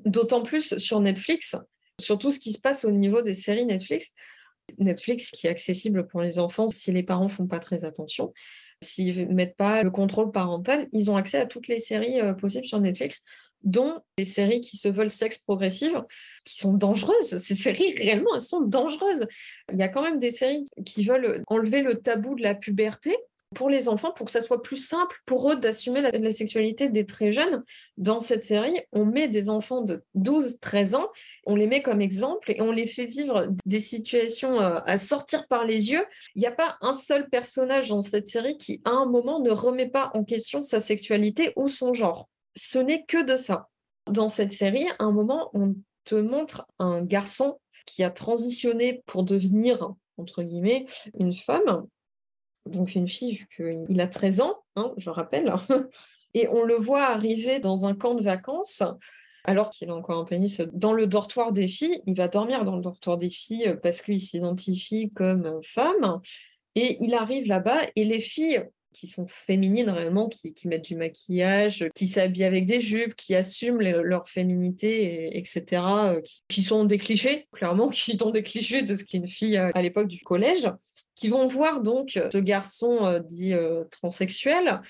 d'autant 0.05 0.41
plus 0.41 0.77
sur 0.77 0.99
Netflix, 0.99 1.55
sur 2.01 2.17
tout 2.17 2.31
ce 2.31 2.39
qui 2.39 2.51
se 2.51 2.59
passe 2.59 2.85
au 2.85 2.91
niveau 2.91 3.21
des 3.21 3.35
séries 3.35 3.65
Netflix. 3.65 4.13
Netflix 4.77 5.31
qui 5.31 5.47
est 5.47 5.49
accessible 5.49 6.07
pour 6.07 6.21
les 6.21 6.39
enfants 6.39 6.69
si 6.69 6.91
les 6.91 7.03
parents 7.03 7.29
font 7.29 7.47
pas 7.47 7.59
très 7.59 7.83
attention. 7.83 8.33
S'ils 8.83 9.27
ne 9.27 9.33
mettent 9.33 9.57
pas 9.57 9.83
le 9.83 9.91
contrôle 9.91 10.31
parental, 10.31 10.87
ils 10.91 11.11
ont 11.11 11.15
accès 11.15 11.37
à 11.37 11.45
toutes 11.45 11.67
les 11.67 11.79
séries 11.79 12.19
euh, 12.19 12.33
possibles 12.33 12.65
sur 12.65 12.79
Netflix. 12.79 13.23
dont 13.63 13.99
les 14.17 14.25
séries 14.25 14.61
qui 14.61 14.75
se 14.75 14.87
veulent 14.87 15.11
sexe 15.11 15.37
progressives, 15.37 16.03
qui 16.45 16.57
sont 16.57 16.73
dangereuses. 16.73 17.37
Ces 17.37 17.53
séries, 17.53 17.93
réellement, 17.95 18.33
elles 18.33 18.41
sont 18.41 18.61
dangereuses. 18.61 19.27
Il 19.71 19.77
y 19.77 19.83
a 19.83 19.87
quand 19.87 20.01
même 20.01 20.19
des 20.19 20.31
séries 20.31 20.65
qui 20.83 21.03
veulent 21.03 21.43
enlever 21.45 21.83
le 21.83 22.01
tabou 22.01 22.33
de 22.33 22.41
la 22.41 22.55
puberté 22.55 23.15
pour 23.55 23.69
les 23.69 23.89
enfants, 23.89 24.11
pour 24.11 24.25
que 24.25 24.31
ça 24.31 24.41
soit 24.41 24.61
plus 24.61 24.77
simple 24.77 25.21
pour 25.25 25.51
eux 25.51 25.55
d'assumer 25.55 26.01
la, 26.01 26.31
sexualité 26.31 26.89
des 26.89 27.05
très 27.05 27.31
jeunes. 27.31 27.63
Dans 27.97 28.21
cette 28.21 28.45
série, 28.45 28.79
on 28.91 29.05
met 29.05 29.27
des 29.27 29.49
enfants 29.49 29.81
de 29.81 30.03
12-13 30.17 30.95
ans, 30.95 31.09
on 31.45 31.55
les 31.55 31.67
met 31.67 31.81
comme 31.81 32.01
exemple 32.01 32.51
et 32.51 32.61
on 32.61 32.71
les 32.71 32.87
fait 32.87 33.05
vivre 33.05 33.49
des 33.65 33.79
situations 33.79 34.61
euh, 34.61 34.79
à 34.85 34.97
sortir 34.97 35.47
par 35.47 35.65
les 35.65 35.91
yeux. 35.91 36.05
Il 36.35 36.39
n'y 36.39 36.47
a 36.47 36.51
pas 36.51 36.77
un 36.81 36.93
seul 36.93 37.29
personnage 37.29 37.89
dans 37.89 38.01
cette 38.01 38.27
série 38.27 38.57
qui, 38.57 38.81
à 38.85 38.91
un 38.91 39.05
moment, 39.05 39.39
ne 39.41 39.51
remet 39.51 39.89
pas 39.89 40.11
en 40.13 40.23
question 40.23 40.61
sa 40.61 40.79
sexualité 40.79 41.51
ou 41.55 41.67
son 41.67 41.93
genre. 41.93 42.29
Ce 42.55 42.79
n'est 42.79 43.03
que 43.03 43.23
de 43.23 43.37
ça. 43.37 43.69
Dans 44.07 44.29
cette 44.29 44.53
série, 44.53 44.87
à 44.99 45.03
un 45.03 45.11
moment, 45.11 45.49
on 45.53 45.75
te 46.05 46.15
montre 46.15 46.67
un 46.79 47.01
garçon 47.01 47.59
qui 47.85 48.03
a 48.03 48.09
transitionné 48.09 49.03
pour 49.05 49.23
devenir, 49.23 49.93
entre 50.17 50.43
guillemets, 50.43 50.85
une 51.19 51.33
femme 51.33 51.85
donc 52.65 52.95
une 52.95 53.07
fille, 53.07 53.33
vu 53.33 53.47
qu'il 53.55 54.01
a 54.01 54.07
13 54.07 54.41
ans, 54.41 54.55
hein, 54.75 54.93
je 54.97 55.09
rappelle, 55.09 55.53
et 56.33 56.47
on 56.47 56.63
le 56.63 56.75
voit 56.75 57.03
arriver 57.03 57.59
dans 57.59 57.85
un 57.85 57.95
camp 57.95 58.13
de 58.13 58.23
vacances, 58.23 58.83
alors 59.43 59.71
qu'il 59.71 59.87
est 59.87 59.91
encore 59.91 60.19
un 60.19 60.25
pénis 60.25 60.61
dans 60.73 60.93
le 60.93 61.07
dortoir 61.07 61.51
des 61.51 61.67
filles. 61.67 62.01
Il 62.05 62.15
va 62.15 62.27
dormir 62.27 62.63
dans 62.63 62.75
le 62.75 62.81
dortoir 62.81 63.17
des 63.17 63.29
filles 63.29 63.75
parce 63.81 64.01
qu'il 64.01 64.21
s'identifie 64.21 65.11
comme 65.11 65.59
femme, 65.63 66.21
et 66.75 66.97
il 67.01 67.13
arrive 67.15 67.47
là-bas, 67.47 67.81
et 67.95 68.05
les 68.05 68.19
filles 68.21 68.63
qui 68.93 69.07
sont 69.07 69.25
féminines 69.27 69.89
réellement, 69.89 70.27
qui, 70.27 70.67
mettent 70.67 70.85
du 70.85 70.95
maquillage, 70.95 71.87
qui 71.95 72.07
s'habillent 72.07 72.43
avec 72.43 72.65
des 72.65 72.81
jupes, 72.81 73.15
qui 73.15 73.35
assument 73.35 73.79
leur 73.79 74.27
féminité, 74.27 75.37
etc., 75.37 75.81
qui, 76.49 76.61
sont 76.61 76.83
des 76.83 76.97
clichés, 76.97 77.47
clairement, 77.53 77.87
qui 77.89 78.17
sont 78.17 78.31
des 78.31 78.43
clichés 78.43 78.81
de 78.81 78.95
ce 78.95 79.03
qu'est 79.03 79.17
une 79.17 79.27
fille 79.27 79.57
à 79.57 79.81
l'époque 79.81 80.07
du 80.07 80.21
collège 80.23 80.69
qui 81.15 81.27
vont 81.27 81.47
voir 81.47 81.81
donc 81.81 82.19
ce 82.31 82.37
garçon 82.37 83.05
euh, 83.05 83.19
dit 83.19 83.53
euh, 83.53 83.83
transsexuel 83.91 84.81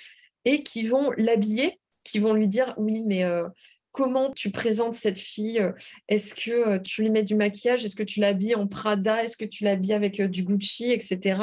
et 0.46 0.64
qui 0.64 0.88
vont 0.88 1.12
l'habiller, 1.18 1.80
qui 2.04 2.20
vont 2.20 2.34
lui 2.34 2.48
dire 2.48 2.74
oui, 2.78 3.04
mais 3.06 3.24
euh, 3.24 3.48
comment 3.92 4.32
tu 4.32 4.52
présentes 4.52 4.96
cette 4.96 5.20
fille? 5.20 5.62
Est-ce 6.08 6.34
que 6.34 6.78
tu 6.80 7.02
lui 7.02 7.10
mets 7.10 7.24
du 7.24 7.36
maquillage? 7.36 7.84
Est-ce 7.84 7.96
que 7.96 8.04
tu 8.04 8.20
l'habilles 8.20 8.56
en 8.56 8.68
Prada? 8.68 9.24
Est-ce 9.24 9.38
que 9.38 9.46
tu 9.46 9.64
l'habilles 9.64 9.94
avec 9.94 10.22
du 10.22 10.44
Gucci, 10.44 10.92
etc. 10.92 11.42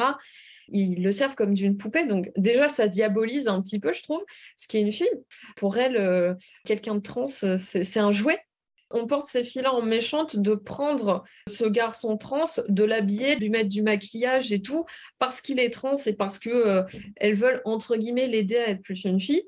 Ils 0.71 1.03
le 1.03 1.13
servent 1.13 1.35
comme 1.35 1.55
d'une 1.55 1.77
poupée. 1.77 2.07
Donc 2.07 2.31
déjà, 2.37 2.69
ça 2.69 2.89
diabolise 2.89 3.49
un 3.49 3.63
petit 3.63 3.79
peu, 3.79 3.93
je 3.93 4.03
trouve, 4.03 4.25
ce 4.57 4.69
qui 4.69 4.79
est 4.79 4.83
une 4.83 4.93
fille. 4.93 5.09
Pour 5.57 5.77
elle, 5.79 6.37
quelqu'un 6.65 6.95
de 6.95 7.01
trans, 7.01 7.27
c'est 7.27 7.99
un 7.99 8.13
jouet 8.13 8.41
on 8.91 9.07
porte 9.07 9.27
ces 9.27 9.45
filles-là 9.45 9.73
en 9.75 9.83
méchante 9.83 10.37
de 10.37 10.55
prendre 10.55 11.25
ce 11.49 11.65
garçon 11.65 12.17
trans, 12.17 12.45
de 12.69 12.85
l'habiller, 12.85 13.37
de 13.37 13.41
lui 13.41 13.51
mettre 13.51 13.69
du 13.69 13.83
maquillage 13.83 14.53
et 14.53 14.63
tout, 14.63 14.87
parce 15.19 15.41
qu'il 15.41 15.61
est 15.61 15.71
trans 15.71 15.95
et 16.07 16.13
parce 16.15 16.39
qu'elles 16.39 16.55
euh, 16.55 16.83
elles 17.17 17.35
veulent, 17.35 17.63
entre 17.65 17.97
guillemets, 17.97 18.27
l'aider 18.27 18.57
à 18.57 18.71
être 18.71 18.83
plus 18.83 19.05
une 19.05 19.21
fille. 19.21 19.43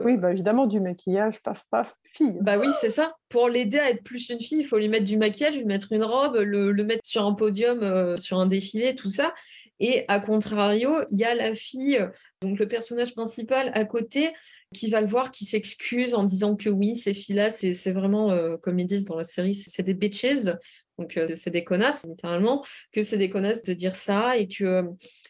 Oui, 0.00 0.16
bah 0.16 0.32
évidemment, 0.32 0.66
du 0.66 0.80
maquillage, 0.80 1.40
paf, 1.40 1.64
paf, 1.70 1.94
fille. 2.02 2.36
Bah 2.40 2.58
oui, 2.58 2.66
c'est 2.80 2.90
ça. 2.90 3.14
Pour 3.28 3.48
l'aider 3.48 3.78
à 3.78 3.90
être 3.90 4.02
plus 4.02 4.28
une 4.28 4.40
fille, 4.40 4.58
il 4.60 4.66
faut 4.66 4.78
lui 4.78 4.88
mettre 4.88 5.04
du 5.04 5.16
maquillage, 5.16 5.56
lui 5.56 5.64
mettre 5.64 5.92
une 5.92 6.04
robe, 6.04 6.36
le, 6.36 6.72
mettre 6.84 7.06
sur 7.06 7.24
un 7.24 7.34
podium, 7.34 7.82
euh, 7.82 8.16
sur 8.16 8.40
un 8.40 8.46
défilé, 8.46 8.96
tout 8.96 9.08
ça. 9.08 9.32
Et 9.80 10.04
à 10.08 10.20
contrario, 10.20 10.92
il 11.10 11.18
y 11.18 11.24
a 11.24 11.34
la 11.34 11.54
fille, 11.54 12.00
donc 12.42 12.58
le 12.58 12.68
personnage 12.68 13.14
principal 13.14 13.70
à 13.74 13.84
côté, 13.84 14.32
qui 14.74 14.90
va 14.90 15.00
le 15.00 15.06
voir, 15.06 15.30
qui 15.30 15.46
s'excuse 15.46 16.14
en 16.14 16.24
disant 16.24 16.56
que 16.56 16.68
oui, 16.68 16.96
ces 16.96 17.14
filles-là, 17.14 17.50
c'est 17.50 17.92
vraiment, 17.92 18.30
euh, 18.30 18.58
comme 18.58 18.78
ils 18.78 18.86
disent 18.86 19.06
dans 19.06 19.16
la 19.16 19.24
série, 19.24 19.54
c'est 19.54 19.82
des 19.82 19.94
bitches. 19.94 20.50
Donc, 20.98 21.16
euh, 21.16 21.28
c'est 21.34 21.50
des 21.50 21.64
connasses, 21.64 22.04
littéralement, 22.06 22.64
que 22.92 23.02
c'est 23.02 23.18
des 23.18 23.30
connasses 23.30 23.64
de 23.64 23.72
dire 23.72 23.96
ça 23.96 24.36
et 24.36 24.46
que 24.46 24.64
euh, 24.64 24.82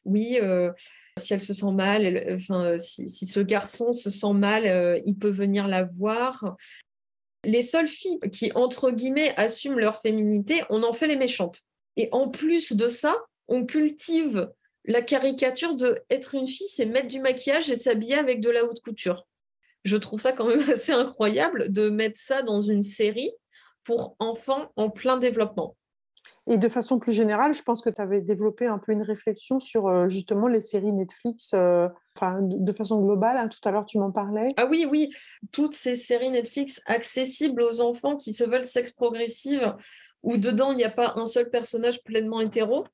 oui, 0.05 0.39
si 1.19 1.33
elle 1.33 1.41
se 1.41 1.55
sent 1.55 1.73
mal, 1.73 2.27
enfin, 2.35 2.77
si, 2.79 3.09
ce 3.09 3.41
garçon 3.41 3.93
se 3.93 4.11
sent 4.11 4.33
mal, 4.33 5.03
il 5.07 5.17
peut 5.17 5.31
venir 5.31 5.69
la 5.69 5.85
voir. 5.85 6.57
Les 7.45 7.63
seules 7.63 7.89
filles 7.89 8.19
qui, 8.33 8.51
entre 8.55 8.91
guillemets, 8.91 9.33
assument 9.37 9.79
leur 9.79 10.01
féminité, 10.01 10.63
on 10.71 10.83
en 10.83 10.93
fait 10.93 11.07
les 11.07 11.17
méchantes. 11.17 11.63
Et 11.97 12.09
en 12.11 12.29
plus 12.29 12.73
de 12.73 12.89
ça, 12.89 13.17
on 13.47 13.65
cultive 13.65 14.51
la 14.87 15.03
caricature 15.03 15.75
de 15.77 16.03
être 16.11 16.35
une 16.35 16.47
fille, 16.47 16.69
c'est 16.69 16.87
mettre 16.87 17.09
du 17.09 17.21
maquillage 17.21 17.71
et 17.71 17.77
s'habiller 17.77 18.17
avec 18.17 18.41
de 18.41 18.51
la 18.51 18.65
haute 18.65 18.81
couture. 18.81 19.27
Je 19.85 19.97
trouve 19.97 20.21
ça 20.21 20.33
quand 20.33 20.47
même 20.47 20.69
assez 20.71 20.93
incroyable 20.93 21.71
de 21.73 21.89
mettre 21.89 22.19
ça 22.19 22.43
dans 22.43 22.61
une 22.61 22.83
série 22.83 23.33
pour 23.85 24.17
enfants 24.19 24.71
en 24.77 24.91
plein 24.91 25.19
développement. 25.19 25.77
Et 26.47 26.59
de 26.59 26.69
façon 26.69 26.99
plus 26.99 27.13
générale, 27.13 27.55
je 27.55 27.63
pense 27.63 27.81
que 27.81 27.89
tu 27.89 28.01
avais 28.01 28.21
développé 28.21 28.67
un 28.67 28.79
peu 28.79 28.93
une 28.93 29.03
réflexion 29.03 29.61
sur 29.61 29.87
euh, 29.87 30.09
justement 30.09 30.47
les 30.47 30.61
séries 30.61 30.93
Netflix, 30.93 31.53
euh, 31.55 31.89
de 32.41 32.73
façon 32.73 33.01
globale. 33.01 33.39
Hein, 33.39 33.49
tout 33.49 33.67
à 33.67 33.73
l'heure, 33.73 33.87
tu 33.87 33.99
m'en 33.99 34.11
parlais. 34.11 34.49
Ah 34.59 34.67
oui, 34.67 34.87
oui, 34.91 35.11
toutes 35.53 35.75
ces 35.75 35.97
séries 35.97 36.31
Netflix 36.31 36.83
accessibles 36.87 37.63
aux 37.63 37.81
enfants 37.81 38.17
qui 38.17 38.35
se 38.35 38.45
veulent 38.45 38.65
sexe 38.65 38.93
progressive, 38.93 39.75
où 40.23 40.37
dedans, 40.37 40.73
il 40.73 40.77
n'y 40.77 40.85
a 40.85 40.91
pas 40.91 41.15
un 41.17 41.27
seul 41.27 41.49
personnage 41.49 42.03
pleinement 42.05 42.41
hétéro, 42.41 42.85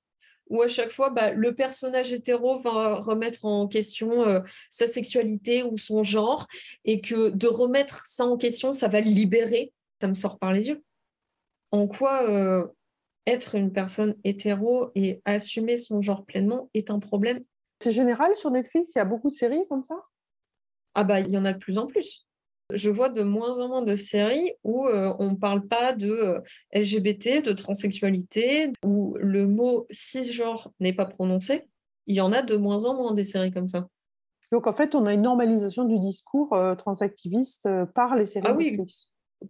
où 0.50 0.62
à 0.62 0.68
chaque 0.68 0.90
fois, 0.90 1.10
bah, 1.10 1.30
le 1.30 1.54
personnage 1.54 2.12
hétéro 2.12 2.60
va 2.60 2.96
remettre 2.96 3.44
en 3.44 3.66
question 3.68 4.24
euh, 4.24 4.40
sa 4.68 4.86
sexualité 4.86 5.62
ou 5.62 5.78
son 5.78 6.02
genre, 6.02 6.46
et 6.84 7.00
que 7.00 7.30
de 7.30 7.46
remettre 7.46 8.06
ça 8.06 8.26
en 8.26 8.36
question, 8.36 8.72
ça 8.72 8.88
va 8.88 9.00
le 9.00 9.08
libérer. 9.08 9.72
Ça 10.00 10.08
me 10.08 10.14
sort 10.14 10.38
par 10.38 10.52
les 10.52 10.68
yeux. 10.68 10.82
En 11.70 11.86
quoi 11.86 12.28
euh, 12.28 12.66
être 13.26 13.54
une 13.54 13.72
personne 13.72 14.16
hétéro 14.24 14.90
et 14.94 15.22
assumer 15.24 15.76
son 15.76 16.02
genre 16.02 16.24
pleinement 16.24 16.68
est 16.74 16.90
un 16.90 16.98
problème? 16.98 17.40
C'est 17.80 17.92
général 17.92 18.36
sur 18.36 18.50
Netflix, 18.50 18.92
il 18.94 18.98
y 18.98 19.00
a 19.00 19.04
beaucoup 19.04 19.28
de 19.28 19.34
séries 19.34 19.66
comme 19.68 19.82
ça? 19.82 19.94
Ah 20.94 21.04
bah 21.04 21.20
il 21.20 21.30
y 21.30 21.38
en 21.38 21.44
a 21.44 21.52
de 21.52 21.58
plus 21.58 21.78
en 21.78 21.86
plus 21.86 22.26
je 22.72 22.90
vois 22.90 23.08
de 23.08 23.22
moins 23.22 23.58
en 23.60 23.68
moins 23.68 23.82
de 23.82 23.96
séries 23.96 24.52
où 24.64 24.86
euh, 24.86 25.14
on 25.18 25.32
ne 25.32 25.36
parle 25.36 25.66
pas 25.66 25.92
de 25.92 26.10
euh, 26.10 26.40
LGBT, 26.74 27.42
de 27.42 27.52
transsexualité, 27.52 28.72
où 28.84 29.16
le 29.18 29.46
mot 29.46 29.86
cisgenre 29.90 30.70
n'est 30.80 30.92
pas 30.92 31.06
prononcé. 31.06 31.68
Il 32.06 32.16
y 32.16 32.20
en 32.20 32.32
a 32.32 32.42
de 32.42 32.56
moins 32.56 32.84
en 32.84 32.94
moins 32.94 33.12
des 33.12 33.24
séries 33.24 33.50
comme 33.50 33.68
ça. 33.68 33.88
Donc 34.52 34.66
en 34.66 34.74
fait, 34.74 34.94
on 34.94 35.06
a 35.06 35.14
une 35.14 35.22
normalisation 35.22 35.84
du 35.84 35.98
discours 35.98 36.52
euh, 36.54 36.74
transactiviste 36.74 37.68
par 37.94 38.16
les 38.16 38.26
séries 38.26 38.46
ah 38.48 38.54
oui, 38.54 38.78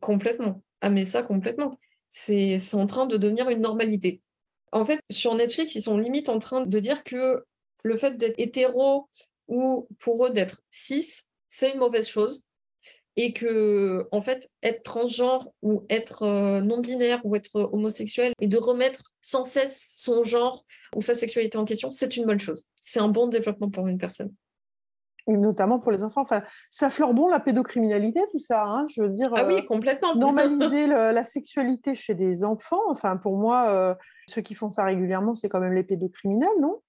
Complètement. 0.00 0.62
Ah 0.80 0.90
mais 0.90 1.06
ça, 1.06 1.22
complètement. 1.22 1.78
C'est 2.08 2.58
en 2.74 2.86
train 2.86 3.06
de 3.06 3.16
devenir 3.16 3.48
une 3.50 3.60
normalité. 3.60 4.22
En 4.72 4.84
fait, 4.84 5.00
sur 5.10 5.34
Netflix, 5.34 5.74
ils 5.74 5.82
sont 5.82 5.98
limite 5.98 6.28
en 6.28 6.38
train 6.38 6.64
de 6.64 6.78
dire 6.78 7.02
que 7.02 7.44
le 7.82 7.96
fait 7.96 8.16
d'être 8.16 8.38
hétéro 8.38 9.08
ou 9.48 9.88
pour 9.98 10.26
eux 10.26 10.30
d'être 10.30 10.62
cis, 10.70 11.22
c'est 11.48 11.72
une 11.72 11.78
mauvaise 11.78 12.06
chose 12.06 12.44
et 13.16 13.32
que 13.32 14.08
en 14.12 14.22
fait 14.22 14.50
être 14.62 14.82
transgenre 14.82 15.48
ou 15.62 15.84
être 15.90 16.22
euh, 16.22 16.60
non 16.60 16.78
binaire 16.78 17.20
ou 17.24 17.36
être 17.36 17.54
homosexuel 17.54 18.32
et 18.40 18.46
de 18.46 18.56
remettre 18.56 19.14
sans 19.20 19.44
cesse 19.44 19.92
son 19.96 20.24
genre 20.24 20.64
ou 20.96 21.02
sa 21.02 21.14
sexualité 21.14 21.58
en 21.58 21.64
question, 21.64 21.90
c'est 21.90 22.16
une 22.16 22.26
bonne 22.26 22.40
chose. 22.40 22.64
C'est 22.82 23.00
un 23.00 23.08
bon 23.08 23.28
développement 23.28 23.70
pour 23.70 23.86
une 23.86 23.98
personne. 23.98 24.32
Et 25.26 25.36
notamment 25.36 25.78
pour 25.78 25.92
les 25.92 26.02
enfants. 26.02 26.22
Enfin, 26.22 26.42
ça 26.70 26.90
fleure 26.90 27.14
bon 27.14 27.28
la 27.28 27.40
pédocriminalité, 27.40 28.20
tout 28.32 28.38
ça. 28.38 28.64
Hein, 28.64 28.86
je 28.94 29.02
veux 29.02 29.10
dire. 29.10 29.30
Ah 29.36 29.46
oui, 29.46 29.58
euh, 29.58 29.62
complètement. 29.62 30.14
normaliser 30.16 30.86
la 30.86 31.24
sexualité 31.24 31.94
chez 31.94 32.14
des 32.14 32.42
enfants. 32.42 32.80
Enfin, 32.88 33.16
pour 33.16 33.38
moi, 33.38 33.68
euh, 33.68 33.94
ceux 34.28 34.40
qui 34.40 34.54
font 34.54 34.70
ça 34.70 34.82
régulièrement, 34.84 35.34
c'est 35.34 35.48
quand 35.48 35.60
même 35.60 35.74
les 35.74 35.84
pédocriminels, 35.84 36.48
non? 36.60 36.80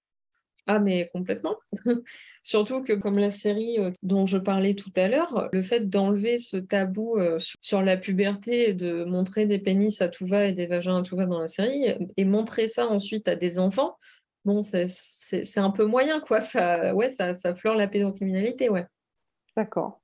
Ah, 0.67 0.79
mais 0.79 1.09
complètement. 1.11 1.57
Surtout 2.43 2.83
que 2.83 2.93
comme 2.93 3.17
la 3.17 3.31
série 3.31 3.79
euh, 3.79 3.91
dont 4.03 4.25
je 4.25 4.37
parlais 4.37 4.75
tout 4.75 4.91
à 4.95 5.07
l'heure, 5.07 5.49
le 5.51 5.61
fait 5.61 5.89
d'enlever 5.89 6.37
ce 6.37 6.57
tabou 6.57 7.17
euh, 7.17 7.39
sur 7.61 7.81
la 7.81 7.97
puberté 7.97 8.73
de 8.73 9.03
montrer 9.03 9.45
des 9.45 9.59
pénis 9.59 10.01
à 10.01 10.09
tout 10.09 10.25
va 10.25 10.45
et 10.45 10.53
des 10.53 10.67
vagins 10.67 10.97
à 10.97 11.03
tout 11.03 11.15
va 11.15 11.25
dans 11.25 11.39
la 11.39 11.47
série, 11.47 11.85
et 12.15 12.25
montrer 12.25 12.67
ça 12.67 12.87
ensuite 12.87 13.27
à 13.27 13.35
des 13.35 13.59
enfants, 13.59 13.97
bon, 14.45 14.61
c'est 14.63 15.57
un 15.57 15.71
peu 15.71 15.85
moyen, 15.85 16.19
quoi. 16.19 16.41
Ça, 16.41 16.93
ouais, 16.93 17.09
ça 17.09 17.55
fleure 17.55 17.75
la 17.75 17.87
pédocriminalité, 17.87 18.69
ouais. 18.69 18.85
D'accord. 19.57 20.01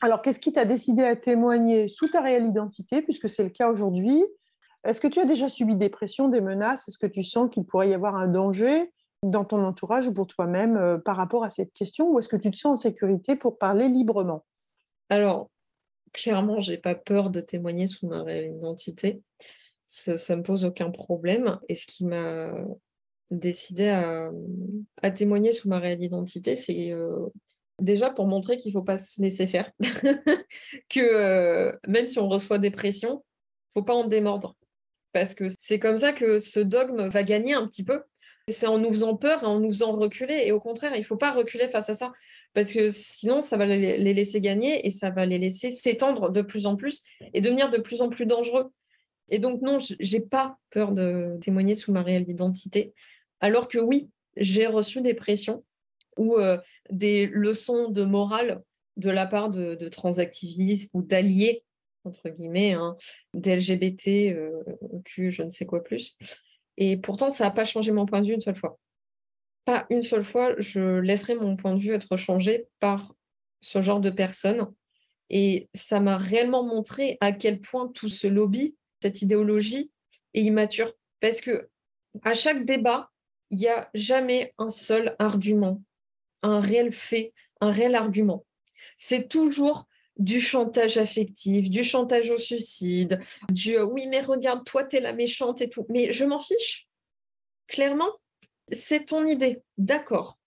Alors, 0.00 0.20
qu'est-ce 0.20 0.40
qui 0.40 0.52
t'a 0.52 0.64
décidé 0.64 1.04
à 1.04 1.14
témoigner 1.14 1.86
sous 1.86 2.08
ta 2.08 2.20
réelle 2.20 2.46
identité, 2.46 3.02
puisque 3.02 3.28
c'est 3.28 3.44
le 3.44 3.50
cas 3.50 3.70
aujourd'hui? 3.70 4.24
Est-ce 4.84 5.00
que 5.00 5.06
tu 5.06 5.20
as 5.20 5.24
déjà 5.24 5.48
subi 5.48 5.76
des 5.76 5.90
pressions, 5.90 6.28
des 6.28 6.40
menaces? 6.40 6.88
Est-ce 6.88 6.98
que 6.98 7.06
tu 7.06 7.22
sens 7.22 7.48
qu'il 7.50 7.64
pourrait 7.64 7.90
y 7.90 7.94
avoir 7.94 8.16
un 8.16 8.26
danger? 8.26 8.92
Dans 9.22 9.44
ton 9.44 9.64
entourage 9.64 10.06
ou 10.08 10.12
pour 10.12 10.26
toi-même 10.26 10.76
euh, 10.76 10.98
par 10.98 11.16
rapport 11.16 11.44
à 11.44 11.50
cette 11.50 11.72
question 11.72 12.10
Ou 12.10 12.18
est-ce 12.18 12.28
que 12.28 12.36
tu 12.36 12.50
te 12.50 12.56
sens 12.56 12.78
en 12.78 12.82
sécurité 12.82 13.36
pour 13.36 13.58
parler 13.58 13.88
librement? 13.88 14.44
Alors, 15.08 15.50
clairement, 16.12 16.60
j'ai 16.60 16.78
pas 16.78 16.94
peur 16.94 17.30
de 17.30 17.40
témoigner 17.40 17.86
sous 17.86 18.06
ma 18.08 18.22
réelle 18.22 18.54
identité. 18.56 19.22
Ça, 19.86 20.12
ne 20.12 20.40
me 20.40 20.42
pose 20.42 20.64
aucun 20.64 20.90
problème. 20.90 21.58
Et 21.68 21.74
ce 21.74 21.86
qui 21.86 22.04
m'a 22.04 22.52
décidé 23.30 23.88
à, 23.88 25.10
témoigner 25.10 25.52
sous 25.52 25.68
ma 25.68 25.78
réelle 25.78 26.02
identité, 26.02 26.56
c'est 26.56 26.90
euh, 26.90 27.28
Déjà 27.82 28.10
pour 28.10 28.26
montrer 28.26 28.56
qu'il 28.58 28.72
ne 28.72 28.78
faut 28.78 28.84
pas 28.84 29.00
se 29.00 29.20
laisser 29.20 29.48
faire, 29.48 29.72
que 30.88 31.00
euh, 31.00 31.72
même 31.88 32.06
si 32.06 32.18
on 32.20 32.28
reçoit 32.28 32.58
des 32.58 32.70
pressions, 32.70 33.24
il 33.74 33.78
ne 33.78 33.80
faut 33.80 33.84
pas 33.84 33.94
en 33.94 34.06
démordre. 34.06 34.54
Parce 35.12 35.34
que 35.34 35.46
c'est 35.58 35.80
comme 35.80 35.98
ça 35.98 36.12
que 36.12 36.38
ce 36.38 36.60
dogme 36.60 37.08
va 37.08 37.22
gagner 37.24 37.54
un 37.54 37.66
petit 37.66 37.84
peu. 37.84 38.02
C'est 38.52 38.66
en 38.66 38.78
nous 38.78 38.90
faisant 38.90 39.16
peur 39.16 39.42
et 39.42 39.46
en 39.46 39.60
nous 39.60 39.70
faisant 39.70 39.92
reculer. 39.92 40.42
Et 40.46 40.52
au 40.52 40.60
contraire, 40.60 40.92
il 40.94 41.00
ne 41.00 41.04
faut 41.04 41.16
pas 41.16 41.32
reculer 41.32 41.68
face 41.68 41.90
à 41.90 41.94
ça. 41.94 42.12
Parce 42.54 42.72
que 42.72 42.90
sinon, 42.90 43.40
ça 43.40 43.56
va 43.56 43.66
les 43.66 44.14
laisser 44.14 44.40
gagner 44.40 44.86
et 44.86 44.90
ça 44.90 45.10
va 45.10 45.26
les 45.26 45.38
laisser 45.38 45.70
s'étendre 45.70 46.30
de 46.30 46.42
plus 46.42 46.66
en 46.66 46.76
plus 46.76 47.02
et 47.32 47.40
devenir 47.40 47.70
de 47.70 47.78
plus 47.78 48.02
en 48.02 48.08
plus 48.08 48.26
dangereux. 48.26 48.70
Et 49.30 49.38
donc, 49.38 49.62
non, 49.62 49.78
je 49.78 49.94
n'ai 49.98 50.20
pas 50.20 50.58
peur 50.70 50.92
de 50.92 51.38
témoigner 51.40 51.74
sous 51.74 51.92
ma 51.92 52.02
réelle 52.02 52.28
identité. 52.28 52.92
Alors 53.40 53.68
que 53.68 53.78
oui, 53.78 54.10
j'ai 54.36 54.66
reçu 54.66 55.00
des 55.00 55.14
pressions 55.14 55.64
ou 56.18 56.36
euh, 56.38 56.58
des 56.90 57.26
leçons 57.26 57.88
de 57.88 58.04
morale 58.04 58.62
de 58.96 59.10
la 59.10 59.26
part 59.26 59.50
de, 59.50 59.88
transactivistes 59.88 60.90
ou 60.94 61.02
d'alliés, 61.02 61.64
entre 62.04 62.28
guillemets, 62.28 62.72
hein, 62.72 62.96
d'LGBT, 63.34 64.34
euh, 64.36 64.62
je 65.06 65.42
ne 65.42 65.50
sais 65.50 65.66
quoi 65.66 65.82
plus. 65.82 66.16
Et 66.76 66.96
pourtant, 66.96 67.30
ça 67.30 67.44
n'a 67.44 67.50
pas 67.50 67.64
changé 67.64 67.92
mon 67.92 68.06
point 68.06 68.20
de 68.20 68.26
vue 68.26 68.34
une 68.34 68.40
seule 68.40 68.56
fois. 68.56 68.78
Pas 69.64 69.86
une 69.90 70.02
seule 70.02 70.24
fois, 70.24 70.54
je 70.58 70.98
laisserai 70.98 71.34
mon 71.34 71.56
point 71.56 71.74
de 71.74 71.80
vue 71.80 71.94
être 71.94 72.16
changé 72.16 72.66
par 72.80 73.14
ce 73.60 73.82
genre 73.82 74.00
de 74.00 74.10
personnes. 74.10 74.72
Et 75.30 75.68
ça 75.74 76.00
m'a 76.00 76.18
réellement 76.18 76.64
montré 76.64 77.16
à 77.20 77.32
quel 77.32 77.60
point 77.60 77.88
tout 77.88 78.08
ce 78.08 78.26
lobby, 78.26 78.76
cette 79.00 79.22
idéologie, 79.22 79.92
est 80.34 80.42
immature. 80.42 80.92
Parce 81.20 81.40
que 81.40 81.68
à 82.22 82.34
chaque 82.34 82.64
débat, 82.64 83.10
il 83.50 83.58
n'y 83.58 83.68
a 83.68 83.90
jamais 83.94 84.52
un 84.58 84.70
seul 84.70 85.14
argument 85.18 85.82
un 86.42 86.60
réel 86.60 86.92
fait, 86.92 87.32
un 87.60 87.70
réel 87.70 87.94
argument. 87.94 88.44
C'est 88.96 89.28
toujours 89.28 89.86
du 90.18 90.40
chantage 90.40 90.98
affectif, 90.98 91.70
du 91.70 91.84
chantage 91.84 92.30
au 92.30 92.38
suicide, 92.38 93.20
du 93.50 93.76
euh, 93.76 93.84
oui 93.84 94.06
mais 94.06 94.20
regarde, 94.20 94.64
toi 94.64 94.84
tu 94.84 94.96
es 94.96 95.00
la 95.00 95.12
méchante 95.12 95.60
et 95.60 95.70
tout. 95.70 95.86
Mais 95.88 96.12
je 96.12 96.24
m'en 96.24 96.40
fiche. 96.40 96.88
Clairement, 97.66 98.12
c'est 98.70 99.06
ton 99.06 99.26
idée, 99.26 99.62
d'accord. 99.78 100.38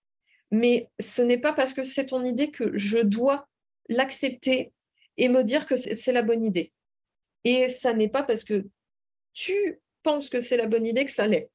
Mais 0.51 0.89
ce 0.99 1.21
n'est 1.21 1.39
pas 1.39 1.53
parce 1.53 1.73
que 1.73 1.83
c'est 1.83 2.07
ton 2.07 2.23
idée 2.23 2.51
que 2.51 2.77
je 2.77 2.99
dois 2.99 3.47
l'accepter 3.89 4.71
et 5.17 5.29
me 5.29 5.43
dire 5.43 5.65
que 5.65 5.75
c'est 5.75 6.13
la 6.13 6.21
bonne 6.21 6.45
idée. 6.45 6.71
Et 7.43 7.67
ça 7.69 7.93
n'est 7.93 8.09
pas 8.09 8.23
parce 8.23 8.43
que 8.43 8.65
tu 9.33 9.81
penses 10.03 10.29
que 10.29 10.39
c'est 10.39 10.57
la 10.57 10.67
bonne 10.67 10.85
idée 10.85 11.05
que 11.05 11.11
ça 11.11 11.27
l'est. 11.27 11.49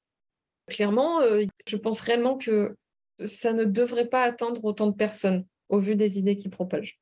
Clairement, 0.67 1.21
euh, 1.21 1.45
je 1.67 1.77
pense 1.77 2.01
réellement 2.01 2.37
que 2.37 2.77
ça 3.25 3.53
ne 3.53 3.65
devrait 3.65 4.09
pas 4.09 4.23
atteindre 4.23 4.65
autant 4.65 4.87
de 4.87 4.95
personnes 4.95 5.47
au 5.69 5.79
vu 5.79 5.97
des 5.97 6.19
idées 6.19 6.37
qu'ils 6.37 6.51
propagent. 6.51 7.01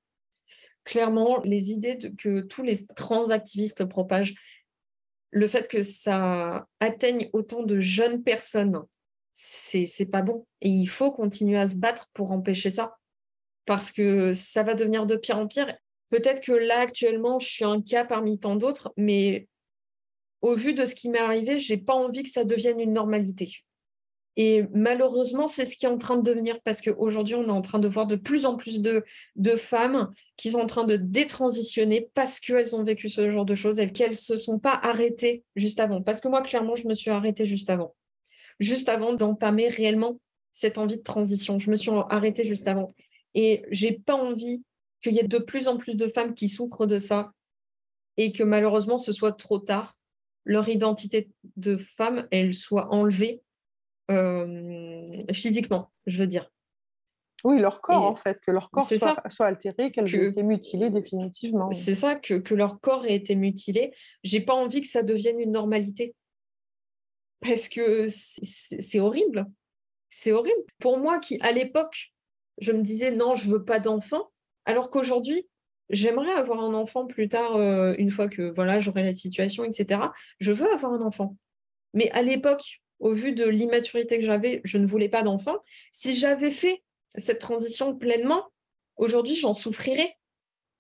Clairement, 0.88 1.42
les 1.44 1.70
idées 1.70 1.98
que 2.16 2.40
tous 2.40 2.62
les 2.62 2.86
transactivistes 2.96 3.84
propagent, 3.84 4.34
le 5.30 5.46
fait 5.46 5.68
que 5.68 5.82
ça 5.82 6.66
atteigne 6.80 7.28
autant 7.34 7.62
de 7.62 7.78
jeunes 7.78 8.22
personnes, 8.22 8.80
c'est 9.34 10.10
pas 10.10 10.22
bon. 10.22 10.46
Et 10.62 10.70
il 10.70 10.88
faut 10.88 11.12
continuer 11.12 11.58
à 11.58 11.66
se 11.66 11.76
battre 11.76 12.08
pour 12.14 12.32
empêcher 12.32 12.70
ça. 12.70 12.96
Parce 13.66 13.92
que 13.92 14.32
ça 14.32 14.62
va 14.62 14.72
devenir 14.72 15.04
de 15.04 15.16
pire 15.16 15.36
en 15.36 15.46
pire. 15.46 15.76
Peut-être 16.08 16.40
que 16.40 16.52
là, 16.52 16.80
actuellement, 16.80 17.38
je 17.38 17.48
suis 17.48 17.64
un 17.66 17.82
cas 17.82 18.06
parmi 18.06 18.38
tant 18.38 18.56
d'autres, 18.56 18.94
mais 18.96 19.46
au 20.40 20.54
vu 20.54 20.72
de 20.72 20.86
ce 20.86 20.94
qui 20.94 21.10
m'est 21.10 21.18
arrivé, 21.18 21.58
j'ai 21.58 21.76
pas 21.76 21.92
envie 21.94 22.22
que 22.22 22.30
ça 22.30 22.44
devienne 22.44 22.80
une 22.80 22.94
normalité. 22.94 23.58
Et 24.40 24.62
malheureusement, 24.72 25.48
c'est 25.48 25.64
ce 25.64 25.76
qui 25.76 25.84
est 25.84 25.88
en 25.88 25.98
train 25.98 26.16
de 26.16 26.22
devenir 26.22 26.60
parce 26.62 26.80
qu'aujourd'hui, 26.80 27.34
on 27.34 27.48
est 27.48 27.50
en 27.50 27.60
train 27.60 27.80
de 27.80 27.88
voir 27.88 28.06
de 28.06 28.14
plus 28.14 28.46
en 28.46 28.56
plus 28.56 28.80
de, 28.80 29.04
de 29.34 29.56
femmes 29.56 30.12
qui 30.36 30.52
sont 30.52 30.60
en 30.60 30.66
train 30.66 30.84
de 30.84 30.94
détransitionner 30.94 32.08
parce 32.14 32.38
qu'elles 32.38 32.76
ont 32.76 32.84
vécu 32.84 33.08
ce 33.08 33.32
genre 33.32 33.44
de 33.44 33.56
choses 33.56 33.80
et 33.80 33.90
qu'elles 33.92 34.10
ne 34.10 34.14
se 34.14 34.36
sont 34.36 34.60
pas 34.60 34.78
arrêtées 34.80 35.42
juste 35.56 35.80
avant. 35.80 36.02
Parce 36.02 36.20
que 36.20 36.28
moi, 36.28 36.42
clairement, 36.42 36.76
je 36.76 36.86
me 36.86 36.94
suis 36.94 37.10
arrêtée 37.10 37.46
juste 37.46 37.68
avant. 37.68 37.96
Juste 38.60 38.88
avant 38.88 39.12
d'entamer 39.12 39.66
réellement 39.70 40.20
cette 40.52 40.78
envie 40.78 40.98
de 40.98 41.02
transition. 41.02 41.58
Je 41.58 41.72
me 41.72 41.76
suis 41.76 41.90
arrêtée 42.08 42.44
juste 42.44 42.68
avant. 42.68 42.94
Et 43.34 43.64
j'ai 43.72 43.90
pas 43.90 44.14
envie 44.14 44.62
qu'il 45.02 45.14
y 45.14 45.18
ait 45.18 45.26
de 45.26 45.38
plus 45.38 45.66
en 45.66 45.78
plus 45.78 45.96
de 45.96 46.06
femmes 46.06 46.34
qui 46.34 46.48
souffrent 46.48 46.86
de 46.86 47.00
ça 47.00 47.32
et 48.16 48.30
que 48.30 48.44
malheureusement 48.44 48.98
ce 48.98 49.12
soit 49.12 49.32
trop 49.32 49.58
tard. 49.58 49.98
Leur 50.44 50.68
identité 50.68 51.28
de 51.56 51.76
femme, 51.76 52.28
elle 52.30 52.54
soit 52.54 52.94
enlevée 52.94 53.42
physiquement, 55.32 55.90
je 56.06 56.18
veux 56.18 56.26
dire. 56.26 56.50
Oui, 57.44 57.60
leur 57.60 57.80
corps, 57.80 58.02
en 58.02 58.16
fait, 58.16 58.40
que 58.40 58.50
leur 58.50 58.70
corps 58.70 58.88
soit, 58.88 59.22
soit 59.28 59.46
altéré, 59.46 59.92
qu'elles 59.92 60.12
aient 60.12 60.28
été 60.28 60.42
mutilées 60.42 60.90
définitivement. 60.90 61.70
C'est 61.70 61.94
ça, 61.94 62.16
que, 62.16 62.34
que, 62.34 62.54
leur 62.54 62.80
corps 62.80 63.06
ait 63.06 63.14
été 63.14 63.36
mutilé. 63.36 63.94
J'ai 64.24 64.40
pas 64.40 64.54
envie 64.54 64.80
que 64.80 64.88
ça 64.88 65.04
devienne 65.04 65.38
une 65.38 65.52
normalité. 65.52 66.16
Parce 67.40 67.68
que 67.68 68.06
c'est 68.08 68.98
horrible. 68.98 69.46
C'est 70.10 70.32
horrible. 70.32 70.64
Pour 70.78 70.98
moi, 70.98 71.20
qui, 71.20 71.38
à 71.40 71.52
l'époque, 71.52 72.12
je 72.60 72.72
me 72.72 72.82
disais 72.82 73.12
non, 73.12 73.36
je 73.36 73.48
veux 73.48 73.64
pas 73.64 73.78
d'enfant, 73.78 74.30
alors 74.64 74.90
qu'aujourd'hui, 74.90 75.48
j'aimerais 75.90 76.32
avoir 76.32 76.60
un 76.60 76.74
enfant 76.74 77.06
plus 77.06 77.28
tard, 77.28 77.56
euh, 77.56 77.94
une 77.98 78.10
fois 78.10 78.28
que 78.28 78.52
voilà, 78.54 78.80
j'aurai 78.80 79.04
la 79.04 79.14
situation, 79.14 79.64
etc. 79.64 80.00
Je 80.40 80.52
veux 80.52 80.70
avoir 80.72 80.92
un 80.92 81.02
enfant. 81.02 81.36
Mais 81.94 82.10
à 82.10 82.22
l'époque, 82.22 82.80
au 83.00 83.12
vu 83.12 83.32
de 83.32 83.46
l'immaturité 83.46 84.18
que 84.18 84.24
j'avais, 84.24 84.60
je 84.64 84.78
ne 84.78 84.86
voulais 84.86 85.08
pas 85.08 85.22
d'enfant. 85.22 85.56
Si 85.92 86.14
j'avais 86.14 86.50
fait 86.50 86.82
cette 87.16 87.38
transition 87.38 87.96
pleinement, 87.96 88.44
aujourd'hui, 88.96 89.34
j'en 89.34 89.54
souffrirais 89.54 90.16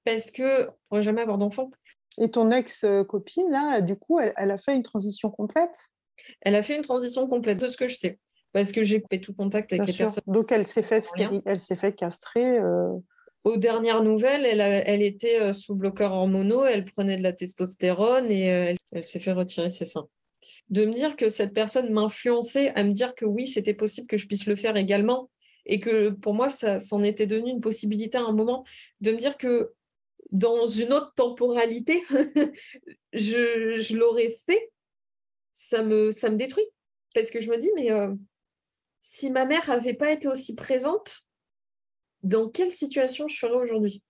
parce 0.04 0.30
que 0.30 0.42
je 0.42 0.62
ne 0.62 0.70
pourrais 0.88 1.02
jamais 1.02 1.22
avoir 1.22 1.38
d'enfant. 1.38 1.70
Et 2.20 2.30
ton 2.30 2.50
ex-copine, 2.50 3.50
là, 3.50 3.80
du 3.80 3.96
coup, 3.96 4.18
elle, 4.18 4.50
a 4.50 4.58
fait 4.58 4.74
une 4.74 4.82
transition 4.82 5.30
complète? 5.30 5.76
Elle 6.40 6.56
a 6.56 6.62
fait 6.62 6.76
une 6.76 6.82
transition 6.82 7.28
complète, 7.28 7.58
de 7.58 7.68
ce 7.68 7.76
que 7.76 7.86
je 7.86 7.94
sais, 7.94 8.18
parce 8.52 8.72
que 8.72 8.82
j'ai 8.82 9.00
coupé 9.00 9.20
tout 9.20 9.34
contact 9.34 9.72
avec 9.72 9.86
les 9.86 9.92
personnes. 9.92 10.22
Donc, 10.26 10.50
elle 10.50 10.66
s'est 10.66 10.82
fait, 10.82 11.04
elle 11.44 11.60
s'est 11.60 11.76
fait 11.76 11.92
castrer. 11.92 12.58
Euh. 12.58 12.90
Aux 13.44 13.56
dernières 13.56 14.02
nouvelles, 14.02 14.44
elle, 14.44 14.60
elle 14.60 15.02
était 15.02 15.40
euh, 15.40 15.52
sous 15.52 15.76
bloqueur 15.76 16.12
hormonaux, 16.12 16.64
elle 16.64 16.84
prenait 16.84 17.16
de 17.16 17.22
la 17.22 17.32
testostérone 17.32 18.32
et 18.32 18.52
euh, 18.52 18.74
elle 18.90 19.04
s'est 19.04 19.20
fait 19.20 19.30
retirer 19.30 19.70
ses 19.70 19.84
seins 19.84 20.08
de 20.70 20.84
me 20.84 20.92
dire 20.92 21.16
que 21.16 21.28
cette 21.28 21.54
personne 21.54 21.90
m'influençait 21.92 22.70
à 22.74 22.84
me 22.84 22.92
dire 22.92 23.14
que 23.14 23.24
oui, 23.24 23.46
c'était 23.46 23.74
possible 23.74 24.06
que 24.06 24.16
je 24.16 24.26
puisse 24.26 24.46
le 24.46 24.56
faire 24.56 24.76
également. 24.76 25.30
Et 25.66 25.80
que 25.80 26.10
pour 26.10 26.34
moi, 26.34 26.48
ça 26.48 26.78
s'en 26.78 27.02
était 27.02 27.26
devenu 27.26 27.50
une 27.50 27.60
possibilité 27.60 28.16
à 28.16 28.22
un 28.22 28.32
moment 28.32 28.64
de 29.00 29.12
me 29.12 29.18
dire 29.18 29.36
que 29.36 29.74
dans 30.30 30.66
une 30.66 30.92
autre 30.92 31.12
temporalité, 31.14 32.02
je, 33.12 33.94
l'aurais 33.94 34.36
fait, 34.46 34.70
ça 35.52 35.82
me, 35.82 36.36
détruit. 36.36 36.66
Parce 37.14 37.30
que 37.30 37.40
je 37.40 37.50
me 37.50 37.58
dis, 37.58 37.70
mais 37.74 37.90
euh, 37.90 38.14
si 39.02 39.30
ma 39.30 39.44
mère 39.44 39.66
n'avait 39.68 39.94
pas 39.94 40.12
été 40.12 40.28
aussi 40.28 40.54
présente, 40.54 41.26
dans 42.22 42.48
quelle 42.48 42.70
situation 42.70 43.28
je 43.28 43.36
serais 43.36 43.56
aujourd'hui? 43.56 44.02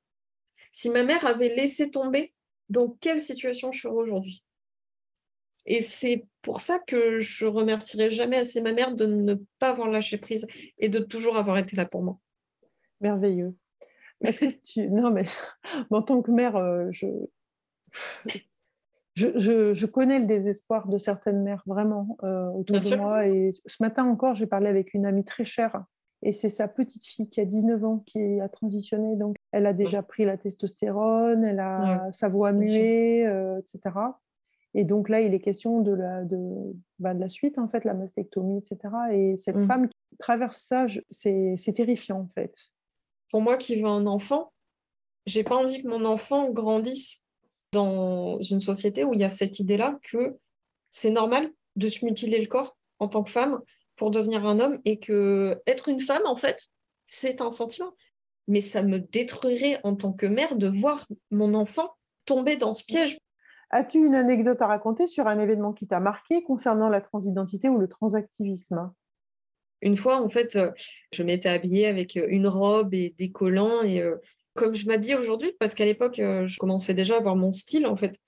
Si 0.72 0.90
ma 0.90 1.02
mère 1.02 1.26
avait 1.26 1.54
laissé 1.54 1.90
tomber, 1.90 2.32
dans 2.68 2.90
quelle 3.00 3.20
situation 3.20 3.72
je 3.72 3.80
serais 3.80 3.94
aujourd'hui? 3.94 4.44
Et 5.70 5.82
c'est 5.82 6.24
pour 6.40 6.62
ça 6.62 6.78
que 6.78 7.20
je 7.20 7.44
remercierai 7.44 8.10
jamais 8.10 8.38
assez 8.38 8.62
ma 8.62 8.72
mère 8.72 8.94
de 8.94 9.04
ne 9.04 9.34
pas 9.58 9.68
avoir 9.68 9.90
lâché 9.90 10.16
prise 10.16 10.46
et 10.78 10.88
de 10.88 10.98
toujours 10.98 11.36
avoir 11.36 11.58
été 11.58 11.76
là 11.76 11.84
pour 11.84 12.02
moi. 12.02 12.18
Merveilleux. 13.02 13.54
Est-ce 14.22 14.46
que 14.46 14.50
tu... 14.64 14.88
Non, 14.88 15.10
mais 15.10 15.26
en 15.90 16.00
tant 16.00 16.22
que 16.22 16.30
mère, 16.30 16.56
euh, 16.56 16.86
je... 16.90 17.06
Je, 19.14 19.74
je, 19.74 19.86
connais 19.86 20.20
le 20.20 20.26
désespoir 20.26 20.86
de 20.86 20.96
certaines 20.96 21.42
mères, 21.42 21.64
vraiment, 21.66 22.16
euh, 22.22 22.46
autour 22.50 22.78
de 22.78 22.96
moi. 22.96 23.26
Et 23.26 23.50
ce 23.66 23.82
matin 23.82 24.04
encore, 24.04 24.36
j'ai 24.36 24.46
parlé 24.46 24.68
avec 24.68 24.94
une 24.94 25.04
amie 25.04 25.24
très 25.24 25.44
chère. 25.44 25.84
Et 26.22 26.32
c'est 26.32 26.48
sa 26.48 26.68
petite 26.68 27.04
fille 27.04 27.28
qui 27.28 27.40
a 27.40 27.44
19 27.44 27.84
ans 27.84 27.98
qui 28.06 28.40
a 28.40 28.48
transitionné. 28.48 29.16
Donc, 29.16 29.36
elle 29.50 29.66
a 29.66 29.72
déjà 29.72 30.02
pris 30.02 30.24
la 30.24 30.36
testostérone, 30.36 31.44
elle 31.44 31.58
a 31.58 32.08
sa 32.12 32.28
voix 32.28 32.52
muée, 32.52 33.26
euh, 33.26 33.58
etc. 33.58 33.96
Et 34.78 34.84
donc 34.84 35.08
là, 35.08 35.20
il 35.20 35.34
est 35.34 35.40
question 35.40 35.80
de 35.80 35.90
la, 35.90 36.22
de, 36.22 36.38
bah, 37.00 37.12
de 37.12 37.18
la 37.18 37.28
suite, 37.28 37.58
en 37.58 37.66
fait, 37.66 37.84
la 37.84 37.94
mastectomie, 37.94 38.58
etc. 38.58 38.94
Et 39.12 39.36
cette 39.36 39.56
mmh. 39.56 39.66
femme 39.66 39.88
qui 39.88 40.16
traverse 40.18 40.58
ça, 40.58 40.86
c'est 41.10 41.72
terrifiant, 41.74 42.20
en 42.20 42.28
fait. 42.28 42.54
Pour 43.28 43.40
moi 43.40 43.56
qui 43.56 43.74
veux 43.74 43.88
un 43.88 44.06
enfant, 44.06 44.52
j'ai 45.26 45.42
pas 45.42 45.56
envie 45.56 45.82
que 45.82 45.88
mon 45.88 46.04
enfant 46.04 46.50
grandisse 46.50 47.24
dans 47.72 48.40
une 48.40 48.60
société 48.60 49.02
où 49.02 49.14
il 49.14 49.20
y 49.20 49.24
a 49.24 49.30
cette 49.30 49.58
idée-là 49.58 49.98
que 50.04 50.38
c'est 50.90 51.10
normal 51.10 51.50
de 51.74 51.88
se 51.88 52.04
mutiler 52.04 52.38
le 52.38 52.46
corps 52.46 52.76
en 53.00 53.08
tant 53.08 53.24
que 53.24 53.30
femme 53.30 53.60
pour 53.96 54.12
devenir 54.12 54.46
un 54.46 54.60
homme 54.60 54.78
et 54.84 55.00
que 55.00 55.60
être 55.66 55.88
une 55.88 56.00
femme, 56.00 56.22
en 56.24 56.36
fait, 56.36 56.68
c'est 57.04 57.40
un 57.40 57.50
sentiment. 57.50 57.94
Mais 58.46 58.60
ça 58.60 58.82
me 58.82 59.00
détruirait 59.00 59.80
en 59.82 59.96
tant 59.96 60.12
que 60.12 60.26
mère 60.26 60.54
de 60.54 60.68
voir 60.68 61.08
mon 61.32 61.54
enfant 61.54 61.96
tomber 62.26 62.54
dans 62.56 62.70
ce 62.70 62.84
piège 62.84 63.18
As-tu 63.70 63.98
une 63.98 64.14
anecdote 64.14 64.60
à 64.62 64.66
raconter 64.66 65.06
sur 65.06 65.26
un 65.26 65.38
événement 65.38 65.72
qui 65.72 65.86
t'a 65.86 66.00
marqué 66.00 66.42
concernant 66.42 66.88
la 66.88 67.00
transidentité 67.00 67.68
ou 67.68 67.78
le 67.78 67.88
transactivisme? 67.88 68.92
Une 69.80 69.96
fois, 69.96 70.20
en 70.20 70.28
fait, 70.28 70.58
je 71.12 71.22
m'étais 71.22 71.48
habillée 71.48 71.86
avec 71.86 72.16
une 72.16 72.48
robe 72.48 72.94
et 72.94 73.14
des 73.18 73.30
collants 73.30 73.82
et 73.82 74.02
comme 74.54 74.74
je 74.74 74.86
m'habille 74.86 75.14
aujourd'hui, 75.14 75.52
parce 75.60 75.74
qu'à 75.74 75.84
l'époque, 75.84 76.16
je 76.16 76.56
commençais 76.58 76.94
déjà 76.94 77.14
à 77.14 77.18
avoir 77.18 77.36
mon 77.36 77.52
style, 77.52 77.86
en 77.86 77.96
fait 77.96 78.18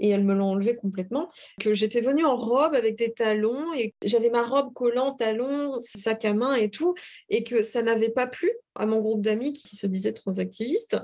et 0.00 0.08
elles 0.08 0.24
me 0.24 0.34
l'ont 0.34 0.48
enlevé 0.48 0.74
complètement. 0.74 1.30
Que 1.60 1.74
j'étais 1.74 2.00
venue 2.00 2.24
en 2.24 2.36
robe 2.36 2.74
avec 2.74 2.96
des 2.96 3.12
talons 3.12 3.72
et 3.74 3.94
j'avais 4.04 4.30
ma 4.30 4.42
robe 4.42 4.72
collant, 4.72 5.12
talons, 5.12 5.78
sac 5.78 6.24
à 6.24 6.34
main 6.34 6.54
et 6.54 6.70
tout, 6.70 6.94
et 7.28 7.44
que 7.44 7.62
ça 7.62 7.82
n'avait 7.82 8.08
pas 8.08 8.26
plu 8.26 8.50
à 8.74 8.86
mon 8.86 9.00
groupe 9.00 9.22
d'amis 9.22 9.52
qui 9.52 9.76
se 9.76 9.86
disaient 9.86 10.12
transactivistes. 10.12 10.96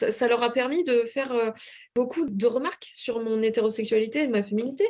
Ça, 0.00 0.28
leur 0.28 0.42
a 0.42 0.52
permis 0.52 0.82
de 0.84 1.04
faire 1.04 1.32
euh, 1.32 1.50
beaucoup 1.94 2.24
de 2.28 2.46
remarques 2.46 2.90
sur 2.94 3.20
mon 3.20 3.42
hétérosexualité 3.42 4.24
et 4.24 4.28
ma 4.28 4.42
féminité. 4.42 4.84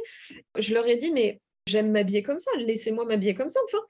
Je 0.59 0.75
leur 0.75 0.87
ai 0.87 0.97
dit, 0.97 1.11
mais 1.11 1.41
j'aime 1.67 1.91
m'habiller 1.91 2.23
comme 2.23 2.41
ça, 2.41 2.51
laissez-moi 2.59 3.05
m'habiller 3.05 3.35
comme 3.35 3.51
ça, 3.51 3.61
enfin. 3.65 3.83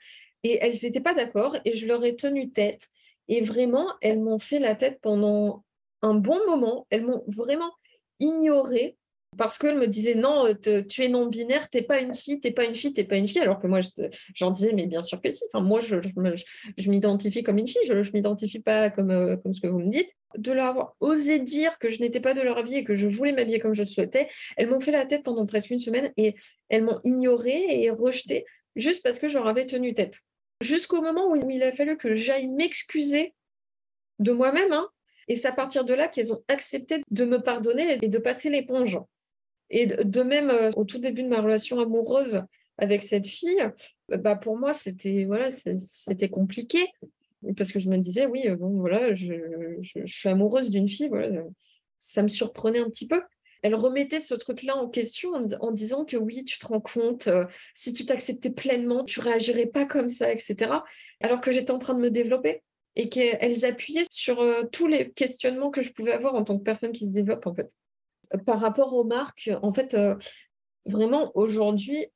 Et 0.42 0.58
elles 0.60 0.74
n'étaient 0.82 1.00
pas 1.00 1.14
d'accord 1.14 1.56
et 1.64 1.74
je 1.74 1.86
leur 1.86 2.04
ai 2.04 2.16
tenu 2.16 2.50
tête. 2.50 2.88
Et 3.28 3.40
vraiment, 3.40 3.94
elles 4.02 4.20
m'ont 4.20 4.38
fait 4.38 4.58
la 4.58 4.74
tête 4.74 4.98
pendant 5.00 5.64
un 6.02 6.14
bon 6.14 6.38
moment. 6.46 6.86
Elles 6.90 7.06
m'ont 7.06 7.24
vraiment 7.28 7.72
ignorée 8.20 8.96
parce 9.36 9.58
qu'elle 9.58 9.78
me 9.78 9.86
disait 9.86 10.14
non, 10.14 10.46
tu 10.62 11.02
es 11.02 11.08
non-binaire, 11.08 11.68
t'es 11.70 11.82
pas 11.82 12.00
une 12.00 12.14
fille, 12.14 12.40
t'es 12.40 12.50
pas 12.50 12.64
une 12.64 12.74
fille, 12.74 12.92
t'es 12.92 13.04
pas 13.04 13.16
une 13.16 13.28
fille, 13.28 13.40
alors 13.40 13.60
que 13.60 13.66
moi 13.66 13.80
j'en 14.34 14.50
disais 14.50 14.72
mais 14.72 14.86
bien 14.86 15.02
sûr 15.02 15.20
que 15.20 15.30
si. 15.30 15.44
Enfin 15.52 15.64
moi 15.64 15.80
je, 15.80 15.96
m'identifie 16.88 17.42
comme 17.42 17.58
une 17.58 17.66
fille, 17.66 17.82
je, 17.86 18.02
je 18.02 18.12
m'identifie 18.12 18.60
pas 18.60 18.90
comme 18.90 19.10
euh, 19.10 19.36
comme 19.36 19.54
ce 19.54 19.60
que 19.60 19.66
vous 19.66 19.80
me 19.80 19.90
dites. 19.90 20.10
De 20.36 20.52
leur 20.52 20.66
avoir 20.66 20.96
osé 21.00 21.38
dire 21.38 21.78
que 21.78 21.90
je 21.90 22.00
n'étais 22.00 22.20
pas 22.20 22.34
de 22.34 22.40
leur 22.40 22.58
avis 22.58 22.76
et 22.76 22.84
que 22.84 22.96
je 22.96 23.06
voulais 23.06 23.32
m'habiller 23.32 23.60
comme 23.60 23.74
je 23.74 23.82
le 23.82 23.88
souhaitais, 23.88 24.28
elles 24.56 24.68
m'ont 24.68 24.80
fait 24.80 24.90
la 24.90 25.06
tête 25.06 25.22
pendant 25.22 25.46
presque 25.46 25.70
une 25.70 25.78
semaine 25.78 26.12
et 26.16 26.34
elles 26.68 26.82
m'ont 26.82 27.00
ignorée 27.04 27.82
et 27.82 27.90
rejetée 27.90 28.44
juste 28.76 29.02
parce 29.02 29.18
que 29.18 29.28
j'en 29.28 29.44
avais 29.44 29.66
tenu 29.66 29.94
tête. 29.94 30.20
Jusqu'au 30.60 31.02
moment 31.02 31.30
où 31.30 31.36
il 31.36 31.62
a 31.62 31.72
fallu 31.72 31.96
que 31.96 32.14
j'aille 32.14 32.48
m'excuser 32.48 33.34
de 34.18 34.32
moi-même, 34.32 34.72
hein, 34.72 34.88
et 35.28 35.36
c'est 35.36 35.48
à 35.48 35.52
partir 35.52 35.84
de 35.84 35.94
là 35.94 36.08
qu'elles 36.08 36.32
ont 36.32 36.42
accepté 36.48 37.02
de 37.10 37.24
me 37.24 37.38
pardonner 37.38 37.98
et 38.02 38.08
de 38.08 38.18
passer 38.18 38.50
l'éponge. 38.50 38.98
Et 39.76 39.86
de 39.86 40.22
même, 40.22 40.50
euh, 40.50 40.70
au 40.76 40.84
tout 40.84 40.98
début 40.98 41.24
de 41.24 41.28
ma 41.28 41.40
relation 41.40 41.80
amoureuse 41.80 42.44
avec 42.78 43.02
cette 43.02 43.26
fille, 43.26 43.68
bah 44.08 44.36
pour 44.36 44.56
moi, 44.56 44.72
c'était 44.72 45.24
voilà, 45.24 45.50
c'était 45.50 46.28
compliqué 46.28 46.78
parce 47.56 47.72
que 47.72 47.80
je 47.80 47.90
me 47.90 47.98
disais, 47.98 48.26
oui, 48.26 48.48
bon, 48.50 48.78
voilà, 48.78 49.16
je, 49.16 49.34
suis 50.06 50.28
amoureuse 50.28 50.70
d'une 50.70 50.88
fille, 50.88 51.08
voilà, 51.08 51.42
ça 51.98 52.22
me 52.22 52.28
surprenait 52.28 52.78
un 52.78 52.88
petit 52.88 53.08
peu. 53.08 53.20
Elle 53.62 53.74
remettait 53.74 54.20
ce 54.20 54.34
truc-là 54.34 54.76
en 54.76 54.88
question 54.88 55.32
en, 55.34 55.72
disant 55.72 56.04
que 56.04 56.16
oui, 56.16 56.44
tu 56.44 56.58
te 56.60 56.66
rends 56.68 56.80
compte, 56.80 57.26
euh, 57.26 57.44
si 57.74 57.92
tu 57.92 58.06
t'acceptais 58.06 58.50
pleinement, 58.50 59.04
tu 59.04 59.18
réagirais 59.18 59.66
pas 59.66 59.86
comme 59.86 60.08
ça, 60.08 60.30
etc. 60.30 60.70
Alors 61.20 61.40
que 61.40 61.50
j'étais 61.50 61.72
en 61.72 61.78
train 61.78 61.94
de 61.94 62.00
me 62.00 62.10
développer 62.10 62.62
et 62.94 63.08
qu'elles 63.08 63.64
appuyaient 63.64 64.06
sur 64.08 64.40
euh, 64.40 64.62
tous 64.70 64.86
les 64.86 65.10
questionnements 65.10 65.70
que 65.72 65.82
je 65.82 65.92
pouvais 65.92 66.12
avoir 66.12 66.36
en 66.36 66.44
tant 66.44 66.56
que 66.56 66.62
personne 66.62 66.92
qui 66.92 67.06
se 67.06 67.10
développe, 67.10 67.46
en 67.48 67.54
fait 67.54 67.74
par 68.38 68.60
rapport 68.60 68.92
aux 68.94 69.04
marques, 69.04 69.50
en 69.62 69.72
fait, 69.72 69.94
euh, 69.94 70.16
vraiment 70.86 71.32
aujourd'hui, 71.34 72.06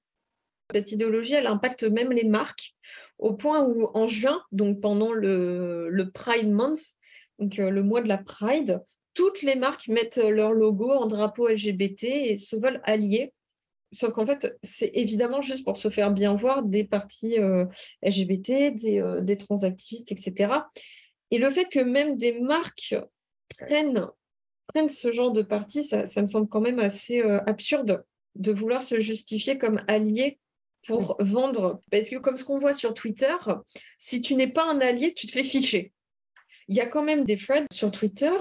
cette 0.73 0.93
idéologie, 0.93 1.35
elle 1.35 1.47
impacte 1.47 1.85
même 1.85 2.13
les 2.13 2.25
marques 2.25 2.75
au 3.19 3.33
point 3.33 3.65
où 3.65 3.89
en 3.95 4.07
juin, 4.07 4.43
donc 4.53 4.81
pendant 4.81 5.13
le, 5.13 6.11
Pride 6.13 6.51
Month, 6.51 6.81
donc 7.39 7.59
euh, 7.59 7.71
le 7.71 7.83
mois 7.83 8.01
de 8.01 8.09
la 8.09 8.19
Pride, 8.19 8.83
toutes 9.15 9.43
les 9.43 9.57
marques 9.57 9.89
mettent 9.89 10.19
leur 10.19 10.53
logo 10.53 10.91
en 10.91 11.07
drapeau 11.07 11.49
LGBT 11.49 12.05
et 12.05 12.37
se 12.37 12.57
veulent 12.57 12.81
allier. 12.85 13.33
Sauf 13.91 14.13
qu'en 14.13 14.27
fait, 14.27 14.57
c'est 14.63 14.91
évidemment 14.95 15.41
juste 15.41 15.65
pour 15.65 15.79
se 15.79 15.89
faire 15.89 16.13
bien 16.13 16.35
voir 16.35 16.63
des 16.63 16.85
partis 16.85 17.39
euh, 17.41 17.65
LGBT, 18.03 18.75
des, 18.75 19.21
des 19.23 19.37
transactivistes, 19.37 20.13
etc. 20.13 20.53
Et 21.31 21.39
le 21.39 21.51
fait 21.51 21.65
que 21.65 21.81
même 21.81 22.17
des 22.17 22.39
marques 22.39 22.95
prennent 23.49 24.07
prennent 24.69 24.89
ce 24.89 25.13
genre 25.13 25.33
de 25.33 25.43
parti, 25.43 25.83
ça, 25.83 26.05
me 26.23 26.27
semble 26.27 26.49
quand 26.49 26.61
même 26.61 26.79
assez 26.79 27.21
euh, 27.21 27.41
absurde 27.47 28.05
de 28.35 28.53
vouloir 28.53 28.83
se 28.83 29.01
justifier 29.01 29.59
comme 29.59 29.83
allié 29.89 30.39
pour 30.87 31.17
vendre. 31.21 31.83
Parce 31.91 32.09
que 32.09 32.17
comme 32.17 32.37
ce 32.37 32.45
qu'on 32.45 32.59
voit 32.59 32.73
sur 32.73 32.95
Twitter, 32.95 33.35
si 33.99 34.21
tu 34.21 34.35
n'es 34.35 34.47
pas 34.47 34.65
un 34.65 34.81
allié, 34.81 35.13
tu 35.15 35.27
te 35.27 35.33
fais 35.33 35.43
ficher. 35.43 35.93
Il 36.69 36.77
y 36.77 36.81
a 36.81 36.87
quand 36.87 37.03
même 37.03 37.25
des 37.25 37.37
threads 37.37 37.67
sur 37.73 37.91
Twitter 37.91 38.33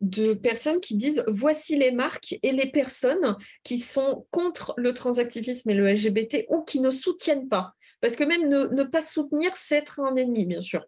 de 0.00 0.34
personnes 0.34 0.80
qui 0.80 0.96
disent 0.96 1.24
voici 1.28 1.76
les 1.76 1.90
marques 1.90 2.38
et 2.42 2.52
les 2.52 2.70
personnes 2.70 3.36
qui 3.62 3.78
sont 3.78 4.26
contre 4.30 4.74
le 4.76 4.92
transactivisme 4.92 5.70
et 5.70 5.74
le 5.74 5.90
LGBT 5.90 6.44
ou 6.48 6.62
qui 6.62 6.80
ne 6.80 6.90
soutiennent 6.90 7.48
pas. 7.48 7.72
Parce 8.00 8.16
que 8.16 8.24
même 8.24 8.48
ne, 8.48 8.66
ne 8.66 8.84
pas 8.84 9.00
soutenir, 9.00 9.56
c'est 9.56 9.76
être 9.76 10.00
un 10.00 10.14
ennemi, 10.16 10.44
bien 10.44 10.60
sûr. 10.60 10.84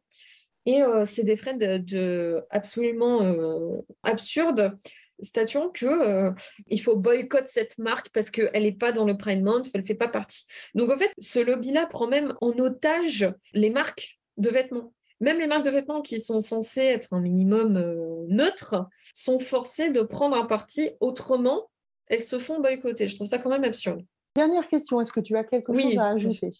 Et 0.66 0.82
euh, 0.82 1.04
c'est 1.06 1.22
des 1.22 1.36
frais 1.36 1.54
de, 1.54 2.44
absolument 2.50 3.22
euh, 3.22 3.80
absurdes 4.02 4.76
statuant 5.22 5.70
que 5.70 5.86
euh, 5.86 6.32
il 6.66 6.78
faut 6.78 6.96
boycotter 6.96 7.46
cette 7.46 7.78
marque 7.78 8.10
parce 8.10 8.30
qu'elle 8.30 8.64
n'est 8.64 8.72
pas 8.72 8.92
dans 8.92 9.06
le 9.06 9.16
Prime 9.16 9.42
Month, 9.42 9.70
elle 9.72 9.80
ne 9.80 9.86
fait 9.86 9.94
pas 9.94 10.08
partie. 10.08 10.44
Donc 10.74 10.90
en 10.90 10.98
fait, 10.98 11.10
ce 11.18 11.38
lobby-là 11.38 11.86
prend 11.86 12.06
même 12.06 12.34
en 12.42 12.50
otage 12.58 13.32
les 13.54 13.70
marques 13.70 14.18
de 14.36 14.50
vêtements. 14.50 14.92
Même 15.20 15.38
les 15.38 15.46
marques 15.46 15.64
de 15.64 15.70
vêtements 15.70 16.02
qui 16.02 16.20
sont 16.20 16.42
censées 16.42 16.82
être 16.82 17.14
un 17.14 17.20
minimum 17.20 17.82
neutres 18.28 18.86
sont 19.14 19.38
forcées 19.38 19.90
de 19.90 20.02
prendre 20.02 20.36
un 20.36 20.44
parti 20.44 20.90
autrement. 21.00 21.70
Elles 22.08 22.20
se 22.20 22.38
font 22.38 22.60
boycotter. 22.60 23.08
Je 23.08 23.14
trouve 23.14 23.26
ça 23.26 23.38
quand 23.38 23.48
même 23.48 23.64
absurde. 23.64 24.02
Dernière 24.34 24.68
question, 24.68 25.00
est-ce 25.00 25.12
que 25.12 25.20
tu 25.20 25.34
as 25.34 25.44
quelque 25.44 25.72
chose 25.72 25.96
à 25.96 26.10
ajouter? 26.10 26.50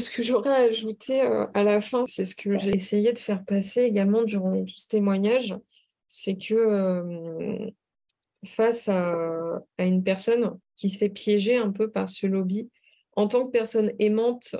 Ce 0.00 0.10
que 0.10 0.22
j'aurais 0.22 0.68
ajouté 0.68 1.22
euh, 1.22 1.46
à 1.54 1.62
la 1.62 1.80
fin, 1.80 2.04
c'est 2.06 2.24
ce 2.24 2.34
que 2.34 2.58
j'ai 2.58 2.70
essayé 2.70 3.12
de 3.12 3.18
faire 3.18 3.44
passer 3.44 3.82
également 3.82 4.24
durant 4.24 4.64
tout 4.64 4.76
ce 4.76 4.88
témoignage, 4.88 5.54
c'est 6.08 6.36
que 6.36 6.54
euh, 6.54 7.70
face 8.44 8.88
à, 8.88 9.62
une 9.78 10.02
personne 10.02 10.58
qui 10.76 10.88
se 10.88 10.98
fait 10.98 11.08
piéger 11.08 11.56
un 11.56 11.70
peu 11.70 11.90
par 11.90 12.10
ce 12.10 12.26
lobby, 12.26 12.70
en 13.16 13.28
tant 13.28 13.46
que 13.46 13.50
personne 13.50 13.92
aimante, 13.98 14.56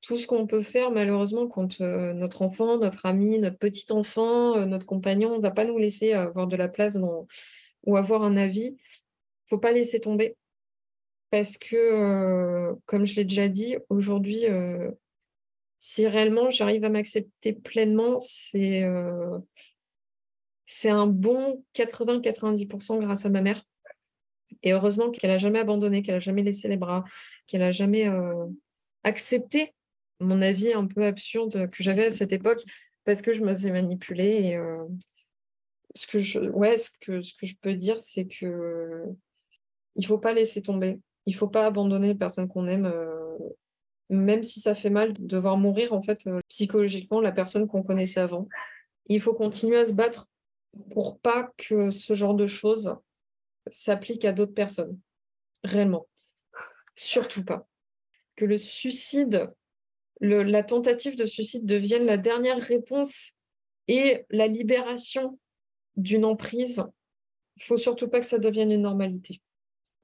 tout 0.00 0.18
ce 0.18 0.26
qu'on 0.26 0.46
peut 0.46 0.62
faire, 0.62 0.90
malheureusement, 0.90 1.46
quand 1.46 1.80
euh, 1.80 2.12
notre 2.12 2.42
enfant, 2.42 2.78
notre 2.78 3.06
ami, 3.06 3.38
notre 3.38 3.58
petit 3.58 3.92
enfant, 3.92 4.66
notre 4.66 4.86
compagnon 4.86 5.36
ne 5.36 5.42
va 5.42 5.50
pas 5.50 5.64
nous 5.64 5.78
laisser 5.78 6.12
avoir 6.12 6.46
de 6.46 6.56
la 6.56 6.68
place 6.68 6.98
ou 7.84 7.96
avoir 7.96 8.22
un 8.22 8.36
avis, 8.36 8.76
faut 9.46 9.58
pas 9.58 9.72
laisser 9.72 10.00
tomber 10.00 10.36
parce 11.32 11.56
que, 11.56 11.76
euh, 11.76 12.74
comme 12.84 13.06
je 13.06 13.16
l'ai 13.16 13.24
déjà 13.24 13.48
dit, 13.48 13.78
aujourd'hui, 13.88 14.44
euh, 14.44 14.90
si 15.80 16.06
réellement 16.06 16.50
j'arrive 16.50 16.84
à 16.84 16.90
m'accepter 16.90 17.54
pleinement, 17.54 18.20
c'est 18.20 18.84
euh, 18.84 19.38
un 20.84 21.06
bon 21.06 21.64
80-90% 21.74 23.00
grâce 23.00 23.24
à 23.24 23.30
ma 23.30 23.40
mère. 23.40 23.64
Et 24.62 24.74
heureusement 24.74 25.10
qu'elle 25.10 25.30
n'a 25.30 25.38
jamais 25.38 25.60
abandonné, 25.60 26.02
qu'elle 26.02 26.16
n'a 26.16 26.20
jamais 26.20 26.42
laissé 26.42 26.68
les 26.68 26.76
bras, 26.76 27.02
qu'elle 27.46 27.62
n'a 27.62 27.72
jamais 27.72 28.06
accepté 29.02 29.74
mon 30.20 30.42
avis 30.42 30.74
un 30.74 30.86
peu 30.86 31.04
absurde 31.06 31.70
que 31.70 31.82
j'avais 31.82 32.04
à 32.04 32.10
cette 32.10 32.32
époque 32.32 32.62
parce 33.04 33.22
que 33.22 33.32
je 33.32 33.40
me 33.40 33.52
faisais 33.52 33.72
manipuler. 33.72 34.26
Et, 34.26 34.60
ce, 35.94 36.06
que 36.06 36.20
je, 36.20 36.40
ouais, 36.40 36.76
ce, 36.76 36.90
que, 37.00 37.22
ce 37.22 37.34
que 37.34 37.46
je 37.46 37.54
peux 37.56 37.74
dire, 37.74 37.98
c'est 38.00 38.26
que 38.26 39.04
il 39.96 40.02
ne 40.02 40.06
faut 40.06 40.18
pas 40.18 40.34
laisser 40.34 40.60
tomber 40.60 41.00
il 41.26 41.34
faut 41.34 41.48
pas 41.48 41.66
abandonner 41.66 42.08
les 42.08 42.14
personnes 42.14 42.48
qu'on 42.48 42.66
aime, 42.66 42.86
euh, 42.86 43.38
même 44.08 44.42
si 44.42 44.60
ça 44.60 44.74
fait 44.74 44.90
mal 44.90 45.12
de 45.12 45.38
voir 45.38 45.56
mourir 45.56 45.92
en 45.92 46.02
fait 46.02 46.26
euh, 46.26 46.40
psychologiquement 46.48 47.20
la 47.20 47.32
personne 47.32 47.66
qu'on 47.66 47.82
connaissait 47.82 48.20
avant. 48.20 48.48
Il 49.06 49.20
faut 49.20 49.34
continuer 49.34 49.78
à 49.78 49.86
se 49.86 49.92
battre 49.92 50.28
pour 50.90 51.18
pas 51.20 51.50
que 51.56 51.90
ce 51.90 52.14
genre 52.14 52.34
de 52.34 52.46
choses 52.46 52.96
s'applique 53.70 54.24
à 54.24 54.32
d'autres 54.32 54.54
personnes, 54.54 54.98
réellement. 55.64 56.06
Surtout 56.96 57.44
pas. 57.44 57.66
Que 58.36 58.44
le 58.44 58.58
suicide, 58.58 59.52
la 60.20 60.62
tentative 60.62 61.16
de 61.16 61.26
suicide 61.26 61.66
devienne 61.66 62.04
la 62.04 62.16
dernière 62.16 62.60
réponse 62.60 63.32
et 63.88 64.24
la 64.30 64.46
libération 64.46 65.38
d'une 65.96 66.24
emprise. 66.24 66.84
Il 67.56 67.64
faut 67.64 67.76
surtout 67.76 68.08
pas 68.08 68.20
que 68.20 68.26
ça 68.26 68.38
devienne 68.38 68.72
une 68.72 68.82
normalité 68.82 69.42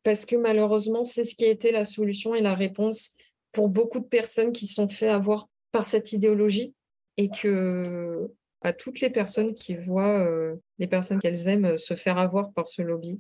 parce 0.09 0.25
que 0.25 0.37
malheureusement, 0.37 1.05
c'est 1.05 1.23
ce 1.23 1.35
qui 1.35 1.45
a 1.45 1.51
été 1.51 1.71
la 1.71 1.85
solution 1.85 2.35
et 2.35 2.41
la 2.41 2.55
réponse 2.55 3.15
pour 3.53 3.69
beaucoup 3.69 3.99
de 3.99 4.07
personnes 4.07 4.55
qui 4.55 4.67
sont 4.67 4.89
fait 4.89 5.11
avoir 5.11 5.51
par 5.71 5.85
cette 5.85 6.15
idéologie 6.15 6.75
et 7.19 7.29
que 7.29 8.31
à 8.63 8.73
toutes 8.73 9.01
les 9.01 9.11
personnes 9.11 9.55
qui 9.55 9.77
voient 9.77 10.21
euh, 10.21 10.55
les 10.79 10.87
personnes 10.87 11.21
qu'elles 11.21 11.47
aiment 11.47 11.77
se 11.77 11.93
faire 11.93 12.17
avoir 12.17 12.55
par 12.55 12.67
ce 12.67 12.81
lobby, 12.81 13.19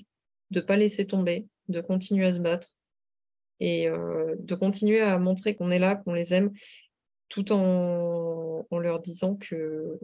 de 0.50 0.62
pas 0.62 0.76
laisser 0.78 1.06
tomber, 1.06 1.46
de 1.68 1.82
continuer 1.82 2.24
à 2.24 2.32
se 2.32 2.38
battre 2.38 2.68
et 3.60 3.86
euh, 3.86 4.34
de 4.38 4.54
continuer 4.54 5.02
à 5.02 5.18
montrer 5.18 5.54
qu'on 5.54 5.70
est 5.70 5.78
là, 5.78 5.94
qu'on 5.94 6.14
les 6.14 6.32
aime, 6.32 6.52
tout 7.28 7.52
en, 7.52 8.64
leur 8.70 9.00
disant 9.00 9.34
que 9.34 9.98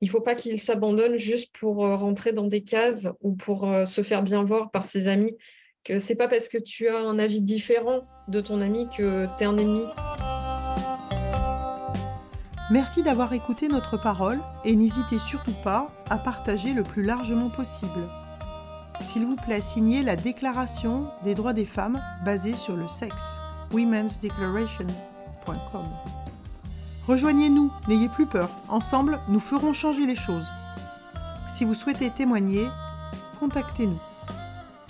il 0.00 0.08
faut 0.08 0.20
pas 0.20 0.36
qu'ils 0.36 0.60
s'abandonnent 0.60 1.18
juste 1.18 1.56
pour 1.58 1.84
euh, 1.84 1.96
rentrer 1.96 2.32
dans 2.32 2.46
des 2.46 2.62
cases 2.62 3.08
ou 3.20 3.34
pour 3.34 3.68
se 3.84 4.02
faire 4.04 4.22
bien 4.22 4.44
voir 4.44 4.70
par 4.70 4.84
ses 4.84 5.08
amis 5.08 5.36
que 5.84 5.98
c'est 5.98 6.14
pas 6.14 6.28
parce 6.28 6.48
que 6.48 6.58
tu 6.58 6.88
as 6.88 6.98
un 6.98 7.18
avis 7.18 7.42
différent 7.42 8.02
de 8.28 8.40
ton 8.40 8.60
ami 8.60 8.88
que 8.96 9.26
tu 9.38 9.44
es 9.44 9.46
un 9.46 9.56
ennemi. 9.56 9.84
Merci 12.70 13.02
d'avoir 13.02 13.32
écouté 13.32 13.66
notre 13.66 13.96
parole 13.96 14.38
et 14.64 14.76
n'hésitez 14.76 15.18
surtout 15.18 15.56
pas 15.64 15.90
à 16.08 16.18
partager 16.18 16.72
le 16.72 16.84
plus 16.84 17.02
largement 17.02 17.50
possible. 17.50 18.08
S'il 19.02 19.26
vous 19.26 19.34
plaît, 19.34 19.62
signez 19.62 20.04
la 20.04 20.14
Déclaration 20.14 21.08
des 21.24 21.34
droits 21.34 21.54
des 21.54 21.64
femmes 21.64 22.00
basée 22.24 22.54
sur 22.54 22.76
le 22.76 22.86
sexe, 22.86 23.38
womensdeclaration.com. 23.72 25.86
Rejoignez-nous, 27.08 27.72
n'ayez 27.88 28.08
plus 28.08 28.26
peur, 28.26 28.50
ensemble 28.68 29.18
nous 29.28 29.40
ferons 29.40 29.72
changer 29.72 30.06
les 30.06 30.14
choses. 30.14 30.46
Si 31.48 31.64
vous 31.64 31.74
souhaitez 31.74 32.10
témoigner, 32.10 32.68
contactez-nous. 33.40 33.98